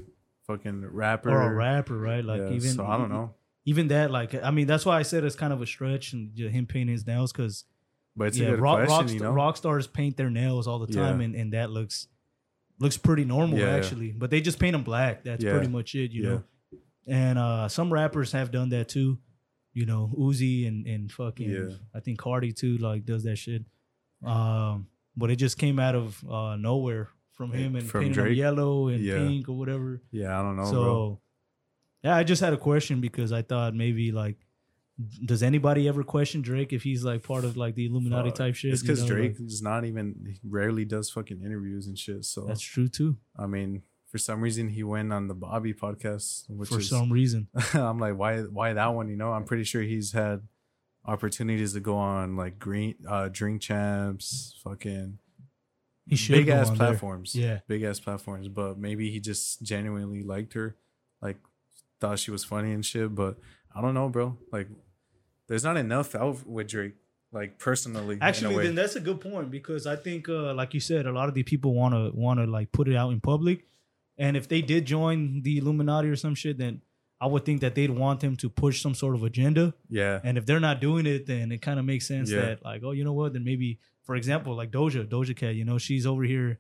[0.46, 2.24] fucking rapper or a rapper, right?
[2.24, 5.02] Like Yeah, even so I don't know, Even that, like, I mean, that's why I
[5.02, 7.64] said it's kind of a stretch and know, him painting his nails because
[8.16, 9.06] but it's yeah, a good rock, question.
[9.06, 11.26] rock, you know, rock stars paint their nails all the time, Yeah.
[11.26, 12.08] and, and that looks
[12.82, 13.76] looks pretty normal Yeah, yeah.
[13.76, 14.12] actually.
[14.12, 15.24] But they just paint them black.
[15.24, 15.52] That's Yeah.
[15.52, 16.28] pretty much it, you Yeah.
[16.30, 16.42] know.
[17.06, 19.18] And uh some rappers have done that too.
[19.72, 21.76] You know, Uzi and and fucking Yeah.
[21.94, 23.64] I think Cardi too like does that shit.
[24.24, 28.32] Um, but it just came out of uh nowhere from him and From painting them
[28.34, 29.18] yellow and Yeah.
[29.18, 30.02] pink or whatever.
[30.12, 31.20] yeah, I don't know, so bro.
[32.04, 34.36] yeah, I just had a question because I thought maybe like.
[35.24, 38.38] Does anybody ever question Drake if he's like part of like the Illuminati Fuck.
[38.38, 38.72] type shit?
[38.72, 41.98] It's you because know, like- Drake is not even he rarely does fucking interviews and
[41.98, 42.24] shit.
[42.24, 43.16] So that's true too.
[43.36, 47.10] I mean, for some reason he went on the Bobbi podcast, which for is some
[47.10, 47.48] reason.
[47.74, 49.08] I'm like, why why that one?
[49.08, 50.42] You know, I'm pretty sure he's had
[51.04, 55.18] opportunities to go on like green uh drink champs, fucking
[56.28, 56.88] big ass on there.
[56.88, 57.34] platforms.
[57.34, 57.60] Yeah.
[57.66, 58.48] Big ass platforms.
[58.48, 60.76] But maybe he just genuinely liked her,
[61.20, 61.38] like
[62.00, 63.14] thought she was funny and shit.
[63.14, 63.38] But
[63.74, 64.36] I don't know, bro.
[64.52, 64.68] Like,
[65.48, 66.94] there's not enough out with Drake.
[67.34, 71.06] Like personally, Actually, then that's a good point because I think, uh, like you said,
[71.06, 73.64] a lot of the people want to want to like put it out in public,
[74.18, 76.82] and if they did join the Illuminati or some shit, then
[77.18, 79.72] I would think that they'd want them to push some sort of agenda.
[79.88, 82.40] yeah, And if they're not doing it, then it kind of makes sense Yeah.
[82.42, 83.32] that like, oh, you know what?
[83.32, 86.58] Then maybe, for example, like Doja, Doja Cat, you know, she's over here,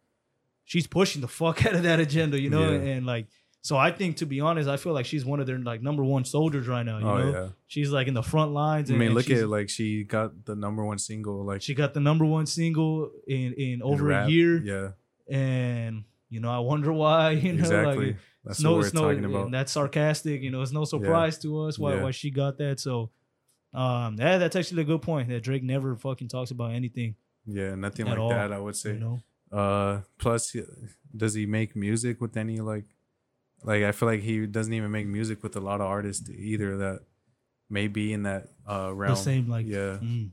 [0.64, 2.92] she's pushing the fuck out of that agenda, you know, Yeah.
[2.92, 3.26] and like
[3.64, 6.02] So I think, to be honest, I feel like she's one of their like number
[6.02, 6.98] one soldiers right now.
[6.98, 7.48] You oh know, yeah.
[7.68, 8.90] she's like in the front lines.
[8.90, 11.94] I mean, and look at like she got the number one single like she got
[11.94, 14.26] the number one single in in in over rap.
[14.28, 14.88] a year, Yeah,
[15.36, 17.30] and you know, I wonder why.
[17.42, 18.06] You know, exactly.
[18.06, 19.50] like That's no, what we're no, talking about.
[19.52, 20.42] that's sarcastic.
[20.42, 22.02] You know, it's no surprise to us why Yeah.
[22.02, 22.80] why she got that.
[22.80, 23.10] So,
[23.74, 27.14] um, yeah, that's actually a good point that Drake never fucking talks about anything.
[27.46, 28.52] yeah, nothing like all, that.
[28.52, 28.94] I would say.
[28.94, 30.56] You know, Uh, plus,
[31.16, 32.86] does he make music with any like,
[33.64, 36.76] like I feel like he doesn't even make music with a lot of artists either
[36.78, 37.00] that
[37.70, 39.14] may be in that uh realm.
[39.14, 40.30] the same like yeah, mm,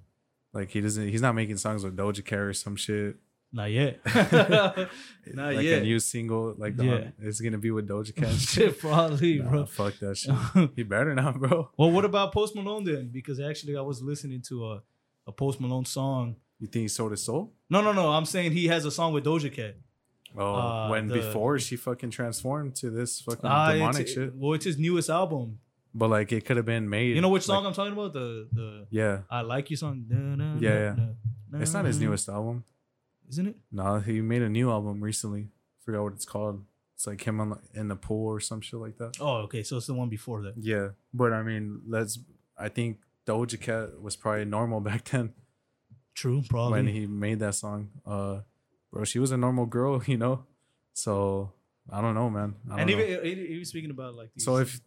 [0.53, 1.07] like he doesn't.
[1.09, 3.15] He's not making songs with Doja Cat or some shit.
[3.51, 5.55] not yet, not yet.
[5.55, 5.79] like yet.
[5.81, 7.07] a new single, like the, Yeah.
[7.19, 8.31] it's gonna be with Doja Cat.
[8.33, 8.49] shit.
[8.49, 9.65] Shit, probably, Nah, bro.
[9.65, 10.69] fuck that shit.
[10.75, 11.69] He better not, bro.
[11.77, 13.09] well, what about Post Malone then?
[13.11, 14.83] Because actually, I was listening to a
[15.27, 16.35] a Post Malone song.
[16.59, 17.53] You think he sold his soul?
[17.69, 18.09] No, no, no.
[18.11, 19.75] I'm saying he has a song with Doja Cat.
[20.37, 24.35] Oh, Uh, when the- before she fucking transformed to this fucking Ah, demonic shit.
[24.35, 25.59] Well, it's his newest album.
[25.93, 27.15] But like it could have been made.
[27.15, 28.13] You know which song like- I'm talking about?
[28.13, 30.05] The the yeah, I like you song.
[30.07, 30.95] Da, Yeah, da, yeah.
[31.51, 32.63] da, it's not his newest album.
[33.29, 33.55] isn't it?
[33.71, 35.49] No, he made a new album recently.
[35.85, 36.63] Forgot what it's called.
[36.95, 39.17] It's like him on, in the pool or some shit like that.
[39.19, 39.63] Oh, okay.
[39.63, 40.55] So it's the one before that.
[40.57, 42.19] Yeah, but I mean, let's.
[42.57, 45.33] I think Doja Cat was probably normal back then
[46.13, 46.71] True, probably.
[46.83, 47.89] when he made that song.
[48.05, 48.41] Uh,
[48.91, 50.45] bro, she was a normal girl, you know.
[50.93, 51.53] So
[51.91, 52.55] I don't know, man.
[52.67, 52.97] Don't and know.
[52.97, 54.43] even he, he was speaking about like these.
[54.45, 54.79] so if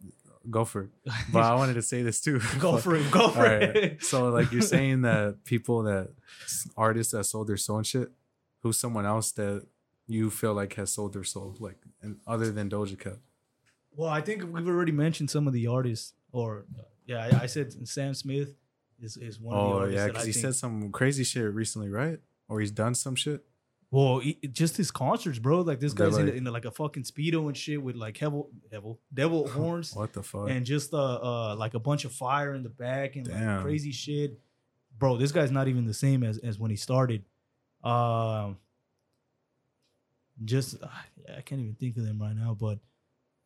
[0.49, 0.89] go for it,
[1.31, 2.39] but I wanted to say this too.
[2.59, 4.03] go for it, go for Alright, it.
[4.03, 6.09] So like you're saying that people that
[6.77, 8.11] artists that sold their soul and shit,
[8.61, 9.65] who's someone else that
[10.07, 13.17] you feel like has sold their soul, like and other than Doja Cat?
[13.95, 16.65] Well, I think we've already mentioned some of the artists, or
[17.05, 18.53] yeah, I, I said Sam Smith
[19.01, 19.97] is is one of the Oh artists.
[19.97, 22.19] yeah, because he said some crazy shit recently, right?
[22.49, 23.45] Or he's done some shit.
[23.95, 25.61] Well, he, just his concerts, bro.
[25.61, 28.17] Like this They're guy's in, like- in like a fucking speedo and shit with like
[28.19, 30.49] devil, devil, devil horns, What the fuck?
[30.49, 30.97] and just uh,
[31.51, 34.39] uh, like a bunch of fire in the back and like crazy shit.
[34.97, 37.23] Bro, this guy's not even the same as as when he started.
[37.83, 38.57] Um,
[40.43, 40.87] just uh,
[41.37, 42.79] I can't even think of them right now, but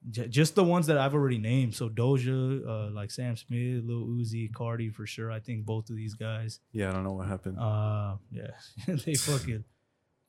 [0.09, 1.75] j- just the ones that I've already named.
[1.75, 5.31] So Doja, uh, like Sam Smith, Lil Uzi, Cardi for sure.
[5.31, 6.59] I think both of these guys.
[6.71, 7.59] yeah, I don't know what happened.
[7.59, 8.51] Uh, yeah,
[9.05, 9.63] they fucking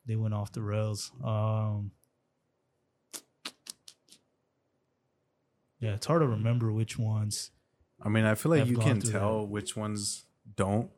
[0.05, 1.11] they went off the rails.
[1.23, 1.91] Um,
[5.79, 7.51] yeah, it's hard to remember which ones.
[8.01, 10.25] I mean, I feel like you can tell which ones
[10.55, 10.89] don't.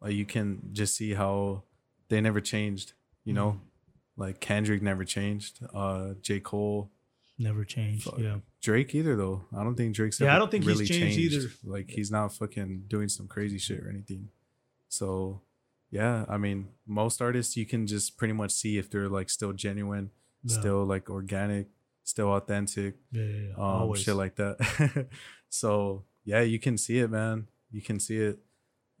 [0.00, 1.62] Like you can just see how
[2.08, 2.92] they never changed.
[3.24, 4.22] You know, Mm-hmm.
[4.22, 5.60] like Kendrick never changed.
[5.72, 6.90] Uh, J Cole,
[7.38, 8.04] Never changed.
[8.04, 8.18] Fuck.
[8.18, 9.44] Yeah, Drake either though.
[9.56, 10.20] I don't think Drake's.
[10.20, 11.48] Yeah, ever I don't think he's really changed either.
[11.64, 14.28] Like he's not fucking doing some crazy shit or anything.
[14.88, 15.40] So,
[15.92, 19.52] yeah, I mean, most artists you can just pretty much see if they're like still
[19.52, 20.10] genuine,
[20.42, 20.58] Yeah.
[20.58, 21.68] still like organic,
[22.02, 23.52] still authentic, yeah, yeah, yeah.
[23.56, 24.02] um, always.
[24.02, 25.06] shit like that.
[25.50, 27.46] so yeah, you can see it, man.
[27.70, 28.38] You can see it,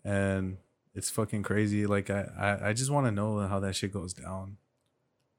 [0.04, 0.58] and
[0.94, 1.86] it's fucking crazy.
[1.86, 4.58] Like I, I, I just want to know how that shit goes down.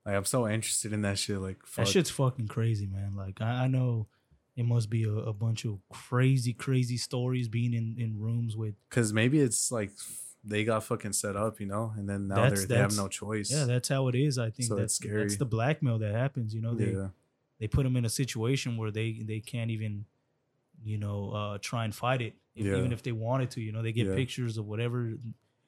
[0.07, 1.37] Like I'm so interested in that shit.
[1.37, 1.85] Like fuck.
[1.85, 3.15] that shit's fucking crazy, man.
[3.15, 4.07] Like I, I know
[4.55, 8.73] it must be a, a bunch of crazy, crazy stories being in in rooms with.
[8.89, 9.91] Because maybe it's like
[10.43, 13.49] they got fucking set up, you know, and then now they have no choice.
[13.51, 14.37] Yeah, that's how it is.
[14.37, 15.21] I think So that's scary.
[15.21, 16.53] That's the blackmail that happens.
[16.53, 17.07] You know, they yeah,
[17.59, 20.05] they put them in a situation where they they can't even
[20.83, 22.75] you know uh try and fight it if, Yeah.
[22.77, 24.15] even if they wanted to you know they get Yeah.
[24.15, 25.13] pictures of whatever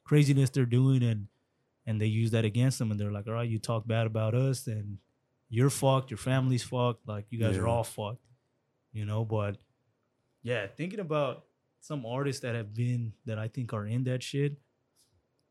[0.03, 1.27] craziness they're doing and
[1.85, 4.33] and they use that against them and they're like all right you talk bad about
[4.35, 4.97] us and
[5.47, 8.25] you're fucked your family's fucked like you guys are all fucked
[8.91, 9.55] you know but
[10.43, 11.45] yeah thinking about
[11.79, 14.57] some artists that have been that i think are in that shit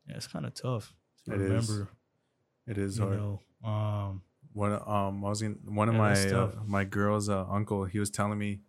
[0.07, 0.93] yeah it's kind of tough
[1.25, 1.49] to It is.
[1.69, 1.89] remember
[2.67, 3.17] it is you hard.
[3.17, 4.21] know um
[4.53, 7.83] One um, I was in one of Yeah, my uh, my girl's uh, uncle.
[7.85, 8.61] He was telling me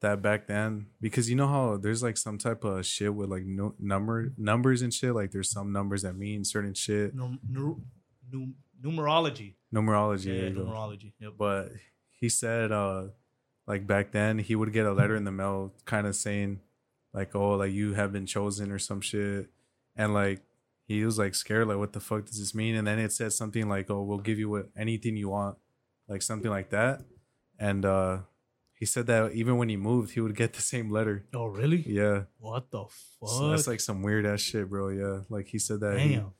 [0.00, 3.44] that back then because you know how there's like some type of shit with like
[3.44, 5.14] no, number numbers and shit.
[5.14, 7.14] Like there's some numbers that mean certain shit.
[7.14, 7.82] num- nu-
[8.32, 10.42] num- numerology Numerology.
[10.42, 10.64] Yeah, go.
[10.64, 11.12] numerology.
[11.20, 11.32] Yep.
[11.36, 11.68] but
[12.10, 13.08] he said uh
[13.66, 16.60] like back then he would get a letter in the mail kind of saying
[17.12, 19.50] like oh like you have been chosen or some shit
[19.96, 20.40] and like
[20.94, 23.32] he was like scared like what the fuck does this mean and then it said
[23.32, 25.56] something like oh we'll give you what anything you want
[26.08, 27.02] like something like that
[27.58, 28.18] and uh
[28.80, 31.82] he said that even when he moved he would get the same letter Oh, really?
[32.00, 32.84] yeah What the
[33.18, 33.28] fuck?
[33.28, 36.32] so that's like some weird ass shit bro yeah like he said that he- Damn.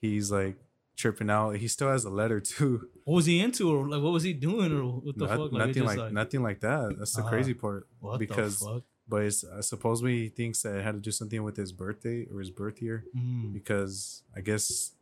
[0.00, 0.56] he's like
[0.96, 4.12] tripping out he still has a letter too What was he into, or like what
[4.12, 5.52] was he doing, or what the Not- fuck?
[5.52, 6.96] Like, nothing just, like, nothing like that.
[6.98, 7.30] That's the Uh-huh.
[7.30, 7.86] crazy part.
[8.00, 8.82] What because- the fuck?
[9.08, 12.26] But it's, uh, supposedly he thinks that it had to do something with his birthday
[12.30, 13.52] or his birth year Mm.
[13.54, 14.92] because I guess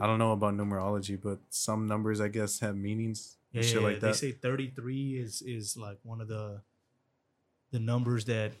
[0.00, 3.86] I don't know about numerology, but some numbers I guess have meanings Yeah, shit yeah,
[3.86, 4.16] like they that.
[4.16, 6.60] say 33 is is like one of the
[7.70, 8.52] the numbers that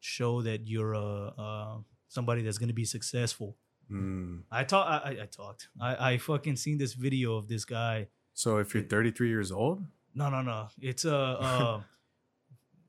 [0.00, 1.78] show that you're uh, uh
[2.08, 3.56] somebody that's gonna be successful.
[3.90, 4.42] Mm.
[4.50, 4.86] I talk.
[4.88, 5.68] I, I- I talked.
[5.80, 8.08] I I fucking seen this video of this guy.
[8.34, 10.68] So if you're 33 years old, No, no, no.
[10.80, 11.14] It's a.
[11.16, 11.82] Uh,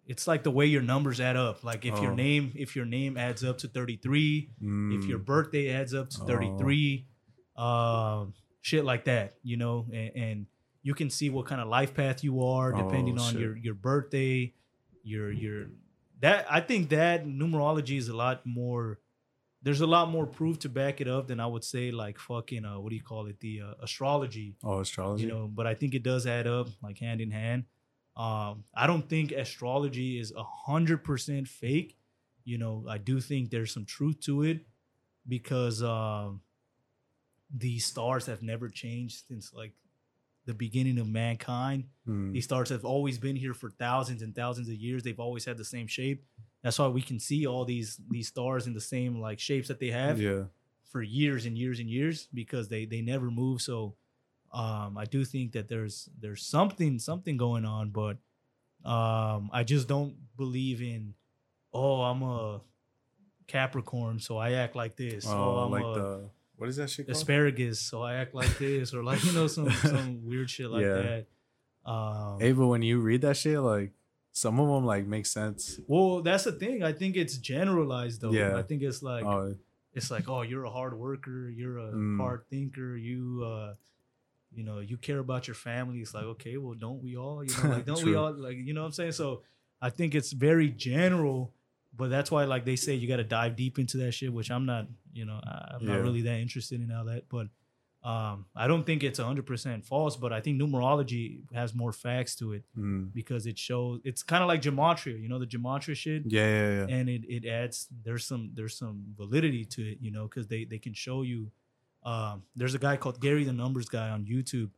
[0.05, 1.63] it's like the way your numbers add up.
[1.63, 2.15] Like if your Oh.
[2.15, 6.21] name, if your name adds up to 33, if your mm, birthday adds up to
[6.21, 6.25] Oh.
[6.25, 7.07] 33
[7.55, 10.45] um shit like that you know and, and
[10.81, 13.75] you can see what kind of life path you are depending Oh, on your your
[13.75, 14.51] birthday
[15.03, 15.67] your your
[16.19, 18.99] that i think that numerology is a lot more
[19.61, 22.65] there's a lot more proof to back it up than i would say like fucking
[22.65, 25.25] uh what do you call it the uh, astrology oh, astrology.
[25.25, 27.65] you know but i think it does add up like hand in hand
[28.15, 31.97] um i don't think astrology is a hundred percent fake.
[32.45, 34.59] You know i do think there's some truth to it
[35.27, 36.41] because um
[37.55, 39.73] the stars have never changed since like
[40.45, 41.85] the beginning of mankind.
[42.07, 42.33] Mm.
[42.33, 45.03] these stars have always been here for thousands and thousands of years.
[45.03, 46.25] They've always had the same shape.
[46.63, 49.79] That's why we can see all these these stars in the same like shapes that
[49.79, 50.43] they have yeah.
[50.89, 53.61] for years and years and years because they they never move.
[53.61, 53.95] So
[54.53, 58.17] um i do think that there's there's something something going on but
[58.89, 61.13] um i just don't believe in
[61.73, 62.61] oh i'm a
[63.47, 66.89] capricorn so i act like this oh, Oh, i'm like a the what is that
[66.89, 67.15] shit called?
[67.17, 70.83] asparagus so i act like this or like you know some some weird shit like
[70.83, 71.01] Yeah.
[71.01, 71.25] that
[71.85, 73.91] um Hey, but when you read that shit, like
[74.31, 75.79] some of them like make sense.
[75.87, 78.55] well that's the thing i think it's generalized though Yeah.
[78.57, 79.55] i think it's like oh,
[79.93, 82.17] it's like oh you're a hard worker you're a Mm.
[82.17, 83.73] hard thinker you uh
[84.55, 87.53] you know you care about your family it's like okay well don't we all you
[87.63, 89.41] know like don't we all like you know what i'm saying so
[89.81, 91.53] i think it's very general
[91.95, 94.51] but that's why like they say you got to dive deep into that shit which
[94.51, 95.93] i'm not you know I- i'm Yeah.
[95.95, 97.47] not really that interested in all that but
[98.03, 102.51] um i don't think it's 100% false but i think numerology has more facts to
[102.51, 103.11] it mm.
[103.13, 106.71] because it shows it's kind of like gematria you know the gematria shit yeah, yeah,
[106.79, 106.95] yeah.
[106.95, 110.65] and it, it adds there's some there's some validity to it you know because they
[110.65, 111.49] they can show you
[112.05, 114.69] um there's a guy called gary the numbers guy on youtube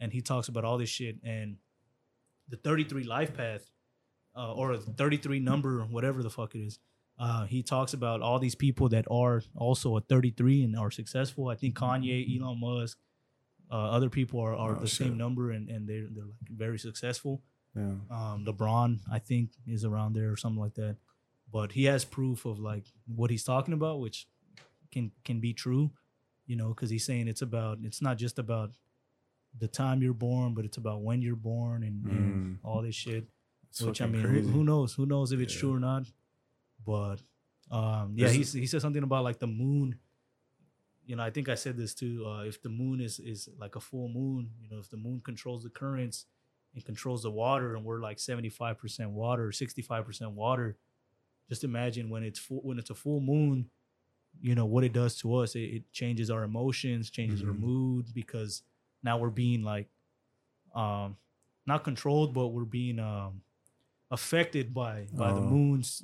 [0.00, 1.56] and he talks about all this shit and
[2.48, 3.70] the 33 life path
[4.36, 6.78] uh, or 33 number whatever the fuck it is
[7.18, 11.48] uh he talks about all these people that are also at 33 and are successful
[11.48, 12.98] i think kanye elon musk
[13.70, 15.06] uh, other people are, are Oh, the shit.
[15.06, 17.42] same number and, and they're, they're like very successful
[17.74, 17.94] yeah.
[18.10, 20.96] um, LeBron, I think, is around there or something like that.
[21.50, 24.28] But he has proof of like what he's talking about, which
[24.92, 25.90] can can be true,
[26.46, 28.72] you know, because he's saying it's about it's not just about
[29.58, 32.58] the time you're born, but it's about when you're born and, and Mm.
[32.64, 33.26] all this shit.
[33.70, 34.94] It's which I mean, who, who knows?
[34.94, 35.60] Who knows if it's Yeah.
[35.60, 36.10] true or not?
[36.84, 37.22] But
[37.70, 39.98] um, yeah, he he said something about like the moon.
[41.06, 42.24] You know, I think I said this too.
[42.26, 45.20] Uh, if the moon is is like a full moon, you know, if the moon
[45.24, 46.26] controls the currents
[46.74, 50.76] and controls the water, and we're like seventy five percent water, sixty five percent water,
[51.48, 53.70] just imagine when it's full, when it's a full moon,
[54.40, 55.54] you know what it does to us.
[55.54, 57.60] It, it changes our emotions, changes our Mhm.
[57.60, 58.62] mood because
[59.02, 59.88] now we're being like,
[60.74, 61.16] um,
[61.66, 63.42] not controlled, but we're being um
[64.10, 65.44] affected by by the Oh.
[65.44, 66.02] moon's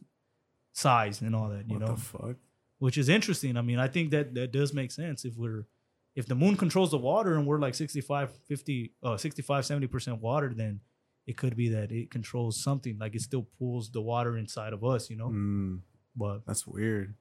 [0.73, 1.67] size and all that.
[1.69, 2.37] You what know, the fuck?
[2.79, 3.57] which is interesting.
[3.57, 5.67] I mean, I think that that does make sense if we're
[6.17, 10.53] if the moon controls the water and we're like 65 50 uh 65 70% water
[10.53, 10.81] then
[11.27, 14.83] it could be that it controls something like it still pulls the water inside of
[14.83, 15.29] us, you know?
[15.29, 15.81] Mm,
[16.17, 17.15] But that's weird.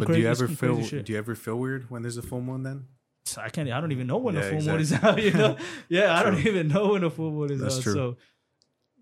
[0.00, 0.76] But crazy, do you ever feel?
[1.02, 2.62] Do you ever feel weird when there's a full moon?
[2.62, 2.86] Then
[3.38, 5.56] I can't I don't even know when Yeah, the full moon is out, you know?
[5.88, 7.82] yeah, I don't even know when the full moon is That's out.
[7.82, 7.94] true.
[7.94, 8.16] So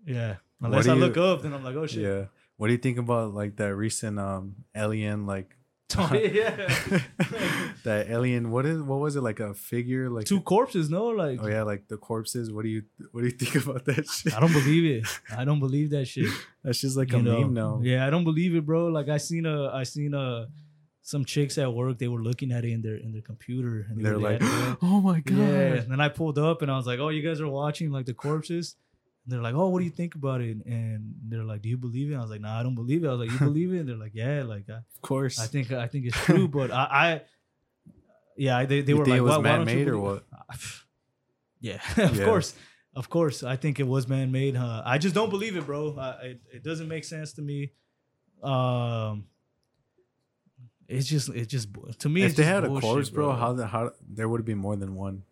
[0.05, 0.35] yeah.
[0.61, 2.03] Unless I you- look up, then I'm like, oh shit.
[2.03, 2.25] yeah.
[2.57, 5.55] What do you think about like that recent um alien like
[6.11, 6.69] yeah.
[7.83, 8.49] that alien?
[8.51, 10.25] What is what was it like a figure like?
[10.25, 11.07] Two corpses, no?
[11.07, 12.51] Like Oh yeah, like the corpses.
[12.51, 14.33] What do you what do you think about that shit?
[14.35, 15.07] I don't believe it.
[15.35, 16.29] I don't believe that shit.
[16.63, 17.41] That's just like you a know?
[17.41, 17.79] meme now.
[17.83, 18.87] Yeah, I don't believe it, bro.
[18.87, 20.47] Like I seen a, I seen a,
[21.05, 21.97] some chicks at work.
[21.99, 24.41] They were looking at it in their in their computer, and they They're were like,
[24.41, 25.37] like, oh my god.
[25.37, 25.73] yeah.
[25.83, 28.05] And then I pulled up, and I was like, oh, you guys are watching like
[28.05, 28.75] the corpses.
[29.25, 30.57] And they're like, oh, what do you think about it?
[30.65, 32.15] And they're like, do you believe it?
[32.15, 33.07] I was like, nah, I don't believe it.
[33.07, 33.79] I was like, you believe it?
[33.79, 35.39] And they're like, yeah, like I, Of course.
[35.39, 37.21] I think I think it's true, but I, I
[38.35, 40.23] yeah, they, they you were like, it was why, why don't you man-made or what?
[41.61, 42.25] Yeah, of Yeah.
[42.25, 42.53] course,
[42.93, 43.41] of course.
[43.43, 44.55] I think it was man made.
[44.57, 44.81] Huh?
[44.85, 45.95] I just don't believe it, bro.
[45.97, 47.71] I, it, it doesn't make sense to me.
[48.43, 49.27] Um,
[50.93, 52.23] it's just it just to me.
[52.23, 54.95] if they had a bullshit, corpse, bro, how the how there would be more than
[54.95, 55.23] one.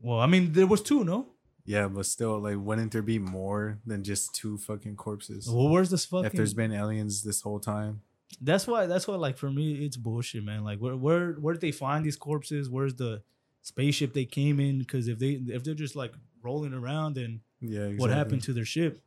[0.00, 1.26] Well, I mean, there was two, no.
[1.64, 5.48] Yeah, but still, like, wouldn't there be more than just two fucking corpses?
[5.50, 6.26] Well, where's this fucking?
[6.26, 8.02] if there's been aliens this whole time,
[8.40, 8.86] that's why.
[8.86, 9.16] That's why.
[9.16, 10.62] Like for me, it's bullshit, man.
[10.64, 12.70] Like where where where did they find these corpses?
[12.70, 13.22] Where's the
[13.62, 14.78] spaceship they came in?
[14.78, 16.12] Because if they if they're just like
[16.42, 17.80] rolling around and Yeah.
[17.80, 17.96] Exactly.
[17.98, 19.02] what happened to their ship.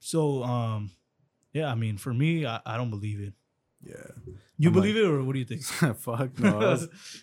[0.00, 0.92] So, um,
[1.52, 3.34] yeah, I mean, for me, I, I don't believe it.
[3.84, 3.94] Yeah.
[4.58, 5.62] You I'm believe it, or what do you think?
[5.98, 6.78] Fuck no.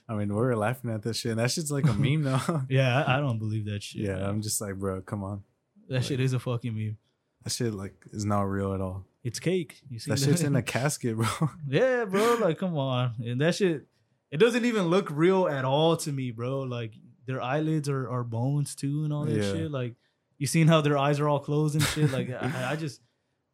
[0.08, 1.32] I, mean, we're laughing at this shit.
[1.32, 2.66] And that shit's like a meme now.
[2.70, 4.04] yeah, I, I don't believe that shit.
[4.04, 4.16] yeah.
[4.16, 4.24] man.
[4.24, 5.44] I'm just like, bro, come on.
[5.90, 6.98] that shit is a fucking meme.
[7.44, 9.06] That shit like is not real at all.
[9.24, 9.82] It's cake.
[9.90, 11.28] You see That shit's in a casket, bro.
[11.68, 12.38] yeah, bro.
[12.42, 13.86] Like, come on, and that shit.
[14.32, 16.60] It doesn't even look real at all to me, bro.
[16.62, 16.94] Like
[17.28, 19.52] their eyelids are, are bones too, and all that Yeah.
[19.52, 19.72] shit.
[19.72, 19.96] Like
[20.38, 22.12] you seen how their eyes are all closed and shit.
[22.12, 23.02] Like I, I just,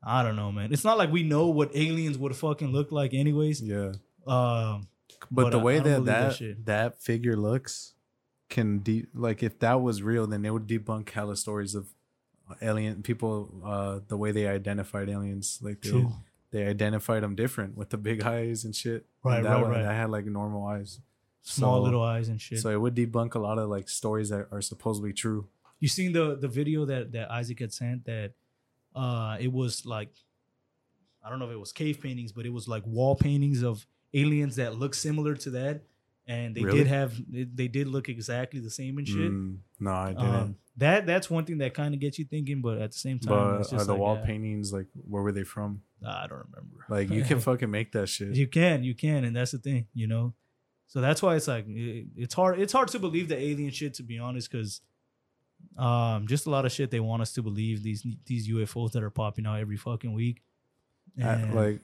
[0.04, 0.74] I don't know, man.
[0.74, 3.62] It's not like we know what aliens would fucking look like, anyways.
[3.62, 3.92] yeah.
[4.28, 4.88] Um,
[5.30, 7.94] But, But the I- way I that that that, that figure looks
[8.50, 11.94] can de- like if that was real, then it would debunk hella stories of
[12.62, 13.62] alien people.
[13.64, 16.06] Uh, the way they identified aliens, like they,
[16.52, 19.06] they identified them different with the big eyes and shit.
[19.24, 19.84] Right, And that right, one, right.
[19.84, 21.00] That had like normal eyes,
[21.44, 22.60] Small So- little eyes and shit.
[22.60, 25.48] so it would debunk a lot of like stories that are supposedly true.
[25.80, 28.34] you seen the the video that that Isaac had sent that
[28.96, 30.10] uh it was like
[31.24, 33.86] I don't know if it was cave paintings, but it was like wall paintings of
[34.14, 35.84] aliens that look similar to that,
[36.28, 36.80] and they Really?
[36.80, 39.32] did have they, they did look exactly the same and shit.
[39.32, 40.36] Mm, no, I didn't.
[40.36, 43.20] Um, that that's one thing that kind of gets you thinking, but at the same
[43.20, 45.82] time, it's but just are the like, wall yeah, paintings like where were they from?
[46.06, 46.86] I don't remember.
[46.90, 48.34] Like you can fucking make that shit.
[48.36, 50.34] you can, you can, and that's the thing, you know.
[50.88, 52.60] So that's why it's like it, it's hard.
[52.60, 54.82] It's hard to believe the alien shit, to be honest, because
[55.78, 59.04] um, just a lot of shit they want us to believe these these UFOs that
[59.04, 60.42] are popping out every fucking week.
[61.18, 61.82] And, like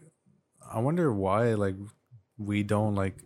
[0.72, 1.76] i wonder why like
[2.38, 3.18] we don't like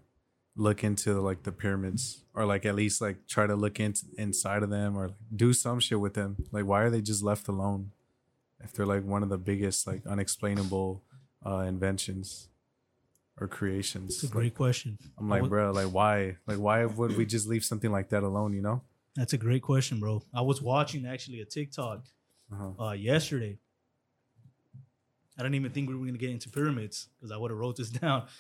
[0.56, 4.64] look into like the pyramids or like at least like try to look into inside
[4.64, 7.48] of them or like, do some shit with them like why are they just left
[7.48, 7.92] alone
[8.64, 11.02] if they're like one of the biggest like unexplainable
[11.46, 12.50] uh inventions
[13.40, 14.98] or creations it's a great question.
[15.18, 18.54] i'm like bro like why like why would we just leave something like that alone
[18.54, 18.82] you know
[19.16, 20.24] That's a great question, bro.
[20.34, 22.06] I was watching actually a TikTok
[22.52, 22.84] uh-huh.
[22.84, 23.58] uh, yesterday.
[25.38, 27.78] I didn't even think we were gonna get into pyramids because I would have wrote
[27.78, 28.28] this down.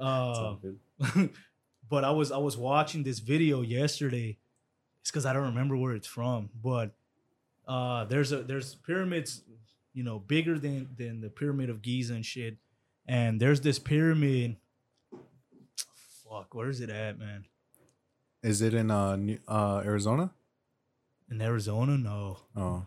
[0.00, 0.54] Uh,
[1.88, 4.38] but I was I was watching this video yesterday.
[5.00, 6.92] It's because I don't remember where it's from, but
[7.66, 9.42] uh, there's a there's pyramids,
[9.92, 12.58] you know, bigger than than the pyramid of Giza and shit.
[13.06, 14.56] And there's this pyramid.
[16.28, 17.44] Fuck, where is it at, man?
[18.42, 20.30] Is it in uh, New- uh arizona
[21.30, 21.96] In Arizona?
[21.98, 22.38] No.
[22.56, 22.86] Oh,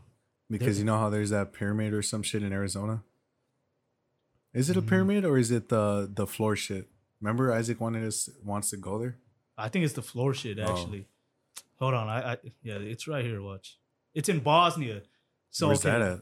[0.49, 3.03] because you know how there's that pyramid or some shit in Arizona.
[4.53, 4.87] Is it a Mm.
[4.87, 6.89] pyramid or is it the the floor shit?
[7.21, 9.15] Remember Isaac wanted us wants to go there.
[9.57, 10.63] I think it's the floor shit Oh.
[10.71, 11.07] actually.
[11.79, 13.41] Hold on, I, I yeah, it's right here.
[13.41, 13.77] Watch,
[14.13, 15.01] it's in Bosnia.
[15.51, 15.97] So Where's okay.
[15.99, 16.21] that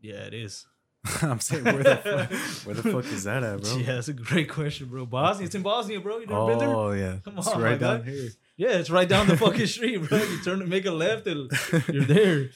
[0.00, 0.66] Yeah, it is.
[1.22, 3.76] I'm saying where the fuck, where the fuck is that at, bro?
[3.76, 5.04] Yeah, that's a great question, bro.
[5.06, 6.18] Bosnia, it's in Bosnia, bro.
[6.18, 6.68] You never been there?
[6.68, 8.10] Oh yeah, Come it's on, right down guy.
[8.10, 8.28] here.
[8.56, 10.18] Yeah, it's right down the fucking street, bro.
[10.18, 11.50] You turn and make a left, and
[11.92, 12.50] you're there.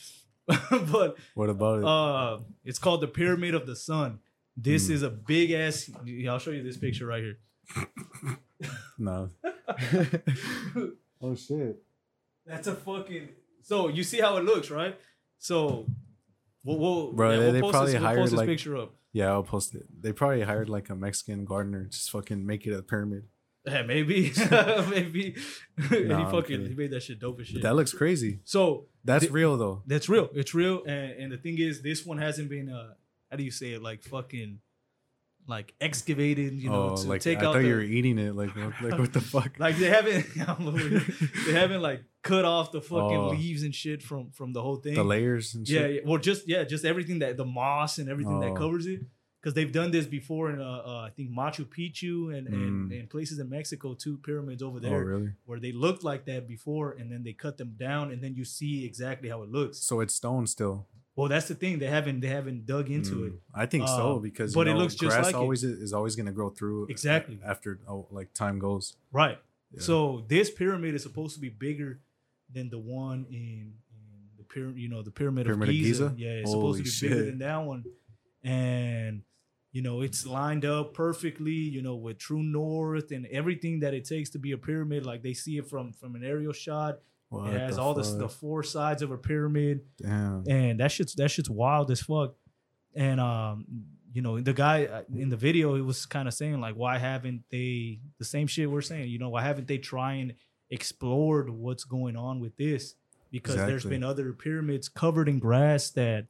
[0.47, 1.85] but What about it?
[1.85, 4.21] uh, it's called the Pyramid of the Sun.
[4.57, 4.93] This Hmm.
[4.95, 5.91] is a big ass.
[6.29, 7.39] I'll show you this picture right here.
[8.99, 9.31] no.
[11.23, 11.83] oh shit.
[12.47, 13.29] That's a fucking.
[13.63, 14.99] So you see how it looks, right?
[15.39, 15.87] So,
[16.69, 18.95] we'll, we'll Bro, yeah, they- we'll they probably this, hired, like- picture up.
[19.13, 19.87] Yeah, I'll post it.
[20.03, 23.25] They probably hired like a Mexican gardener, just fucking make it a pyramid.
[23.67, 24.33] Yeah, maybe,
[24.91, 25.35] maybe.
[25.35, 25.35] he
[25.87, 26.69] fucking kidding.
[26.69, 27.57] he made that shit dope as shit.
[27.57, 28.39] But that looks crazy.
[28.45, 29.83] so That's Di- real though.
[29.87, 30.31] That's real.
[30.33, 30.85] It's real.
[30.87, 32.95] And, and the thing is, this one hasn't been uh
[33.31, 33.83] how do you say it?
[33.83, 34.61] Like fucking
[35.47, 38.19] like excavated, you know, oh, to like take I out thought the, you were eating
[38.19, 38.35] it.
[38.35, 39.59] Like, what, like what the fuck?
[39.59, 41.03] like they haven't I'm over here.
[41.47, 43.29] they haven't like cut off the fucking Oh.
[43.37, 44.95] leaves and shit from from the whole thing.
[44.95, 45.91] the layers and yeah, shit.
[45.95, 48.63] yeah, well just yeah, just everything that the moss and everything that Oh.
[48.65, 49.01] covers it.
[49.41, 52.99] Because they've done this before in uh, uh I think Machu Picchu and, and, Mm.
[53.01, 55.31] and places in Mexico, two pyramids over Oh, there really?
[55.49, 58.45] where they looked like that before and then they cut them down and then you
[58.45, 59.79] see exactly how it looks.
[59.79, 60.77] So it's stone still.
[61.15, 61.79] Well, that's the thing.
[61.83, 63.33] They haven't they haven't dug into it.
[63.35, 65.93] Mm, I think so Uh, because but you it know, looks just like always is
[65.99, 67.37] always going to grow through Exactly.
[67.53, 68.85] after oh, like time goes.
[69.13, 69.39] Right.
[69.73, 69.81] Yeah.
[69.89, 69.97] So
[70.35, 72.01] this pyramid is supposed to be bigger
[72.53, 76.09] than the one in, in the pyramid, you know, the pyramid, Pyramid of of Giza.
[76.11, 76.15] Giza?
[76.17, 77.85] Yeah, it's Holy supposed to be bigger than that one.
[78.43, 79.23] And
[79.73, 84.07] you know, it's lined up perfectly, you know, with true north and everything that it
[84.07, 85.05] takes to be a pyramid.
[85.05, 87.01] Like they see it from from an aerial shot.
[87.29, 88.19] What it has the all the, fuck?
[88.19, 89.81] the four sides of a pyramid.
[90.01, 90.45] Damn.
[90.49, 92.35] and that shit's that shit's wild as fuck.
[92.97, 93.67] And um,
[94.13, 96.99] you know, the guy uh, in the video, he was kind of saying like, why
[96.99, 99.11] haven't they the same shit we're saying?
[99.11, 100.33] You know, why haven't they tried and
[100.71, 102.95] explored what's going on with this?
[103.31, 106.27] Because there's been other pyramids covered in grass that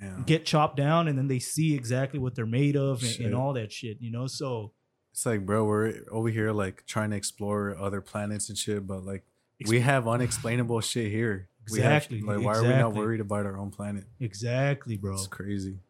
[0.00, 0.22] Damn.
[0.22, 3.52] get chopped down, and then they see exactly what they're made of and, and all
[3.54, 3.98] that shit.
[4.00, 4.72] You know, so
[5.12, 9.04] It's like, bro, we're over here like trying to explore other planets and shit, but
[9.04, 9.24] like
[9.66, 11.48] we have unexplainable shit here.
[11.70, 14.04] We have- Exactly, like, why are we not worried about our own planet?
[14.18, 15.12] exactly, bro.
[15.14, 15.80] It's crazy.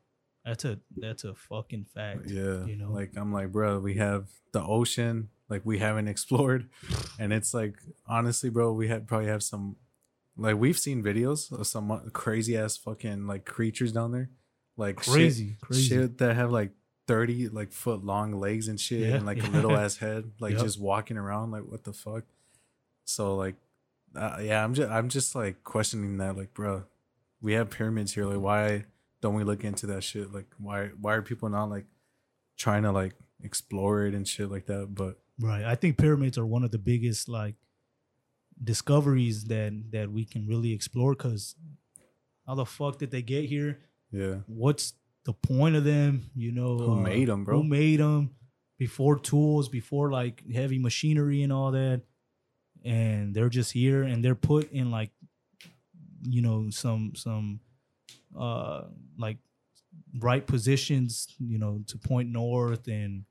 [0.45, 2.29] That's a that's a fucking fact.
[2.29, 2.65] Yeah.
[2.65, 2.91] you know?
[2.91, 6.69] like I'm like, bro, we have the ocean, like we haven't explored,
[7.19, 7.75] and it's like,
[8.07, 9.77] honestly, bro, we had probably have some,
[10.37, 14.31] like we've seen videos of some crazy ass fucking like creatures down there,
[14.77, 15.83] like shit- Crazy, crazy.
[15.89, 16.71] shit that have like
[17.09, 19.49] 30 like foot long legs and shit Yeah, and like yeah.
[19.49, 20.63] a little ass head like Yep.
[20.63, 22.23] just walking around like what the fuck
[23.05, 23.57] so like
[24.15, 26.85] uh, yeah i'm just i'm just like questioning that like bro
[27.41, 28.85] we have pyramids here like why
[29.21, 31.87] don't we look into that shit like why why are people not like
[32.57, 35.65] trying to like explore it and shit like that but Right.
[35.65, 37.55] I think pyramids are one of the biggest like
[38.63, 41.55] discoveries that that we can really explore because
[42.47, 43.79] how the fuck did they get here?
[44.13, 44.95] yeah What's
[45.25, 46.31] the point of them?
[46.35, 47.59] You know, Who made 'em, bro?
[47.59, 48.31] Who made them
[48.79, 52.03] before tools, before like heavy machinery and all that?
[52.85, 55.11] And they're just here and they're put in like,
[56.23, 57.61] you know, some some
[58.37, 58.85] uh
[59.19, 59.39] like
[60.19, 63.25] right positions, you know, to point north and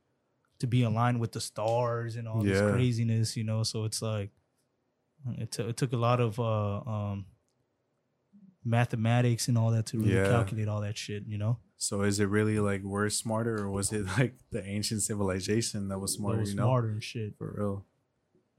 [0.60, 3.64] to be aligned with the stars and all this craziness, you know.
[3.64, 4.31] So it's like
[5.38, 7.26] it, t- it took a lot of uh um
[8.64, 10.27] mathematics and all that to really Yeah.
[10.27, 11.57] calculate all that shit, you know.
[11.77, 15.98] so is it really like we're smarter or was it like the ancient civilization that
[15.99, 17.38] was That smarter was you know smarter and shit.
[17.38, 17.86] for real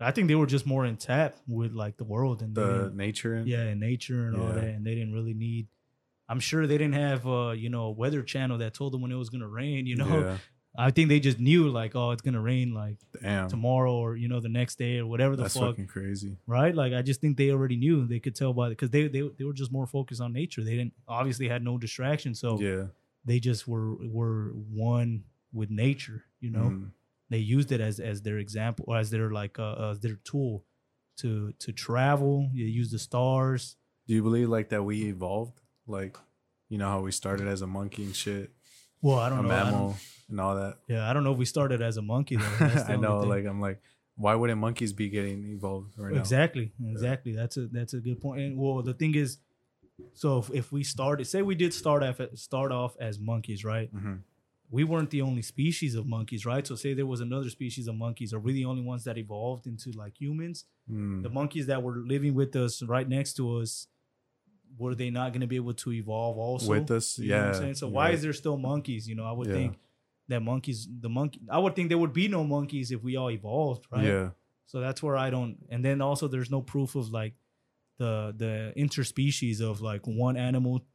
[0.02, 3.34] I think they were just more in tap with like the world and the nature
[3.34, 5.68] and yeah, and nature and all that, and they didn't really need.
[6.26, 9.12] I'm sure they didn't have uh you know a weather channel that told them when
[9.12, 9.84] it was gonna rain.
[9.84, 10.38] You know, yeah
[10.78, 14.28] I think they just knew like oh it's gonna rain like damn tomorrow or you
[14.28, 15.70] know the next day or whatever the that's fuck.
[15.70, 16.74] fucking crazy right?
[16.74, 18.06] Like I just think they already knew.
[18.06, 20.62] They could tell by because they, they they were just more focused on nature.
[20.62, 22.84] They didn't obviously had no distraction, so yeah
[23.24, 26.24] they just were were one with nature.
[26.40, 26.90] You know, Mm.
[27.30, 30.64] they used it as as their example or as their like uh, as their tool
[31.18, 32.48] to to travel.
[32.54, 33.76] You use the stars.
[34.06, 35.60] Do you believe like that we evolved?
[35.86, 36.16] Like,
[36.68, 38.50] you know how we started as a monkey and shit,
[39.02, 39.50] Well, I don't know.
[39.50, 39.96] I don't- mammal
[40.28, 40.76] and all that.
[40.88, 42.44] yeah, I don't know if we started as a monkey though.
[42.88, 43.80] I know, like I'm like,
[44.16, 46.20] why wouldn't monkeys be getting evolved right now?
[46.20, 47.34] Exactly, exactly.
[47.34, 48.40] That's a that's a good point.
[48.42, 49.38] And well, the thing is,
[50.14, 53.88] so if, if we started, say we did start off start off as monkeys, right?
[53.90, 54.16] hmm
[54.72, 56.64] we weren't the only species of monkeys, right?
[56.64, 59.66] So say there was another species of monkeys, are we the only ones that evolved
[59.66, 60.64] into like humans?
[60.88, 61.24] Mm.
[61.24, 63.88] The monkeys that were living with us right next to us,
[64.78, 67.46] were they not going to be able to evolve also With us, You know what
[67.46, 67.74] I'm yeah, saying?
[67.74, 68.14] So why right.
[68.14, 69.08] is there still monkeys?
[69.08, 69.54] You know, I would Yeah.
[69.54, 69.78] think
[70.28, 73.30] that monkeys, the monkey, I would think there would be no monkeys if we all
[73.30, 74.04] evolved, right?
[74.04, 74.30] Yeah,
[74.66, 75.56] So that's where I don't.
[75.68, 77.34] And then also, there's no proof of like
[77.98, 80.86] the the interspecies of like one animal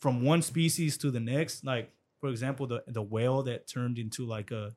[0.00, 1.64] from one species to the next.
[1.64, 4.74] Like for example, the the whale that turned into like a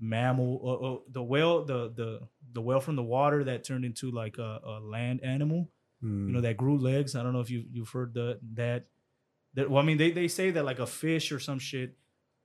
[0.00, 2.20] mammal, or, or the whale the the
[2.52, 5.68] the whale from the water that turned into like a, a land animal.
[6.02, 6.26] Mm.
[6.28, 7.14] You know that grew legs.
[7.16, 8.84] I don't know if you you've heard the that.
[9.54, 11.96] That, well, I mean, they, they say that like a fish or some shit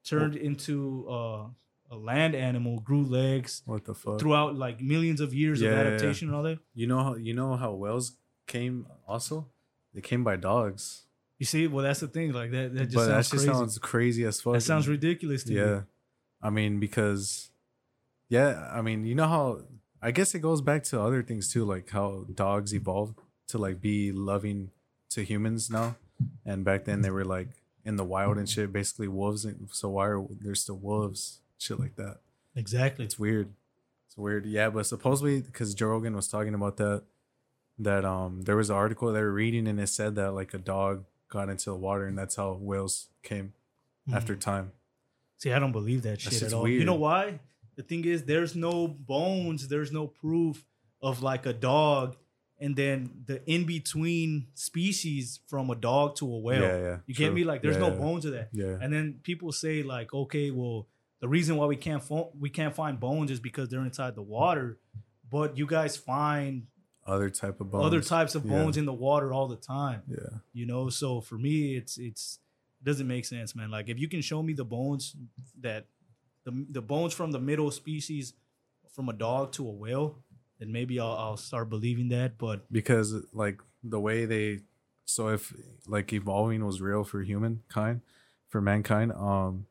[0.05, 1.45] turned into uh,
[1.91, 4.19] a land animal, grew legs, what the fuck?
[4.19, 5.87] throughout like millions of years Yeah, of yeah, yeah.
[5.89, 6.59] adaptation and all that.
[6.73, 8.17] You know how you know how whales
[8.47, 9.49] came also?
[9.93, 11.03] They came by dogs.
[11.37, 12.31] You see, well, that's the thing.
[12.31, 13.53] Like that, that just but that sounds just crazy.
[13.59, 14.53] sounds crazy as fuck.
[14.53, 15.75] that sounds ridiculous to Yeah.
[15.75, 15.81] me.
[16.41, 17.51] I mean, because,
[18.29, 19.61] yeah, I mean, you know how,
[20.01, 23.19] I guess it goes back to other things too, like how dogs evolved
[23.53, 24.71] to like be loving
[25.11, 25.95] to humans now.
[26.45, 27.49] And back then they were like
[27.85, 29.45] in the wild and shit, basically wolves.
[29.45, 31.39] And, so why are there still wolves?
[31.59, 32.17] Shit like that.
[32.55, 33.05] Exactly.
[33.05, 33.49] It's weird.
[34.07, 34.45] It's weird.
[34.45, 37.03] Yeah, but supposedly, because Joe Rogan was talking about that,
[37.79, 40.59] that um there was an article they were reading and it said that like a
[40.59, 43.53] dog got into the water and that's how whales came
[44.09, 44.15] Mhm.
[44.15, 44.71] after time.
[45.37, 46.67] See, I don't believe that shit at all.
[46.67, 47.39] You know why?
[47.75, 49.67] The thing is, there's no bones.
[49.67, 50.63] There's no proof
[51.01, 52.15] of like a dog,
[52.63, 52.97] and then
[53.29, 56.61] the in between species from a dog to a whale.
[56.61, 56.97] yeah, yeah.
[57.07, 57.43] You get me?
[57.43, 58.49] Like, there's Yeah, no bones of that.
[58.53, 58.77] Yeah.
[58.81, 60.87] And then people say like, okay, well,
[61.23, 64.27] the reason why we can't fo- we can't find bones is because they're inside the
[64.37, 64.67] water,
[65.35, 66.67] but you guys find
[67.05, 67.85] other type of bones.
[67.85, 70.01] other types of bones in the water all the time.
[70.07, 72.39] Yeah, You know, so for me, it's it's
[72.81, 73.69] it doesn't make sense, man.
[73.71, 75.15] Like if you can show me the bones
[75.61, 75.85] that
[76.45, 78.33] the the bones from the middle species
[78.95, 80.09] from a dog to a whale,
[80.63, 82.37] then maybe I'll, I'll start believing that.
[82.37, 84.59] But because like the way they,
[85.05, 85.53] so if
[85.87, 88.01] like evolving was real for humankind,
[88.47, 89.65] for mankind, um,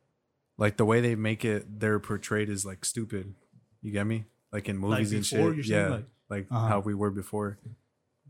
[0.59, 3.35] like the way they make it, they're portrayed as like stupid.
[3.81, 4.25] You get me?
[4.53, 5.67] Like in movies and before, shit.
[5.67, 6.67] you're Yeah, like- like, Uh-huh.
[6.69, 7.59] how we were before.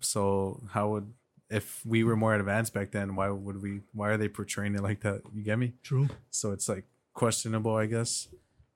[0.01, 1.13] So how would
[1.51, 3.15] if we were more advanced back then?
[3.15, 3.81] Why would we?
[3.93, 5.23] Why are they portraying it like that?
[5.35, 5.75] You get me?
[5.83, 6.85] true, So it's like
[7.15, 8.29] questionable, I guess.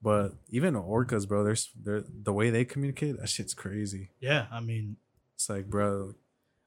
[0.06, 3.18] But even orcas, bro, there's they're the way they communicate.
[3.18, 4.10] That shit's crazy.
[4.20, 4.46] yeah.
[4.52, 4.98] I mean,
[5.34, 6.14] It's like, bro,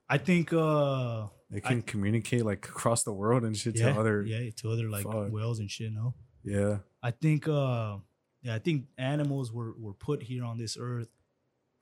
[0.09, 4.17] I think uh they can communicate like across the world and shit yeah, to other.
[4.23, 5.31] yeah to other like Fuck.
[5.31, 5.93] whales and shit.
[5.93, 6.79] No, Yeah.
[7.01, 7.99] I think uh
[8.45, 11.11] yeah, I think animals were were put here on this earth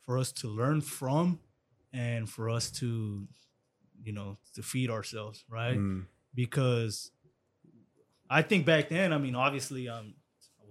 [0.04, 1.40] for us to learn from
[1.92, 3.28] and for us to
[4.06, 5.78] you know to feed ourselves, right?
[5.78, 6.06] Mm,
[6.36, 7.10] Because
[8.30, 10.27] I think back then, I mean, obviously, um, I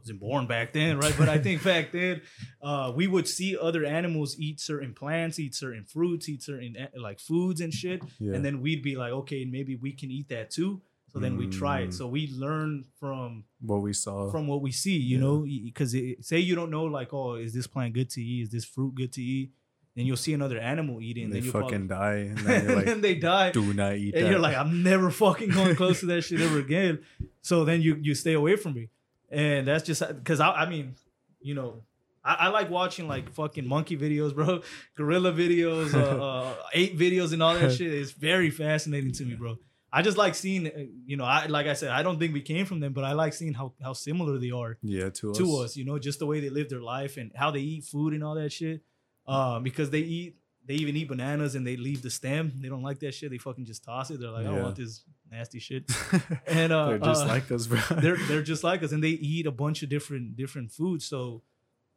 [0.07, 1.15] wasn't born back then, right?
[1.19, 2.23] But I think back then,
[2.63, 6.87] uh, we would see other animals eat certain plants, eat certain fruits, eat certain eh,
[6.97, 8.35] like foods and shit, yeah.
[8.35, 10.81] and then we'd be like, okay, maybe we can eat that too.
[11.13, 11.85] So then we try Mm.
[11.89, 11.95] it.
[11.95, 14.31] So we learn from what we saw.
[14.31, 15.25] from what we see, you Yeah.
[15.25, 18.43] know, because say you don't know, like, oh, is this plant good to eat?
[18.43, 19.51] Is this fruit good to eat?
[19.97, 22.69] Then you'll see another animal eating, and then they you fucking die, and and then
[22.69, 24.31] you're then they die, do not eat and that.
[24.31, 26.99] you're like, I'm never fucking going close to that shit ever again.
[27.41, 28.91] So then you you stay away from me,
[29.37, 30.95] and that's just because I, I mean,
[31.41, 31.83] you know.
[32.25, 34.63] I, I like watching like fucking monkey videos, bro,
[34.97, 37.93] gorilla videos, uh, uh, ape videos, and all that shit.
[37.93, 39.59] It's very fascinating to me, bro.
[39.93, 40.71] I just like seeing, uh,
[41.07, 43.13] you know, I like I said, I don't think we came from them, but I
[43.13, 45.39] like seeing how how similar they are yeah, to us.
[45.39, 47.85] to us, you know, just the way they live their life and how they eat
[47.85, 48.83] food and all that shit.
[49.29, 50.37] Um, because they eat,
[50.67, 52.53] they even eat bananas and they leave the stem.
[52.57, 53.31] They don't like that shit.
[53.31, 54.21] They fucking just toss it.
[54.21, 55.91] They're like, I don't want this nasty shit.
[56.47, 57.79] And uh, They're just uh, like us, bro.
[58.01, 61.05] they're they're just like us, and they eat a bunch of different different foods.
[61.05, 61.43] So,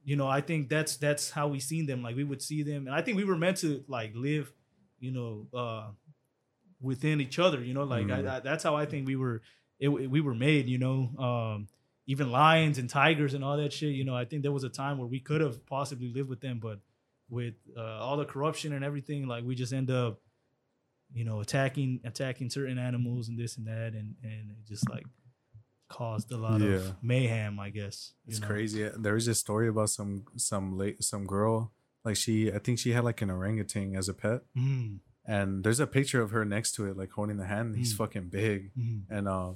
[0.03, 2.01] you know, I think that's that's how we seen them.
[2.03, 4.51] Like we would see them, and I think we were meant to like live,
[4.99, 5.87] you know, uh,
[6.81, 7.63] within each other.
[7.63, 8.27] You know, like Mhm.
[8.27, 9.41] I, I, that's how I think we were.
[9.79, 10.67] It, we were made.
[10.67, 11.67] You know, um,
[12.07, 13.93] even lions and tigers and all that shit.
[13.93, 16.41] You know, I think there was a time where we could have possibly lived with
[16.41, 16.79] them, but
[17.29, 20.19] with uh, all the corruption and everything, like we just end up,
[21.13, 25.05] you know, attacking attacking certain animals and this and that, and and it just like
[25.89, 26.67] caused a lot Yeah.
[26.75, 28.13] of mayhem, I guess.
[28.27, 28.47] It's know?
[28.47, 28.89] crazy.
[28.97, 31.71] There was a story about some some late some girl
[32.05, 35.79] like she I think she had like an orangutan as a pet, Mm, and there's
[35.79, 37.75] a picture of her next to it like holding the hand.
[37.75, 37.97] He's Mm.
[37.97, 39.53] fucking big, mm, and uh,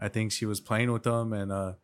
[0.00, 1.74] I think she was playing with him, and uh,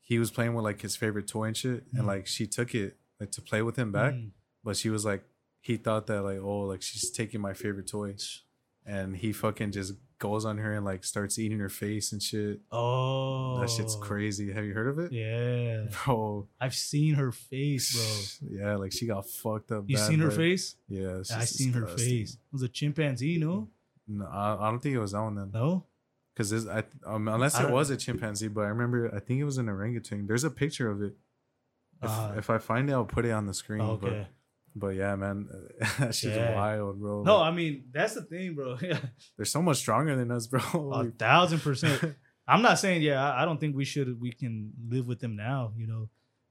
[0.00, 1.98] he was playing with like his favorite toy and shit, Mm.
[1.98, 4.30] and like she took it like to play with him back, mm.
[4.62, 5.24] but she was like
[5.62, 8.14] he thought that like oh like she's taking my favorite toy,
[8.90, 12.60] and he fucking just goes on her and like starts eating her face and shit.
[12.70, 14.52] Oh, That shit's crazy.
[14.52, 15.12] Have you heard of it?
[15.12, 18.48] Yeah, Bro, I've seen her face, bro.
[18.60, 19.84] Yeah, like she got fucked up.
[19.86, 20.76] You bad, seen her face?
[20.88, 22.32] Yeah, I seen her face.
[22.34, 23.68] It was a chimpanzee, no?
[24.06, 25.50] No, I, I don't think it was that one then.
[25.54, 25.84] No.
[26.34, 29.44] Because I um, unless I it was a chimpanzee, but I remember I think it
[29.44, 30.26] was an orangutan.
[30.26, 31.14] There's a picture of it.
[32.02, 33.82] If, Uh, if I find it, I'll put it on the screen.
[33.82, 34.08] okay.
[34.08, 34.26] But,
[34.76, 35.48] but yeah, man,
[35.98, 36.54] that shit's Yeah.
[36.54, 37.22] wild, bro.
[37.22, 38.76] No, Like, I mean that's the thing, bro.
[39.36, 40.60] they're so much stronger than us, bro.
[40.92, 42.14] a thousand percent.
[42.46, 43.22] I'm not saying yeah.
[43.22, 44.20] I, I don't think we should.
[44.20, 45.72] We can live with them now.
[45.76, 46.08] You know,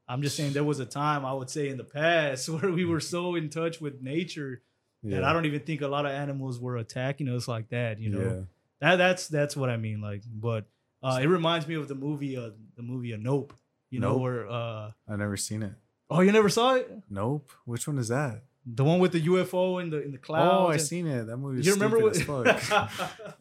[0.07, 2.85] I'm just saying there was a time I would say in the past where we
[2.85, 4.61] were so in touch with nature
[5.03, 7.99] that I don't even think a lot of animals were attacking us like that.
[7.99, 8.41] You know, Yeah.
[8.81, 10.01] that that's that's what I mean.
[10.01, 10.65] Like, but
[11.01, 13.53] uh, it reminds me of the movie, uh, the movie of Nope.
[13.91, 15.71] You know, where uh, I never seen it.
[16.09, 16.91] Oh, you never saw it?
[17.09, 17.51] Nope.
[17.65, 18.43] Which one is that?
[18.71, 20.51] The one with the UFO in the in the clouds.
[20.53, 21.25] oh, I and- seen it.
[21.25, 21.61] That movie.
[21.63, 22.15] You remember what?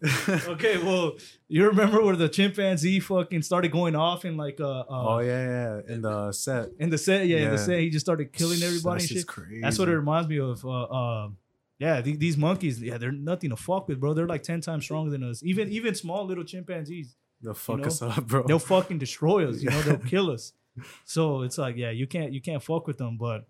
[0.49, 1.12] okay, well,
[1.49, 5.81] you remember where the chimpanzee fucking started going off in like uh, uh oh yeah,
[5.86, 5.95] yeah.
[5.95, 6.69] In the set.
[6.78, 9.27] in the set, yeah, in the set, he just started killing everybody That and shit.
[9.27, 9.61] crazy.
[9.61, 10.65] That's what it reminds me of.
[10.65, 11.28] Uh, uh,
[11.78, 14.15] yeah, th- these monkeys, yeah, they're nothing to fuck with, bro.
[14.15, 15.43] They're like ten times stronger than us.
[15.43, 17.86] Even even small little chimpanzees, They'll fuck know?
[17.86, 18.45] us up, bro.
[18.47, 19.61] they'll fucking destroy us.
[19.62, 20.53] You know, they'll kill us.
[21.05, 23.16] So it's like, yeah, you can't you can't fuck with them.
[23.18, 23.46] But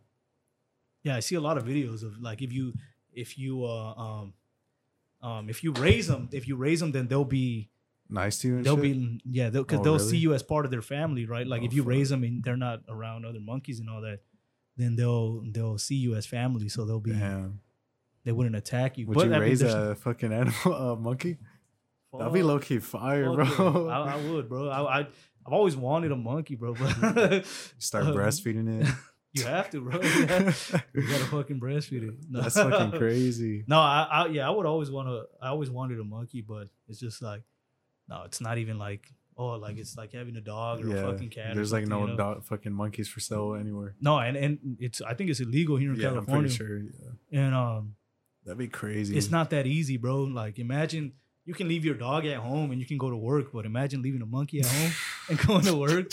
[1.02, 2.74] yeah, I see a lot of videos of like if you
[3.12, 4.32] if you uh um
[5.22, 7.68] um if you raise them if you raise them then they'll be
[8.09, 8.56] nice to you.
[8.56, 8.82] And they'll shit?
[8.82, 10.10] be yeah because Oh, they'll really?
[10.10, 11.88] see you as part of their family right like Oh, if you fuck.
[11.90, 14.20] raise them and they're not around other monkeys and all that
[14.76, 17.60] then they'll they'll see you as family so they'll be Damn.
[18.24, 21.38] they wouldn't attack you Would but you I raise there's- a fucking animal, a monkey?
[22.16, 23.86] That'd be low key fire, fuck bro.
[23.86, 23.92] yeah.
[23.98, 25.06] I, I would bro I, I
[25.49, 27.47] I've always wanted a monkey bro but
[27.79, 28.95] Start um, breastfeeding it.
[29.33, 32.43] you have to bro you, gotta fucking breastfeed it no.
[32.43, 33.65] That's fucking crazy.
[33.66, 36.69] no I, I yeah I would always want to I always wanted a monkey but
[36.87, 37.43] it's just like
[38.09, 39.09] no it's not even like
[39.39, 42.07] oh like it's like having a dog or a fucking cat there's like no you
[42.09, 42.16] know?
[42.16, 43.95] dog, fucking monkeys for sale anywhere.
[44.03, 46.51] No, and and it's I think it's illegal here in Yeah, I'm California.
[46.51, 46.79] pretty sure.
[47.31, 47.41] Yeah.
[47.45, 47.95] And um,
[48.45, 49.16] That'd be crazy.
[49.16, 50.25] it's not that easy, bro.
[50.25, 51.12] Like imagine
[51.49, 54.03] you can leave your dog at home and you can go to work, but imagine
[54.03, 54.93] leaving a monkey at home
[55.31, 56.12] and going to work,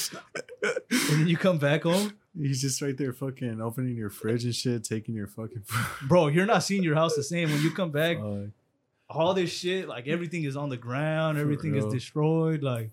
[0.63, 4.53] and then you come back home, He's just right there, fucking opening your fridge and
[4.55, 5.63] shit, taking your fucking.
[6.07, 6.27] bro.
[6.27, 8.17] You're not seeing your house the same when you come back.
[8.17, 8.49] Fuck.
[9.09, 12.61] All this shit, like everything is on the ground, For everything is destroyed.
[12.63, 12.91] Like,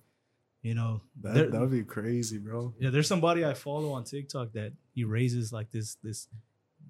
[0.62, 2.72] you know, that that would be crazy, bro.
[2.78, 2.90] yeah.
[2.90, 6.28] There's somebody I follow on TikTok that he raises like this this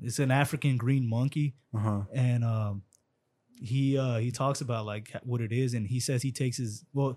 [0.03, 2.01] it's an African green monkey, Uh huh.
[2.13, 2.83] and um,
[3.61, 6.85] he uh he talks about like what it is, and he says he takes his
[6.93, 7.17] well.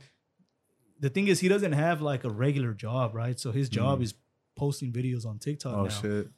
[0.99, 3.38] The thing is, he doesn't have like a regular job, right?
[3.40, 4.03] So his job Mm.
[4.03, 4.14] is
[4.56, 5.90] posting videos on TikTok Oh now.
[5.90, 6.30] shit.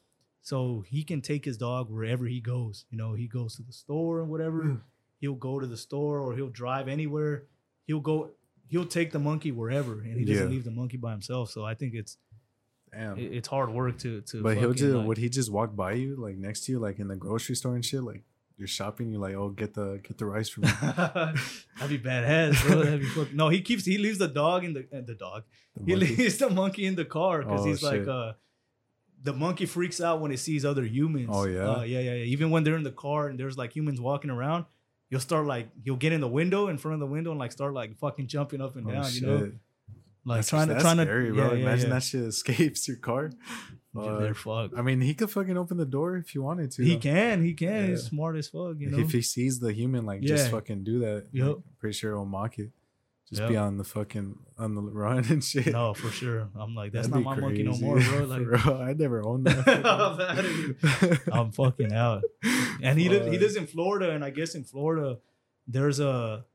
[0.41, 2.85] So he can take his dog wherever he goes.
[2.89, 4.63] You know, he goes to the store and whatever.
[4.63, 4.81] Mm.
[5.19, 7.43] He'll go to the store or he'll drive anywhere.
[7.85, 8.31] He'll go.
[8.67, 10.49] He'll take the monkey wherever, and he doesn't Yeah.
[10.49, 11.51] leave the monkey by himself.
[11.51, 12.17] So I think it's
[12.91, 13.17] Damn.
[13.19, 14.41] it- it's hard work to to.
[14.41, 16.97] but he'll just like- would he just walk by you like next to you like
[16.99, 18.23] in the grocery store and shit like
[18.57, 22.65] you're shopping you're like oh get the get the rice for me That'd be badass,
[22.65, 22.83] bro.
[22.83, 25.43] That'd be fuck- No, he keeps he leaves the dog in the uh, the dog.
[25.75, 26.15] The He monkey?
[26.15, 28.33] leaves the monkey in the car because Oh, he's like uh
[29.23, 31.29] the monkey freaks out when it sees other humans.
[31.31, 31.67] Oh, yeah?
[31.67, 32.23] Uh, yeah, yeah, yeah.
[32.25, 34.65] Even when they're in the car and there's like humans walking around,
[35.09, 37.51] he'll start like he'll get in the window in front of the window and like
[37.51, 39.53] start like fucking jumping up and Oh, down, you know, shit.
[40.27, 41.45] Like That's- trying to trying scary, to bro.
[41.47, 41.93] yeah, yeah, Imagine yeah.
[41.95, 43.29] that shit escapes your car.
[43.95, 44.69] Dude, they're Fuck.
[44.71, 44.73] fucked.
[44.77, 46.83] I mean, he could fucking open the door if he wanted to.
[46.83, 46.99] He though.
[46.99, 47.89] can, he can.
[47.89, 48.99] He's smart as fuck, you know.
[48.99, 51.27] If he sees the human, like, just fucking do that.
[51.31, 51.47] Yep.
[51.47, 52.69] like, I'm pretty sure he'll mock it.
[53.29, 55.67] Just be on the fucking on the run and shit.
[55.73, 56.47] no, for sure.
[56.55, 58.19] I'm like, that's That'd not my monkey no more, bro.
[58.25, 61.21] Like, Bro, I never owned that.
[61.31, 62.23] I'm fucking out.
[62.81, 65.17] and he does, he lives in Florida, and I guess in Florida,
[65.67, 66.45] there's a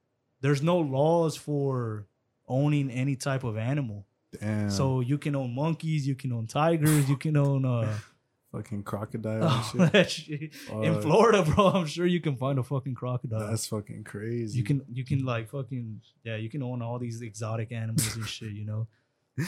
[0.41, 2.07] there's no laws for
[2.53, 4.07] owning any type of animal.
[4.39, 4.71] Damn.
[4.71, 7.99] So you can own monkeys, you can own tigers, you can own uh
[8.53, 10.11] fucking crocodile oh, and shit.
[10.11, 10.53] shit.
[10.83, 11.69] in Florida, bro.
[11.69, 13.49] I'm sure you can find a fucking crocodile.
[13.49, 14.59] That's fucking crazy.
[14.59, 18.27] you can you can like fucking yeah, you can own all these exotic animals and
[18.27, 18.53] shit.
[18.53, 18.87] You know,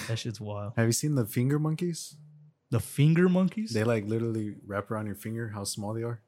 [0.08, 0.72] that shit's wild.
[0.76, 2.16] Have you seen the finger monkeys?
[2.70, 3.72] The finger monkeys.
[3.72, 5.52] They like literally wrap around your finger.
[5.54, 6.20] How small they are?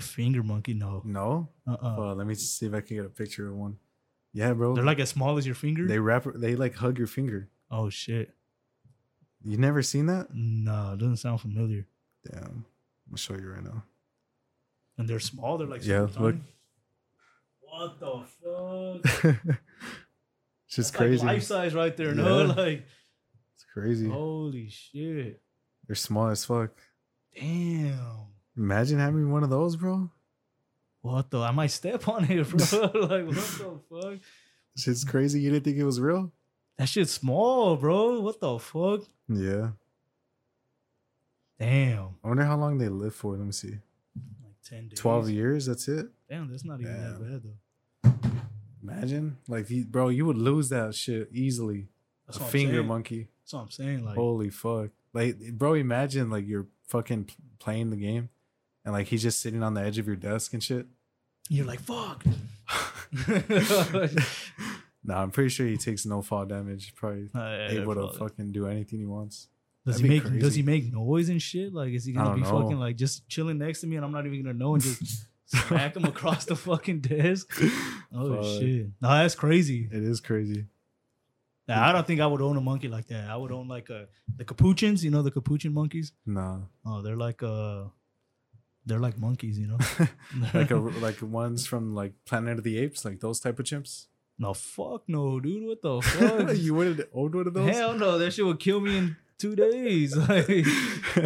[0.00, 0.74] the finger monkey.
[0.74, 1.02] No.
[1.04, 1.48] No.
[1.66, 1.72] Uh.
[1.72, 3.76] uh Well, let me see if I can get a picture of one.
[4.32, 4.74] Yeah, bro.
[4.74, 5.86] They're like as small as your finger.
[5.86, 6.24] they wrap.
[6.34, 7.48] They like hug your finger.
[7.70, 8.34] oh shit.
[9.42, 10.28] You never seen that?
[10.34, 11.86] No, it doesn't sound familiar.
[12.30, 12.66] Damn.
[13.10, 13.84] I'll show you right now.
[14.98, 15.56] And they're small.
[15.56, 16.36] They're like Yeah, look.
[17.60, 19.24] What the fuck?
[20.66, 21.24] it's just That's crazy.
[21.26, 22.14] Like life size right there.
[22.14, 22.84] No, like
[23.54, 24.08] it's crazy.
[24.08, 25.40] holy shit.
[25.86, 26.72] They're small as fuck.
[27.34, 28.26] Damn.
[28.56, 30.10] Imagine having one of those, bro.
[31.02, 31.40] What the?
[31.40, 32.80] I might step on it, bro.
[32.82, 34.18] like what the fuck?
[34.76, 35.40] Shit's crazy.
[35.40, 36.32] You didn't think it was real?
[36.76, 38.20] That shit's small, bro.
[38.20, 39.02] What the fuck?
[39.28, 39.70] Yeah.
[41.58, 42.16] Damn.
[42.24, 43.36] I wonder how long they live for.
[43.36, 43.78] Let me see.
[44.42, 44.98] Like ten days.
[44.98, 45.66] Twelve years.
[45.66, 46.06] That's it.
[46.28, 48.10] Damn, that's not even that bad though.
[48.82, 51.88] Imagine, like, bro, you would lose that shit easily.
[52.26, 52.86] That's a finger saying.
[52.86, 53.28] monkey.
[53.42, 54.04] That's what I'm saying.
[54.04, 54.90] Like, Holy fuck.
[55.12, 58.30] Like, bro, imagine like you're fucking playing the game,
[58.90, 60.84] and like he's just sitting on the edge of your desk and shit.
[61.48, 62.24] you're like, fuck.
[65.04, 66.92] nah, I'm pretty sure he takes no fall damage.
[66.96, 68.18] Probably Uh, yeah, able to probably.
[68.18, 69.48] fucking do anything he wants.
[69.86, 71.72] Does That'd he make does he make noise and shit?
[71.72, 72.50] Like is he gonna be know.
[72.60, 75.24] fucking like just chilling next to me and I'm not even gonna know and just
[75.46, 77.48] smack him across the fucking desk?
[78.12, 78.88] Oh shit.
[79.00, 79.88] No, that's crazy.
[79.90, 80.66] It is crazy.
[81.68, 83.30] Nah, I don't think I would own a monkey like that.
[83.30, 86.10] I would own like a the capuchins, you know the capuchin monkeys?
[86.26, 87.84] Nah, Oh, they're like uh
[88.86, 89.78] they're like monkeys, you know?
[90.54, 94.06] like a like ones from like Planet of the Apes, like those type of chimps.
[94.38, 95.66] No fuck no, dude.
[95.66, 96.56] What the fuck?
[96.56, 97.74] you would own one of those?
[97.76, 100.16] Hell no, that shit would kill me in two days.
[100.16, 100.46] Like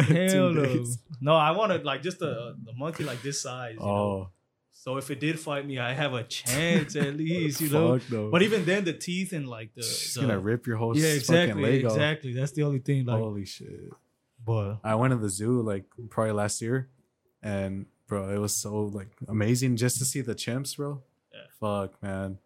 [0.07, 0.63] hell no.
[0.65, 0.97] days.
[1.21, 3.75] No, I wanted like just a, a monkey like this size.
[3.75, 3.85] You know?
[3.85, 4.29] Oh,
[4.73, 7.99] So if it did fight me, I have a chance at least, you know.
[8.11, 8.29] no.
[8.29, 11.17] But even then, the teeth and like the, the- gonna rip your whole yeah, fucking
[11.19, 11.91] exactly, off.
[11.93, 12.33] exactly.
[12.33, 13.05] That's the only thing.
[13.05, 13.89] Like, Holy shit!
[14.45, 16.89] but I went to the zoo like probably last year,
[17.45, 21.01] and bro, it was so like amazing just to see the chimps, bro.
[21.33, 21.39] Yeah.
[21.59, 22.39] Fuck, man.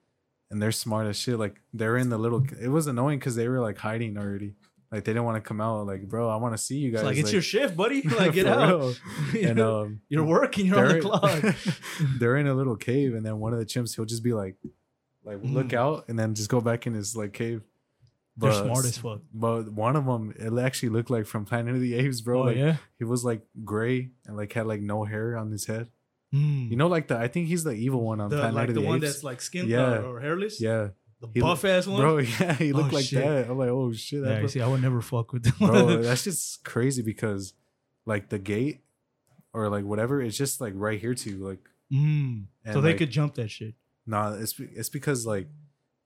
[0.52, 1.38] And they're smart as shit.
[1.40, 2.44] Like they're in the little.
[2.62, 4.56] It was annoying because they were like hiding already.
[4.92, 5.86] Like they didn't want to come out.
[5.86, 7.02] Like, bro, I want to see you guys.
[7.02, 8.02] it's like it's your shift, buddy.
[8.18, 9.00] Like get out.
[9.40, 10.66] And um, you're working.
[10.66, 11.56] You're on the clock.
[12.20, 14.56] they're in a little cave, and then one of the chimps, he'll just be like,
[15.24, 15.74] like look Mm.
[15.78, 17.62] out, and then just go back in his like cave.
[18.38, 19.22] They're But- smart as fuck.
[19.34, 22.42] But one of them, it actually looked like from Planet of the Apes, bro.
[22.42, 22.78] oh like yeah.
[22.98, 25.90] he was like gray and like had like no hair on his head.
[26.34, 26.70] Mm.
[26.70, 28.76] You know, like the I think he's the evil one on the, Planet like of
[28.76, 28.86] the, Apes.
[28.86, 29.06] the, one Apes.
[29.14, 29.94] that's like skin Yeah.
[29.96, 30.62] uh, or hairless.
[30.62, 30.90] yeah,
[31.22, 32.00] The He buff ass one.
[32.02, 32.18] bro.
[32.40, 33.24] Yeah, he looked Oh, like shit.
[33.26, 33.50] that.
[33.50, 35.68] I'm like, oh shit, yeah, see, I would never fuck with them.
[35.68, 36.02] bro.
[36.04, 37.54] That's just crazy because
[38.06, 38.82] like the gate
[39.54, 41.38] or like whatever, it's just like right here too.
[41.46, 41.60] Like,
[41.92, 42.46] Mm.
[42.72, 43.74] So they like, could jump that shit.
[44.06, 45.48] Nah, it's it's because like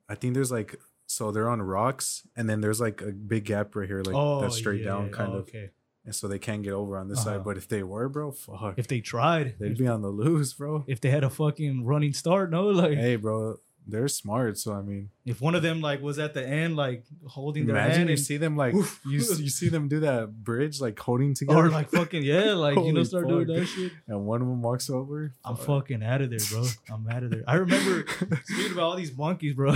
[0.08, 0.80] I think there's like
[1.14, 4.42] so they're on rocks and then there's like a big gap right here, like oh,
[4.42, 5.70] that's straight yeah, down kind Oh, of, Okay.
[6.06, 7.38] and so they can't get over on this Uh-huh.
[7.38, 7.44] side.
[7.44, 10.84] But if they were, bro, fuck, If they tried, they'd be on the loose, bro.
[10.88, 14.58] if they had a fucking running start, no, like hey, bro, they're smart.
[14.58, 17.76] So I mean, If one of them like was at the end, like holding their
[17.76, 19.00] imagine hand you and, see them like Oof.
[19.06, 22.76] you you see them do that bridge like holding together, or like fucking yeah, like
[22.78, 23.92] you know, start doing that shit.
[24.08, 25.34] and one of them walks over.
[25.44, 25.66] I'm fuck.
[25.66, 26.66] fucking out of there, bro.
[26.92, 27.44] I'm out of there.
[27.48, 28.06] I remember
[28.46, 29.72] speaking about all these monkeys, bro.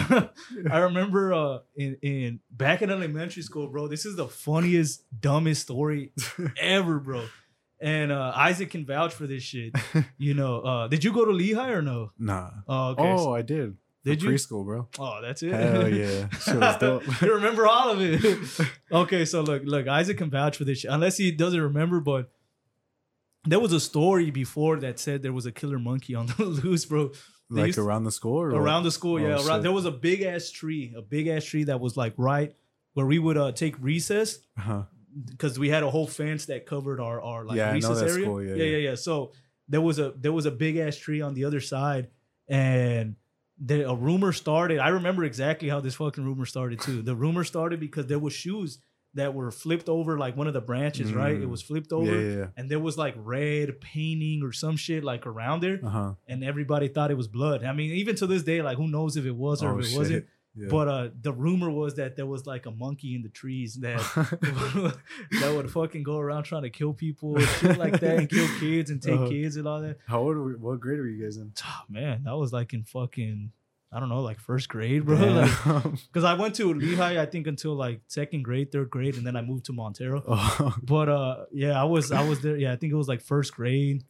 [0.72, 3.88] I remember uh in in back in elementary school, bro.
[3.88, 6.12] This is the funniest, dumbest story
[6.58, 7.24] ever, bro.
[7.80, 9.76] And uh Isaac can vouch for this shit.
[10.18, 12.12] You know, uh did you go to Lehigh or no?
[12.18, 12.50] nah.
[12.68, 13.04] Oh, okay.
[13.04, 13.78] Oh, I did.
[14.08, 14.30] Did you?
[14.30, 14.88] preschool, bro?
[15.00, 15.54] Oh, that's it.
[15.54, 17.22] Hell yeah, shit was dope.
[17.22, 18.22] you remember all of it.
[18.92, 22.30] okay, so look, look, Isaac can vouch for this shit, unless he doesn't remember, but
[23.46, 26.86] there was a story before that said there was a killer monkey on the loose,
[26.86, 27.12] bro.
[27.50, 28.58] They like around the school or what?
[28.62, 29.48] around the school, Oh, yeah.
[29.48, 32.54] Around, there was a big ass tree, a big ass tree that was like right
[32.94, 34.84] where we would uh, take recess Uh-huh.
[35.30, 38.28] because we had a whole fence that covered our our like Yeah, recess area.
[38.28, 38.64] yeah, yeah.
[38.64, 38.96] yeah, yeah.
[38.96, 39.32] So
[39.70, 42.10] there was a there was a big ass tree on the other side,
[42.50, 43.16] and
[43.60, 44.80] the, a rumor started.
[44.80, 47.02] I remember exactly how this fucking rumor started too.
[47.02, 48.80] The rumor started because there was shoes
[49.14, 51.34] that were flipped over like one of the branches, right?
[51.36, 51.50] It Mm.
[51.50, 52.06] was flipped over.
[52.22, 52.46] yeah, yeah.
[52.56, 56.14] And there was like red painting or some shit like around there, Uh huh.
[56.28, 57.64] and everybody thought it was blood.
[57.64, 59.92] I mean, even to this day, like who knows if it was or Oh, if
[59.92, 60.26] it wasn't.
[60.60, 60.68] Yeah.
[60.72, 64.00] But uh, the rumor was that there was like a monkey in the trees that
[65.42, 68.90] that would fucking go around trying to kill people, shit like that, and kill kids
[68.90, 69.28] and take Uh-huh.
[69.30, 69.98] kids and all that.
[70.08, 70.36] How old?
[70.38, 71.54] Were, what grade were you guys in?
[71.64, 73.52] Oh, man, that was like in fucking
[73.92, 75.16] I don't know, like first grade, bro.
[75.18, 79.26] Like, Cause I went to Lehigh, I think until like second grade, third grade, and
[79.26, 80.24] then I moved to Montero.
[80.28, 82.58] oh, But uh, yeah, I was I was there.
[82.58, 84.04] Yeah, I think it was like first grade,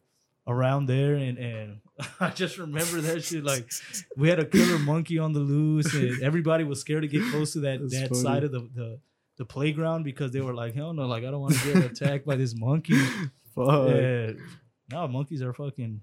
[0.48, 1.80] around there, and and
[2.20, 3.44] I just remember that shit.
[3.44, 3.70] Like
[4.16, 7.52] we had a killer monkey on the loose, and everybody was scared to get close
[7.54, 8.20] to that That's that funny.
[8.22, 8.98] side of the, the
[9.36, 12.26] the playground because they were like, hell no, like I don't want to get attacked
[12.26, 12.96] by this monkey.
[13.54, 13.88] fuck.
[13.90, 14.32] Yeah.
[14.90, 16.00] No, monkeys are fucking.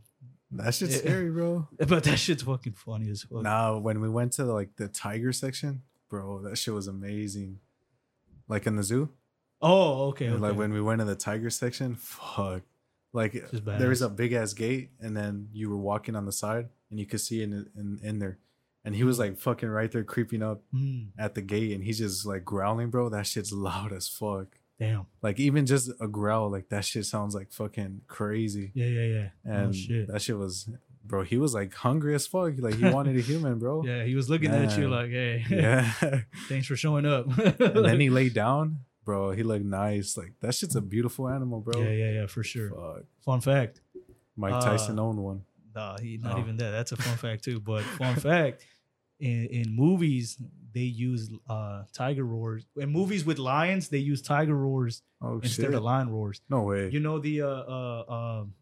[0.52, 1.00] That shit's Yeah.
[1.00, 1.68] scary, bro.
[1.78, 3.42] But that shit's fucking funny as fuck.
[3.42, 7.60] Nah, when we went to like the tiger section, bro, that shit was amazing.
[8.48, 9.10] Like in the zoo,
[9.62, 10.30] Oh, okay.
[10.30, 10.38] Okay.
[10.38, 12.62] like when we went to the tiger section, fuck.
[13.16, 13.34] Like
[13.80, 17.00] there was a big ass gate, and then you were walking on the side, and
[17.00, 18.38] you could see in in, in there,
[18.84, 21.98] and he was like fucking right there, creeping up Mm, at the gate, and he's
[22.00, 23.10] just like growling, bro.
[23.10, 24.48] That shit's loud as fuck.
[24.78, 25.06] damn.
[25.22, 28.72] Like even just a growl, like that shit sounds like fucking crazy.
[28.74, 29.28] Yeah, yeah, yeah.
[29.46, 30.08] And oh shit.
[30.10, 30.70] that shit was,
[31.06, 31.24] bro.
[31.24, 32.54] He was like hungry as fuck.
[32.60, 33.84] Like he wanted a human, bro.
[33.86, 35.90] Yeah, he was looking at you like, hey, Yeah.
[36.50, 37.26] thanks for showing up.
[37.38, 39.32] and then he laid down, bro.
[39.32, 40.18] He looked nice.
[40.18, 41.80] Like that shit's a beautiful animal, bro.
[41.82, 42.70] Yeah, yeah, yeah, for sure.
[42.72, 43.04] Fuck.
[43.24, 43.82] Fun fact.
[44.36, 45.44] Mike Uh, Tyson owned one.
[45.76, 46.40] Nah, he not Oh.
[46.40, 46.72] even that.
[46.72, 47.60] That's a fun fact too.
[47.60, 48.66] But fun fact,
[49.20, 50.38] in in movies
[50.74, 52.66] they use uh tiger roars.
[52.76, 55.74] In movies with lions, they use tiger roars Oh instead shit!
[55.74, 56.42] of lion roars.
[56.50, 56.90] no way.
[56.90, 58.04] You know the uh uh
[58.42, 58.54] um,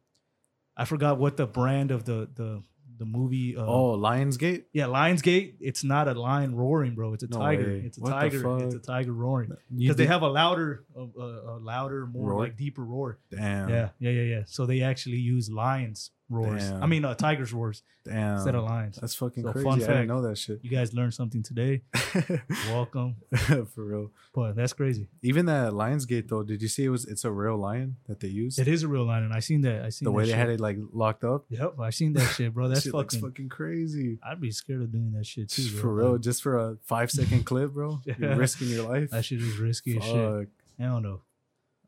[0.77, 2.61] I forgot what the brand of the the
[2.97, 3.55] the movie.
[3.57, 4.63] Uh, oh, Lionsgate.
[4.73, 5.55] yeah, Lionsgate.
[5.59, 7.13] It's not a lion roaring, bro.
[7.13, 7.63] It's a No tiger.
[7.63, 7.79] way.
[7.85, 8.57] It's a What tiger.
[8.65, 12.39] It's a tiger roaring because they have a louder, a, a, a louder, more Roar?
[12.39, 13.19] like deeper roar.
[13.31, 13.69] damn.
[13.69, 14.41] Yeah, yeah, yeah, yeah.
[14.45, 16.71] So they actually use lions roars.
[16.71, 18.35] I mean, uh, tigers roars Damn.
[18.35, 18.97] instead of lions.
[18.99, 19.63] That's fucking So, crazy.
[19.65, 20.59] fun I didn't know that shit.
[20.63, 21.83] You guys learned something today.
[22.67, 23.15] Welcome.
[23.35, 24.11] For real.
[24.33, 25.07] But that's crazy.
[25.21, 28.27] Even that Lionsgate though, did you see it was it's a real lion that they
[28.27, 28.59] used?
[28.59, 29.83] It is a real lion, and I seen that.
[29.85, 30.37] I seen the way they shit.
[30.39, 31.45] had it like locked up.
[31.49, 32.67] Yep, I seen that shit, bro.
[32.69, 33.29] That's shit looks fucking.
[33.29, 34.19] fucking crazy.
[34.25, 35.81] I'd be scared of doing that shit too, bro.
[35.81, 38.01] For real, just for a five second clip, bro.
[38.05, 38.15] Yeah.
[38.19, 39.11] You're risking your life.
[39.11, 40.49] That shit is risky as shit.
[40.79, 41.21] I don't know.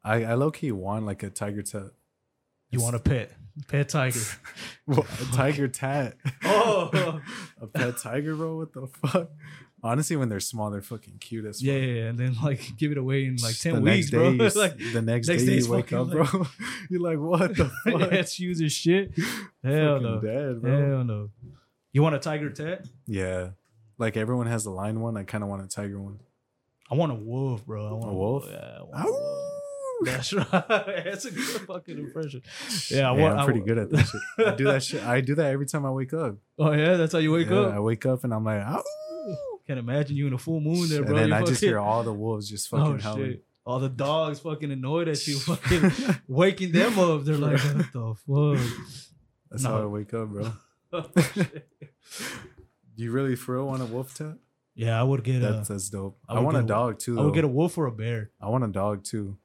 [0.03, 1.87] I, I low key want like a tiger tat.
[2.69, 3.31] You want a pet?
[3.67, 4.19] Pet tiger.
[4.85, 6.15] What, a tiger tat?
[6.43, 7.19] oh,
[7.61, 8.57] a pet tiger, bro?
[8.57, 9.31] What the fuck?
[9.81, 11.67] Honestly, when they're small, they're fucking cute as fuck.
[11.67, 14.29] yeah, yeah, yeah, and then like give it away in like ten the weeks, bro.
[14.29, 16.25] you like the next, next day you wake up, bro.
[16.89, 18.09] You're like, what the fuck?
[18.11, 19.11] that's shoes as shit.
[19.63, 20.19] Hell no.
[20.21, 20.89] dead, bro.
[20.89, 21.29] Hell no.
[21.91, 22.85] You want a tiger tat?
[23.07, 23.49] Yeah,
[23.97, 25.17] like everyone has the lion one.
[25.17, 26.19] I kind of want a tiger one.
[26.91, 27.87] I want a wolf, bro.
[27.87, 28.45] I want A wolf?
[28.47, 29.34] Yeah, I want a wolf.
[30.03, 30.49] That's right.
[30.67, 32.41] That's a good fucking impression.
[32.89, 33.33] Yeah, I Yeah.
[33.35, 34.47] I'm pretty I, good at that shit.
[34.47, 35.03] I do that shit.
[35.03, 36.35] I do that every time I wake up.
[36.59, 37.73] Oh yeah, that's how you wake Yeah, up.
[37.75, 38.83] I wake up and I'm like, Ow!
[39.67, 41.15] Can't imagine you in a full moon there, and bro.
[41.15, 43.25] then You I just hear all the wolves just oh, fucking oh howling.
[43.31, 43.45] shit.
[43.65, 45.91] All the dogs fucking annoyed at you, fucking
[46.27, 47.23] waking them up.
[47.23, 48.67] They're like, what the fuck?
[49.49, 49.69] That's No.
[49.69, 50.51] how I wake up, bro.
[50.93, 51.09] Oh.
[52.95, 54.35] Do you really for real want a wolf tat?
[54.75, 55.39] yeah, I would get a.
[55.39, 56.17] That's that's dope.
[56.29, 57.19] I I, want a a- dog too.
[57.19, 58.31] I would get a wolf or a bear.
[58.39, 59.37] I want a dog too.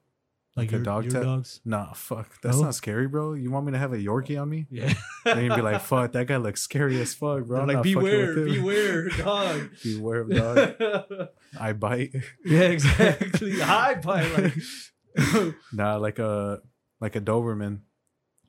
[0.57, 1.61] Like, Like a dog your dogs.
[1.63, 2.41] Nah, fuck.
[2.41, 2.63] That's No?
[2.65, 3.33] not scary, bro.
[3.35, 4.67] You want me to have a Yorkie on me?
[4.69, 4.93] Yeah.
[5.25, 7.63] And you'd be like, fuck, that guy looks scary as fuck, bro.
[7.63, 9.69] Like, not fucking with beware, him." beware, dog.
[9.81, 11.27] beware of dog.
[11.59, 12.13] I bite.
[12.43, 13.61] yeah, exactly.
[13.61, 16.61] I bite like Nah, like a
[16.99, 17.79] like a Doberman.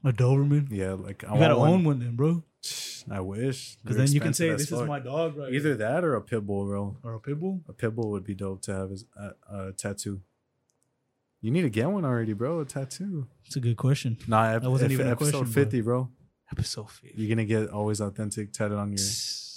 [0.04, 0.68] a Doberman.
[0.70, 1.70] Yeah, like I You gotta one.
[1.70, 2.42] own one then, bro.
[3.10, 3.76] I wish.
[3.82, 5.52] Because then you can say, "This is my dog," right?
[5.52, 6.96] Either that or a pit bull, bro.
[7.02, 7.62] or a pit bull.
[7.68, 9.30] A pit bull would be dope to have as a,
[9.68, 10.20] a tattoo.
[11.42, 12.60] You need to get one already, bro.
[12.60, 13.26] A tattoo.
[13.44, 14.16] It's a good question.
[14.26, 16.08] Nah, ep- That wasn't even a episode question, fifty, bro.
[16.50, 17.20] Episode 50.
[17.20, 19.06] You're gonna get always authentic tatted on your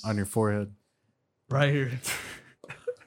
[0.06, 0.74] on your forehead.
[1.50, 1.92] right here.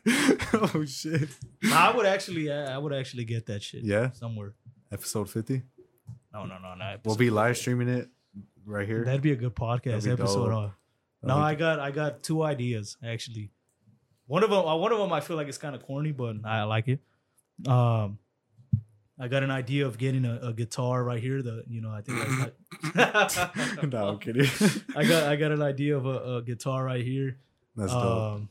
[0.52, 1.28] oh shit!
[1.62, 3.82] Nah, I would actually, I I would actually get that shit.
[3.84, 4.54] Yeah, somewhere.
[4.92, 5.62] episode fifty.
[6.32, 6.96] No, no, no, no.
[7.04, 8.08] We'll be live streaming it
[8.64, 9.04] right here.
[9.04, 10.50] That'd be a good podcast episode.
[10.52, 10.70] uh,
[11.22, 13.50] No, I got, I got two ideas actually.
[14.26, 16.36] One of them, uh, one of them, I feel like it's kind of corny, but
[16.44, 17.00] I like it.
[17.66, 18.18] Um,
[19.20, 21.42] I got an idea of getting a, a guitar right here.
[21.42, 22.18] The, you know, I think
[22.94, 23.82] that's not.
[23.92, 24.46] no, I'm kidding.
[24.94, 27.38] I got, I got an idea of a, a guitar right here.
[27.74, 28.02] That's dope.
[28.04, 28.48] um,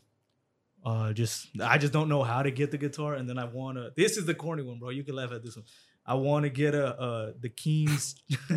[0.86, 3.78] uh, just I just don't know how to get the guitar, and then I want
[3.78, 3.92] to.
[3.96, 4.90] This is the corny one, bro.
[4.90, 5.66] You can laugh at this one.
[6.06, 8.16] I want to get a uh the Kings.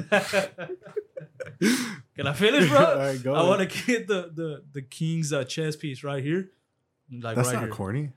[2.17, 2.79] can I finish, bro?
[2.87, 6.23] All right, go I want to get the the the King's uh, chess piece right
[6.23, 6.51] here,
[7.11, 7.73] like That's right not here.
[7.73, 8.13] corny.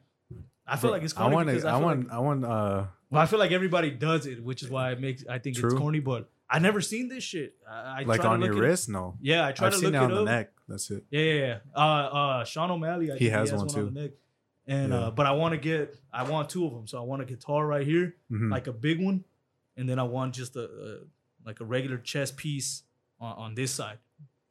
[0.65, 1.31] I feel Bro, like it's corny.
[1.31, 1.49] I want.
[1.49, 2.03] I, I want.
[2.03, 2.45] like, I want.
[2.45, 5.55] Uh, well, I feel like everybody does it, which is why it makes I think
[5.57, 5.69] True.
[5.69, 5.99] it's corny.
[5.99, 7.55] But I never seen this shit.
[7.69, 8.89] I, I like try to on look your it- wrist.
[8.89, 10.25] No, Yeah, I try I've to seen look it it on the up.
[10.25, 10.51] neck.
[10.67, 11.03] That's it.
[11.09, 11.57] Yeah, yeah, yeah.
[11.75, 13.93] Uh, uh, Sean O'Malley, I He think has he has one one, on too.
[13.93, 14.11] the neck.
[14.65, 14.99] And Yeah.
[14.99, 16.87] uh, but I want to get, I want two of them.
[16.87, 18.49] So I want a guitar right here, Mhm.
[18.51, 19.25] like a big one,
[19.77, 20.99] and then I want just a, a
[21.45, 22.83] like a regular chess piece
[23.19, 23.97] on, on this side.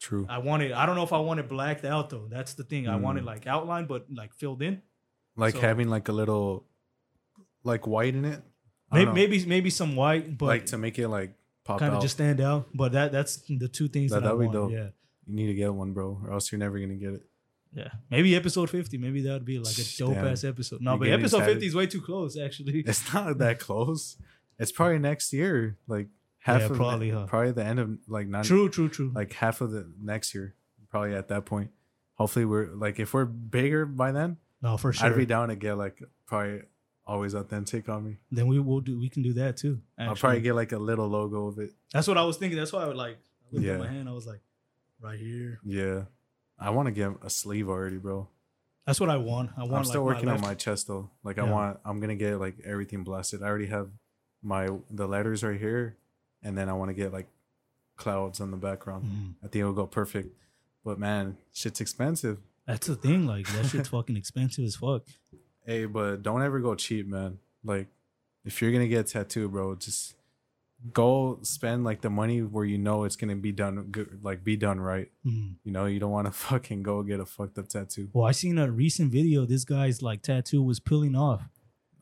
[0.00, 0.26] True.
[0.28, 0.72] I want it.
[0.72, 2.26] I don't know if I want it blacked out though.
[2.28, 2.88] That's the thing.
[2.88, 3.28] I want it Mm.
[3.28, 4.82] like outlined, but like filled in.
[5.36, 6.66] Like so- having like a little,
[7.64, 8.42] like white in it.
[8.92, 12.02] I Maybe maybe maybe some white, but like to make it like pop kind of
[12.02, 12.68] just stand out.
[12.74, 14.52] But that that's the two things That- that, I that'd be want.
[14.52, 14.70] dope.
[14.72, 14.88] Yeah,
[15.26, 17.22] you need to get one, bro, or else you're never gonna get it.
[17.74, 17.88] yeah.
[18.10, 18.98] Maybe episode fifty.
[18.98, 20.26] Maybe that would be like a dope Damn.
[20.28, 20.80] ass episode.
[20.82, 21.52] No, You're but episode excited.
[21.54, 22.38] fifty is way too close.
[22.38, 24.16] Actually, It's not that close.
[24.58, 25.78] It's probably next year.
[25.88, 26.08] Like
[26.40, 27.26] half Yeah, of probably, the, huh?
[27.26, 29.10] probably the end of like not true, true, true.
[29.14, 30.54] like half of the next year.
[30.90, 31.70] Probably at that point.
[32.16, 35.08] Hopefully we're like if we're bigger by then, no, for sure.
[35.08, 36.60] I'd be down to get like probably
[37.06, 38.16] always authentic on me.
[38.30, 38.98] then we will do.
[38.98, 39.80] We can do that too.
[39.98, 41.70] I'll probably get like a little logo of it.
[41.92, 42.58] That's what I was thinking.
[42.58, 43.74] That's why I would like I looked Yeah.
[43.74, 44.08] at my hand.
[44.08, 44.40] I was like,
[45.00, 45.58] right here.
[45.64, 46.02] Yeah.
[46.58, 48.28] I want to get a sleeve already, bro.
[48.86, 49.50] That's what I want.
[49.56, 49.74] I want.
[49.74, 51.10] I'm still like, working on my chest though.
[51.24, 53.42] Like I want I'm gonna get like everything blasted.
[53.42, 53.88] I already have
[54.42, 55.96] my the letters right here,
[56.42, 57.28] and then I want to get like
[57.96, 59.04] clouds on the background.
[59.04, 59.34] Mhm.
[59.44, 60.36] I think it'll go perfect.
[60.84, 62.38] But man, shit's expensive.
[62.66, 63.26] That's the thing.
[63.26, 65.02] Like that shit's fucking expensive as fuck.
[65.64, 67.38] Hey, but don't ever go cheap, man.
[67.64, 67.86] Like
[68.44, 70.14] if you're gonna get a tattoo, bro, just
[70.92, 74.56] go spend like the money where you know it's gonna be done good like be
[74.56, 75.10] done right.
[75.24, 75.54] Mhm.
[75.64, 78.08] You know, you don't wanna fucking go get a fucked up tattoo.
[78.12, 79.46] Well, I seen a recent video.
[79.46, 81.42] This guy's like tattoo was peeling off.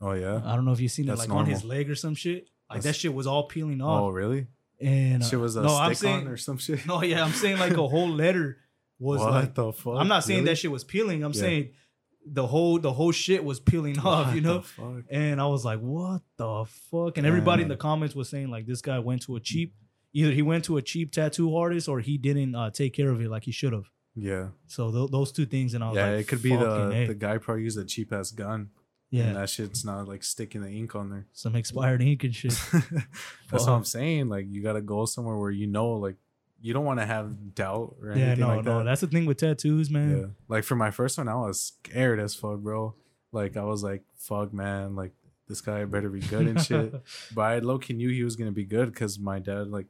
[0.01, 0.41] Oh yeah?
[0.43, 2.47] I don't know if you've seen it That's like on his leg or some shit.
[2.69, 4.01] Like that shit was all peeling off.
[4.01, 4.47] Oh really?
[4.79, 6.83] and uh, Shit was a no, I'm stick saying on or some shit.
[6.87, 7.03] no.
[7.03, 8.57] Yeah, I'm saying like a whole letter
[8.99, 9.53] was what like.
[9.53, 9.97] the fuck?
[9.97, 10.49] I'm not saying Really?
[10.53, 11.23] that shit was peeling.
[11.23, 11.39] I'm Yeah.
[11.39, 11.69] saying
[12.25, 14.27] the whole the whole shit was peeling off.
[14.27, 14.63] What You know.
[15.09, 17.17] And I was like, what the fuck?
[17.17, 19.73] And everybody in the comments was saying, like, this guy went to a cheap,
[20.13, 23.21] either he went to a cheap tattoo artist or he didn't uh, take care of
[23.21, 23.85] it like he should have.
[24.15, 24.47] Yeah.
[24.67, 27.07] So th- those two things, and I was Yeah, like, it could be the A.
[27.07, 28.69] the guy probably used a cheap ass gun.
[29.09, 31.27] yeah, And that shit's not like sticking the ink on there.
[31.33, 32.53] some expired ink and shit.
[33.51, 34.27] That's what I'm saying.
[34.29, 36.17] Like you gotta go somewhere where you know like
[36.61, 38.85] you don't want to have doubt or anything yeah, no, like no, that.
[38.85, 40.17] that's the thing with tattoos, man.
[40.17, 40.25] yeah.
[40.47, 42.95] Like for my first one, I was scared as fuck, bro.
[43.31, 45.11] Like I was like, fuck man, like
[45.47, 46.93] this guy better be good and shit.
[47.35, 49.87] but I low key knew he was gonna be good because my dad like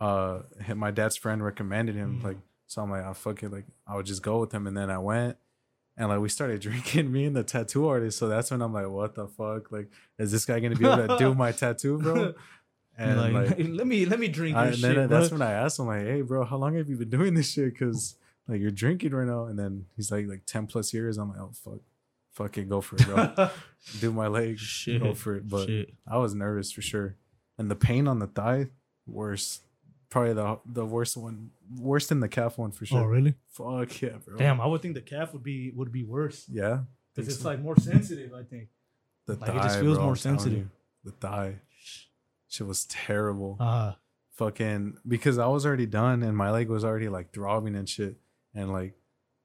[0.00, 0.40] uh
[0.74, 2.20] my dad's friend recommended him.
[2.20, 2.24] Mhm.
[2.24, 4.76] Like so I'm like, oh fuck it, like I would just go with him and
[4.76, 5.36] then I went
[5.96, 8.18] and like we started drinking, me and the tattoo artist.
[8.18, 9.70] So that's when I'm like, what the fuck?
[9.70, 9.88] Like,
[10.18, 12.34] is this guy gonna be able to do my tattoo, bro?
[12.98, 15.52] And like, like, let me let me drink I, your shit, then that's when I
[15.52, 17.72] asked him, like, hey, bro, how long have you been doing this shit?
[17.72, 18.16] Because
[18.48, 19.46] like you're drinking right now.
[19.46, 21.18] And then he's like, like ten plus years.
[21.18, 21.80] I'm like, oh fuck,
[22.32, 23.50] fuck it, go for it, bro.
[24.00, 25.48] do my leg, Shit, go for it.
[25.48, 25.94] But shit.
[26.06, 27.16] I was nervous for sure,
[27.58, 28.68] and the pain on the thigh,
[29.06, 29.60] worse.
[30.10, 33.00] Probably the the worst one, worse than the calf one for oh, sure.
[33.00, 33.34] Oh, really?
[33.48, 34.36] Fuck yeah, bro.
[34.36, 36.80] Damn, I would think the calf would be would be worse Yeah,
[37.14, 37.48] because it's so.
[37.48, 38.34] like more sensitive.
[38.34, 38.68] I think.
[39.26, 40.58] the like, it just feels bro, more sensitive.
[40.58, 40.70] you.
[41.04, 41.54] The thigh,
[42.52, 43.56] shit was terrible.
[43.58, 43.92] Uh
[44.34, 48.16] fucking because I was already done and my leg was already like throbbing and shit.
[48.54, 48.94] And like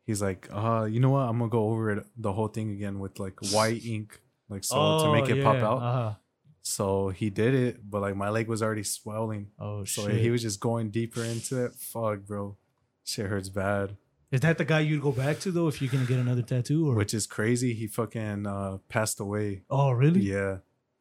[0.06, 1.22] he's like, uh, you know what?
[1.30, 4.20] I'm gonna go over it the whole thing again with like white ink,
[4.50, 5.78] like so to make it pop out.
[5.82, 6.14] Uh,
[6.62, 9.48] So he did it, but like my leg was already swelling.
[9.60, 10.20] oh So shit!
[10.20, 11.74] he was just going deeper into it.
[11.76, 12.58] Fuck, bro.
[13.06, 13.96] Shit hurts bad.
[14.32, 16.90] Is that the guy you'd go back to though if you're gonna get another tattoo?
[16.90, 17.74] Or Which is crazy.
[17.74, 19.64] He fucking uh passed away.
[19.70, 20.22] oh really?
[20.22, 20.58] Yeah.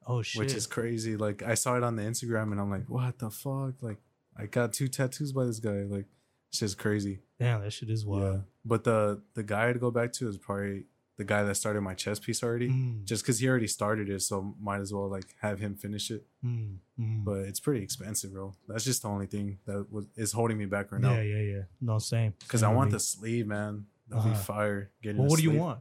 [0.06, 0.38] Oh shit!
[0.40, 1.16] Which is crazy.
[1.16, 3.74] Like I saw it on the Instagram and I'm like, what the fuck?
[3.82, 3.98] Like
[4.36, 5.82] I got two tattoos by this guy.
[5.82, 6.06] Like
[6.50, 7.20] It's just crazy.
[7.40, 8.10] Damn, that shit is Yeah.
[8.10, 8.42] wild.
[8.64, 10.84] But the the guy I'd go back to is probably
[11.16, 12.68] the guy that started my chess piece already.
[12.68, 16.10] Mm, Just because he already started it, so might as well like have him finish
[16.10, 16.26] it.
[16.44, 17.24] mm, mm.
[17.24, 18.54] But it's pretty expensive, bro.
[18.68, 21.20] That's just the only thing that was is holding me back right yeah, now.
[21.20, 21.52] yeah, yeah.
[21.56, 21.62] Yeah.
[21.80, 22.34] No, same.
[22.40, 22.92] Because I want me.
[22.92, 23.86] the sleeve, man.
[24.08, 24.40] That'd be Uh-huh.
[24.40, 24.90] fire.
[25.02, 25.80] Getting Well, what do you want?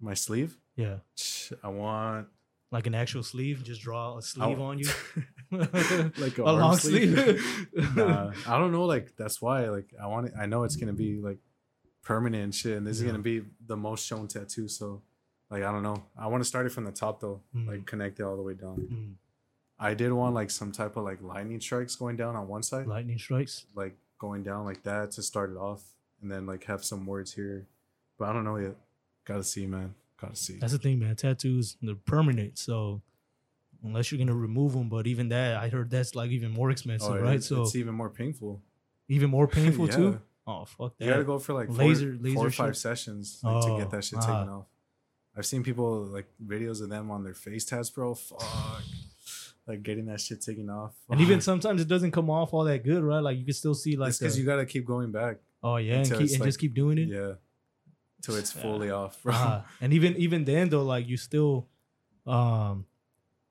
[0.00, 0.56] My sleeve?
[0.76, 0.98] Yeah,
[1.62, 2.28] I want
[2.76, 3.62] like an actual sleeve.
[3.64, 4.88] Just draw a sleeve on you.
[5.50, 7.14] like a arm long sleeve.
[7.96, 8.84] nah, I don't know.
[8.84, 9.68] Like that's why.
[9.68, 10.34] Like I want it.
[10.38, 11.38] I know it's gonna be like
[12.02, 14.68] permanent and shit, and this is gonna be the most shown tattoo.
[14.68, 15.02] So,
[15.50, 16.04] like I don't know.
[16.18, 17.66] I want to start it from the top though, Mm.
[17.68, 18.76] like connect it all the way down.
[18.92, 19.14] Mm,
[19.78, 22.86] I did want like some type of like lightning strikes going down on one side,
[22.86, 23.66] lightning strikes.
[23.74, 25.82] like going down like that to start it off,
[26.22, 27.66] and then like have some words here.
[28.18, 28.76] But I don't know yet.
[29.24, 29.94] Gotta see, man.
[30.20, 30.58] Gotta see.
[30.58, 31.14] That's the thing, man.
[31.16, 33.02] Tattoos they're permanent, so
[33.84, 37.10] unless you're gonna remove them, but even that, I heard that's like even more expensive,
[37.12, 37.36] Oh, right?
[37.36, 38.62] it- So it's even more painful.
[39.08, 39.96] even more painful Yeah.
[39.96, 40.20] too.
[40.46, 41.04] Oh fuck that.
[41.04, 42.76] You gotta go for like four, Laser- four or laser five shit?
[42.82, 44.22] sessions like, to Oh, get that shit ah.
[44.22, 44.66] taken off.
[45.36, 48.14] I've seen people like videos of them on their face tats, bro.
[48.14, 48.42] Fuck,
[49.66, 50.94] like getting that shit taken off.
[51.10, 53.18] And even sometimes it doesn't come off all that good, right?
[53.20, 55.38] Like you can still see like because you gotta keep going back.
[55.62, 57.08] oh yeah, and, keep, and like- just keep doing it.
[57.08, 57.32] Yeah,
[58.26, 58.62] till it's Yeah.
[58.62, 59.32] fully off, bro.
[59.34, 61.68] Ah, and even even then though, like you still,
[62.26, 62.86] um,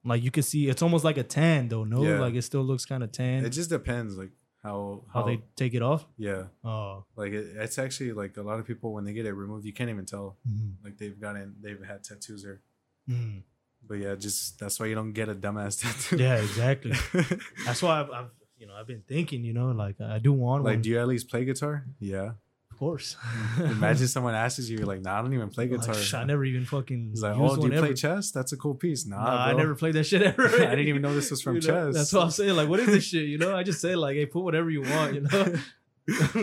[0.04, 1.84] like you can see it's almost like a tan though.
[1.84, 2.20] No, Yeah.
[2.20, 3.44] like it still looks kind of tan.
[3.44, 4.30] It just depends, like
[4.62, 6.06] how how they take it off.
[6.18, 9.32] yeah, Oh, like it, it's actually like a lot of people when they get it
[9.32, 12.60] removed, you can't even tell mm, like they've gotten they've had tattoos there.
[13.08, 13.42] mm.
[13.88, 16.16] But yeah, just that's why you don't get a dumbass tattoo.
[16.22, 16.92] yeah, exactly.
[17.64, 20.64] That's why I've, I've you know I've been thinking, you know, like I do want
[20.64, 21.86] like, one, do you at least play guitar?
[22.00, 22.32] Yeah.
[22.76, 23.16] Of course.
[23.58, 25.94] Imagine someone asks you, you're like, nah, I don't even play guitar.
[25.94, 27.08] sh- I never even fucking.
[27.10, 27.94] He's like, oh, do you play ever.
[27.94, 28.30] chess?
[28.32, 29.06] That's a cool piece.
[29.06, 30.44] Nah, Nah, I never played that shit ever.
[30.54, 31.94] I didn't even know this was from You know, chess.
[31.94, 32.54] That's what I'm saying.
[32.54, 33.26] Like, what is this shit?
[33.28, 35.14] You know, I just say like, hey, put whatever you want.
[35.14, 35.54] You know.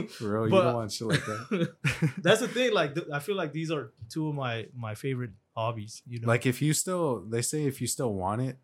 [0.10, 1.73] For real, you don't want shit like that.
[2.22, 2.73] That's the thing.
[2.73, 6.01] Like, th- I feel like these are two of my my favorite hobbies.
[6.07, 8.57] You know, like if you still, they say if you still want it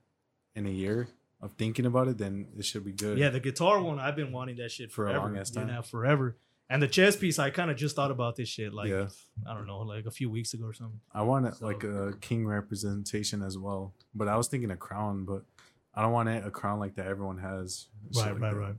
[0.56, 1.08] in a year
[1.40, 3.18] of thinking about it, then it should be good.
[3.18, 3.98] yeah, the guitar one.
[4.00, 5.26] I've been wanting that shit For a forever.
[5.28, 5.68] long-ass You time.
[5.68, 6.36] know, forever.
[6.72, 8.74] And the chess piece, I kind of just thought about this shit.
[8.74, 9.08] Like, Yeah.
[9.50, 11.00] I don't know, like a few weeks ago or something.
[11.12, 13.94] I want it like a king representation as well.
[14.14, 15.44] But I was thinking a crown, but
[15.96, 17.88] I don't want it a crown like that everyone has.
[18.14, 18.60] shit Right, like right, that.
[18.60, 18.76] right.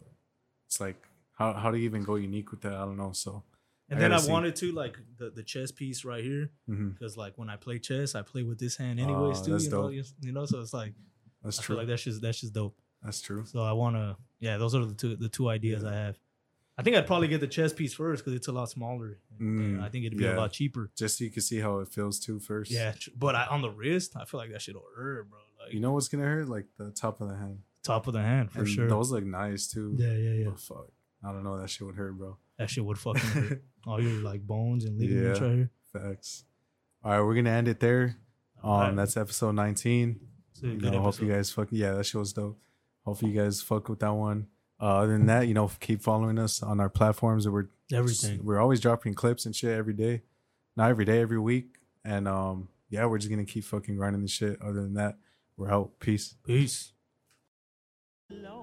[0.67, 0.97] It's like
[1.33, 2.75] how how do you even go unique with that?
[2.75, 3.11] I don't know.
[3.13, 3.43] So
[3.89, 4.33] And I then I gotta see.
[4.33, 6.93] wanted to like the, the chess piece right here mhm.
[6.97, 9.51] because like when I play chess, I play with this hand anyways Oh, too.
[9.53, 9.93] that's You know, dope.
[9.93, 10.93] you, you know, so it's like
[11.43, 11.75] that's I true.
[11.75, 12.77] feel like that's just that's just dope.
[13.03, 13.45] that's true.
[13.47, 16.17] So I want to, yeah, those are the two the two ideas I have.
[16.81, 19.19] I think I'd probably get the chess piece first because it's a lot smaller.
[19.39, 20.35] And Mm, I think it'd be yeah.
[20.37, 20.91] a lot cheaper.
[20.97, 22.71] Just so you can see how it feels too first.
[22.71, 25.39] Yeah, tr- but I, on the wrist, I feel like that shit will hurt, bro.
[25.63, 26.49] Like You know what's gonna hurt?
[26.49, 27.59] Like the top of the hand.
[27.83, 28.89] top of the hand for And sure.
[28.89, 29.95] Those look nice too.
[29.99, 30.45] yeah, yeah, yeah.
[30.51, 30.89] But fuck.
[31.23, 31.59] I don't know.
[31.61, 32.39] That shit would hurt, bro.
[32.59, 33.63] That shit would fucking hurt.
[33.87, 35.47] All your like bones and ligaments Yeah.
[35.47, 35.71] right here.
[35.93, 36.45] Facts.
[37.05, 38.17] All right, we're gonna end it there.
[38.63, 38.97] Um, Alright.
[38.97, 40.21] that's episode 19.
[40.53, 41.69] It's You know, hope you guys fuck.
[41.71, 42.59] Yeah, that shit was dope.
[43.05, 44.47] Hope you guys fuck with that one.
[44.81, 47.47] Uh, other than that, you know, keep following us on our platforms.
[47.49, 48.45] We're Everything.
[48.45, 50.23] We're always dropping clips and shit every day.
[50.77, 51.77] Not every day, every week.
[52.05, 54.61] And um, yeah, we're just gonna keep fucking grinding the shit.
[54.63, 55.17] Other than that,
[55.57, 55.99] we're out.
[55.99, 56.35] Peace.
[56.45, 56.93] Peace.
[58.31, 58.60] Lord.